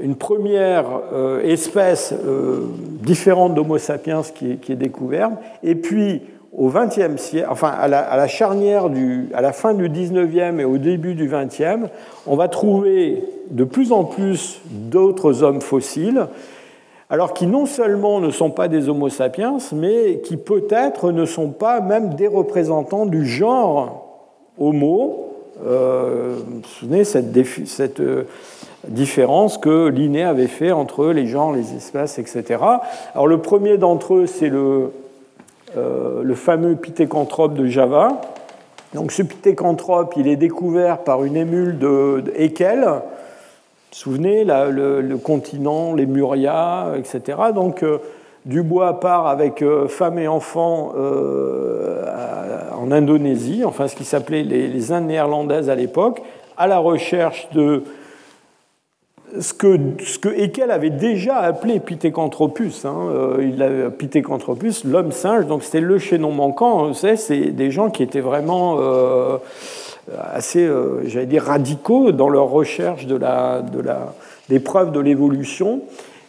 [0.01, 2.61] une première euh, espèce euh,
[3.01, 6.21] différente d'Homo sapiens qui est, découverte, et puis
[6.57, 10.77] au XXe siècle, enfin à la, charnière du, à la fin du XIXe et au
[10.77, 11.89] début du XXe,
[12.27, 16.27] on va trouver de plus en plus d'autres hommes fossiles,
[17.09, 21.49] alors qui non seulement ne sont pas des Homo sapiens, mais qui peut-être ne sont
[21.49, 24.05] pas même des représentants du genre
[24.57, 25.24] Homo,
[25.63, 27.27] euh, vous vous souvenez cette,
[27.65, 28.23] cette euh,
[28.87, 32.61] différence que Linné avait fait entre les genres, les espèces, etc.
[33.13, 34.91] Alors le premier d'entre eux, c'est le,
[35.77, 38.21] euh, le fameux pithécanthrope de Java.
[38.93, 43.01] Donc ce pithécanthrope, il est découvert par une émule de, de Vous vous
[43.91, 47.37] souvenez, le, continent, les Murias, etc.
[47.53, 47.83] Donc
[48.45, 52.05] Dubois part avec euh, femme et enfants euh,
[52.85, 56.21] en Indonésie, enfin ce qui s'appelait les, Indes néerlandaises à l'époque,
[56.57, 57.83] à la recherche de
[59.39, 62.85] ce que, ce que avait déjà appelé Pithecanthropus.
[62.85, 66.93] Hein, euh, il Pithecanthropus, l'homme singe, donc c'était le chaînon manquant.
[66.93, 68.79] C'est des gens qui étaient vraiment
[70.17, 70.69] assez,
[71.05, 74.13] j'allais dire, radicaux dans leur recherche de la, de la,
[74.49, 75.81] des preuves de l'évolution.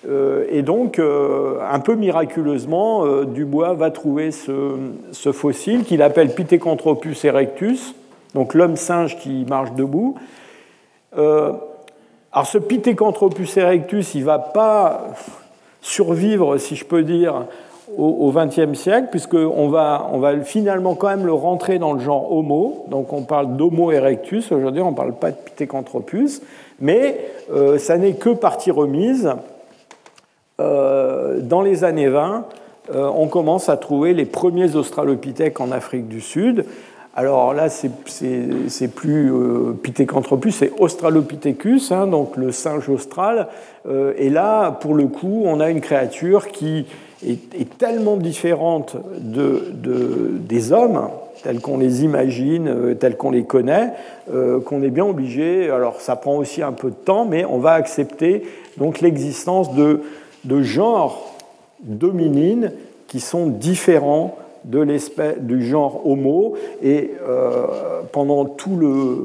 [0.08, 6.34] Euh, et donc, euh, un peu miraculeusement, euh, Dubois va trouver ce, fossile qu'il appelle
[6.34, 7.94] Pithecanthropus erectus,
[8.34, 10.16] donc l'homme singe qui marche debout.
[11.12, 15.06] alors, ce Pithecanthropus erectus, il ne va pas
[15.80, 17.46] survivre, si je peux dire,
[17.96, 22.30] au XXe siècle, puisqu'on va, on va finalement quand même le rentrer dans le genre
[22.30, 22.84] Homo.
[22.90, 26.42] Donc on parle d'Homo erectus aujourd'hui, on ne parle pas de Pithecanthropus,
[26.80, 27.18] mais
[27.78, 29.32] ça n'est que partie remise.
[30.60, 32.46] Euh, dans les années 20,
[32.94, 36.64] euh, on commence à trouver les premiers australopithèques en Afrique du Sud.
[37.14, 43.48] Alors là, c'est plus euh, Pithecanthropus, c'est Australopithecus, hein, donc le singe austral.
[43.88, 46.86] Euh, et là, pour le coup, on a une créature qui
[47.26, 49.72] est, tellement différente de,
[50.38, 51.08] des hommes,
[51.42, 53.92] tels qu'on les imagine, tels qu'on les connaît,
[54.30, 55.70] qu'on est bien obligé.
[55.70, 58.42] Alors ça prend aussi un peu de temps, mais on va accepter
[59.00, 60.02] l'existence de,
[60.47, 61.35] de genres
[61.81, 62.73] dominines
[63.06, 66.55] qui sont différents de l'espèce du genre Homo.
[66.82, 67.66] Et euh,
[68.12, 69.24] pendant tout le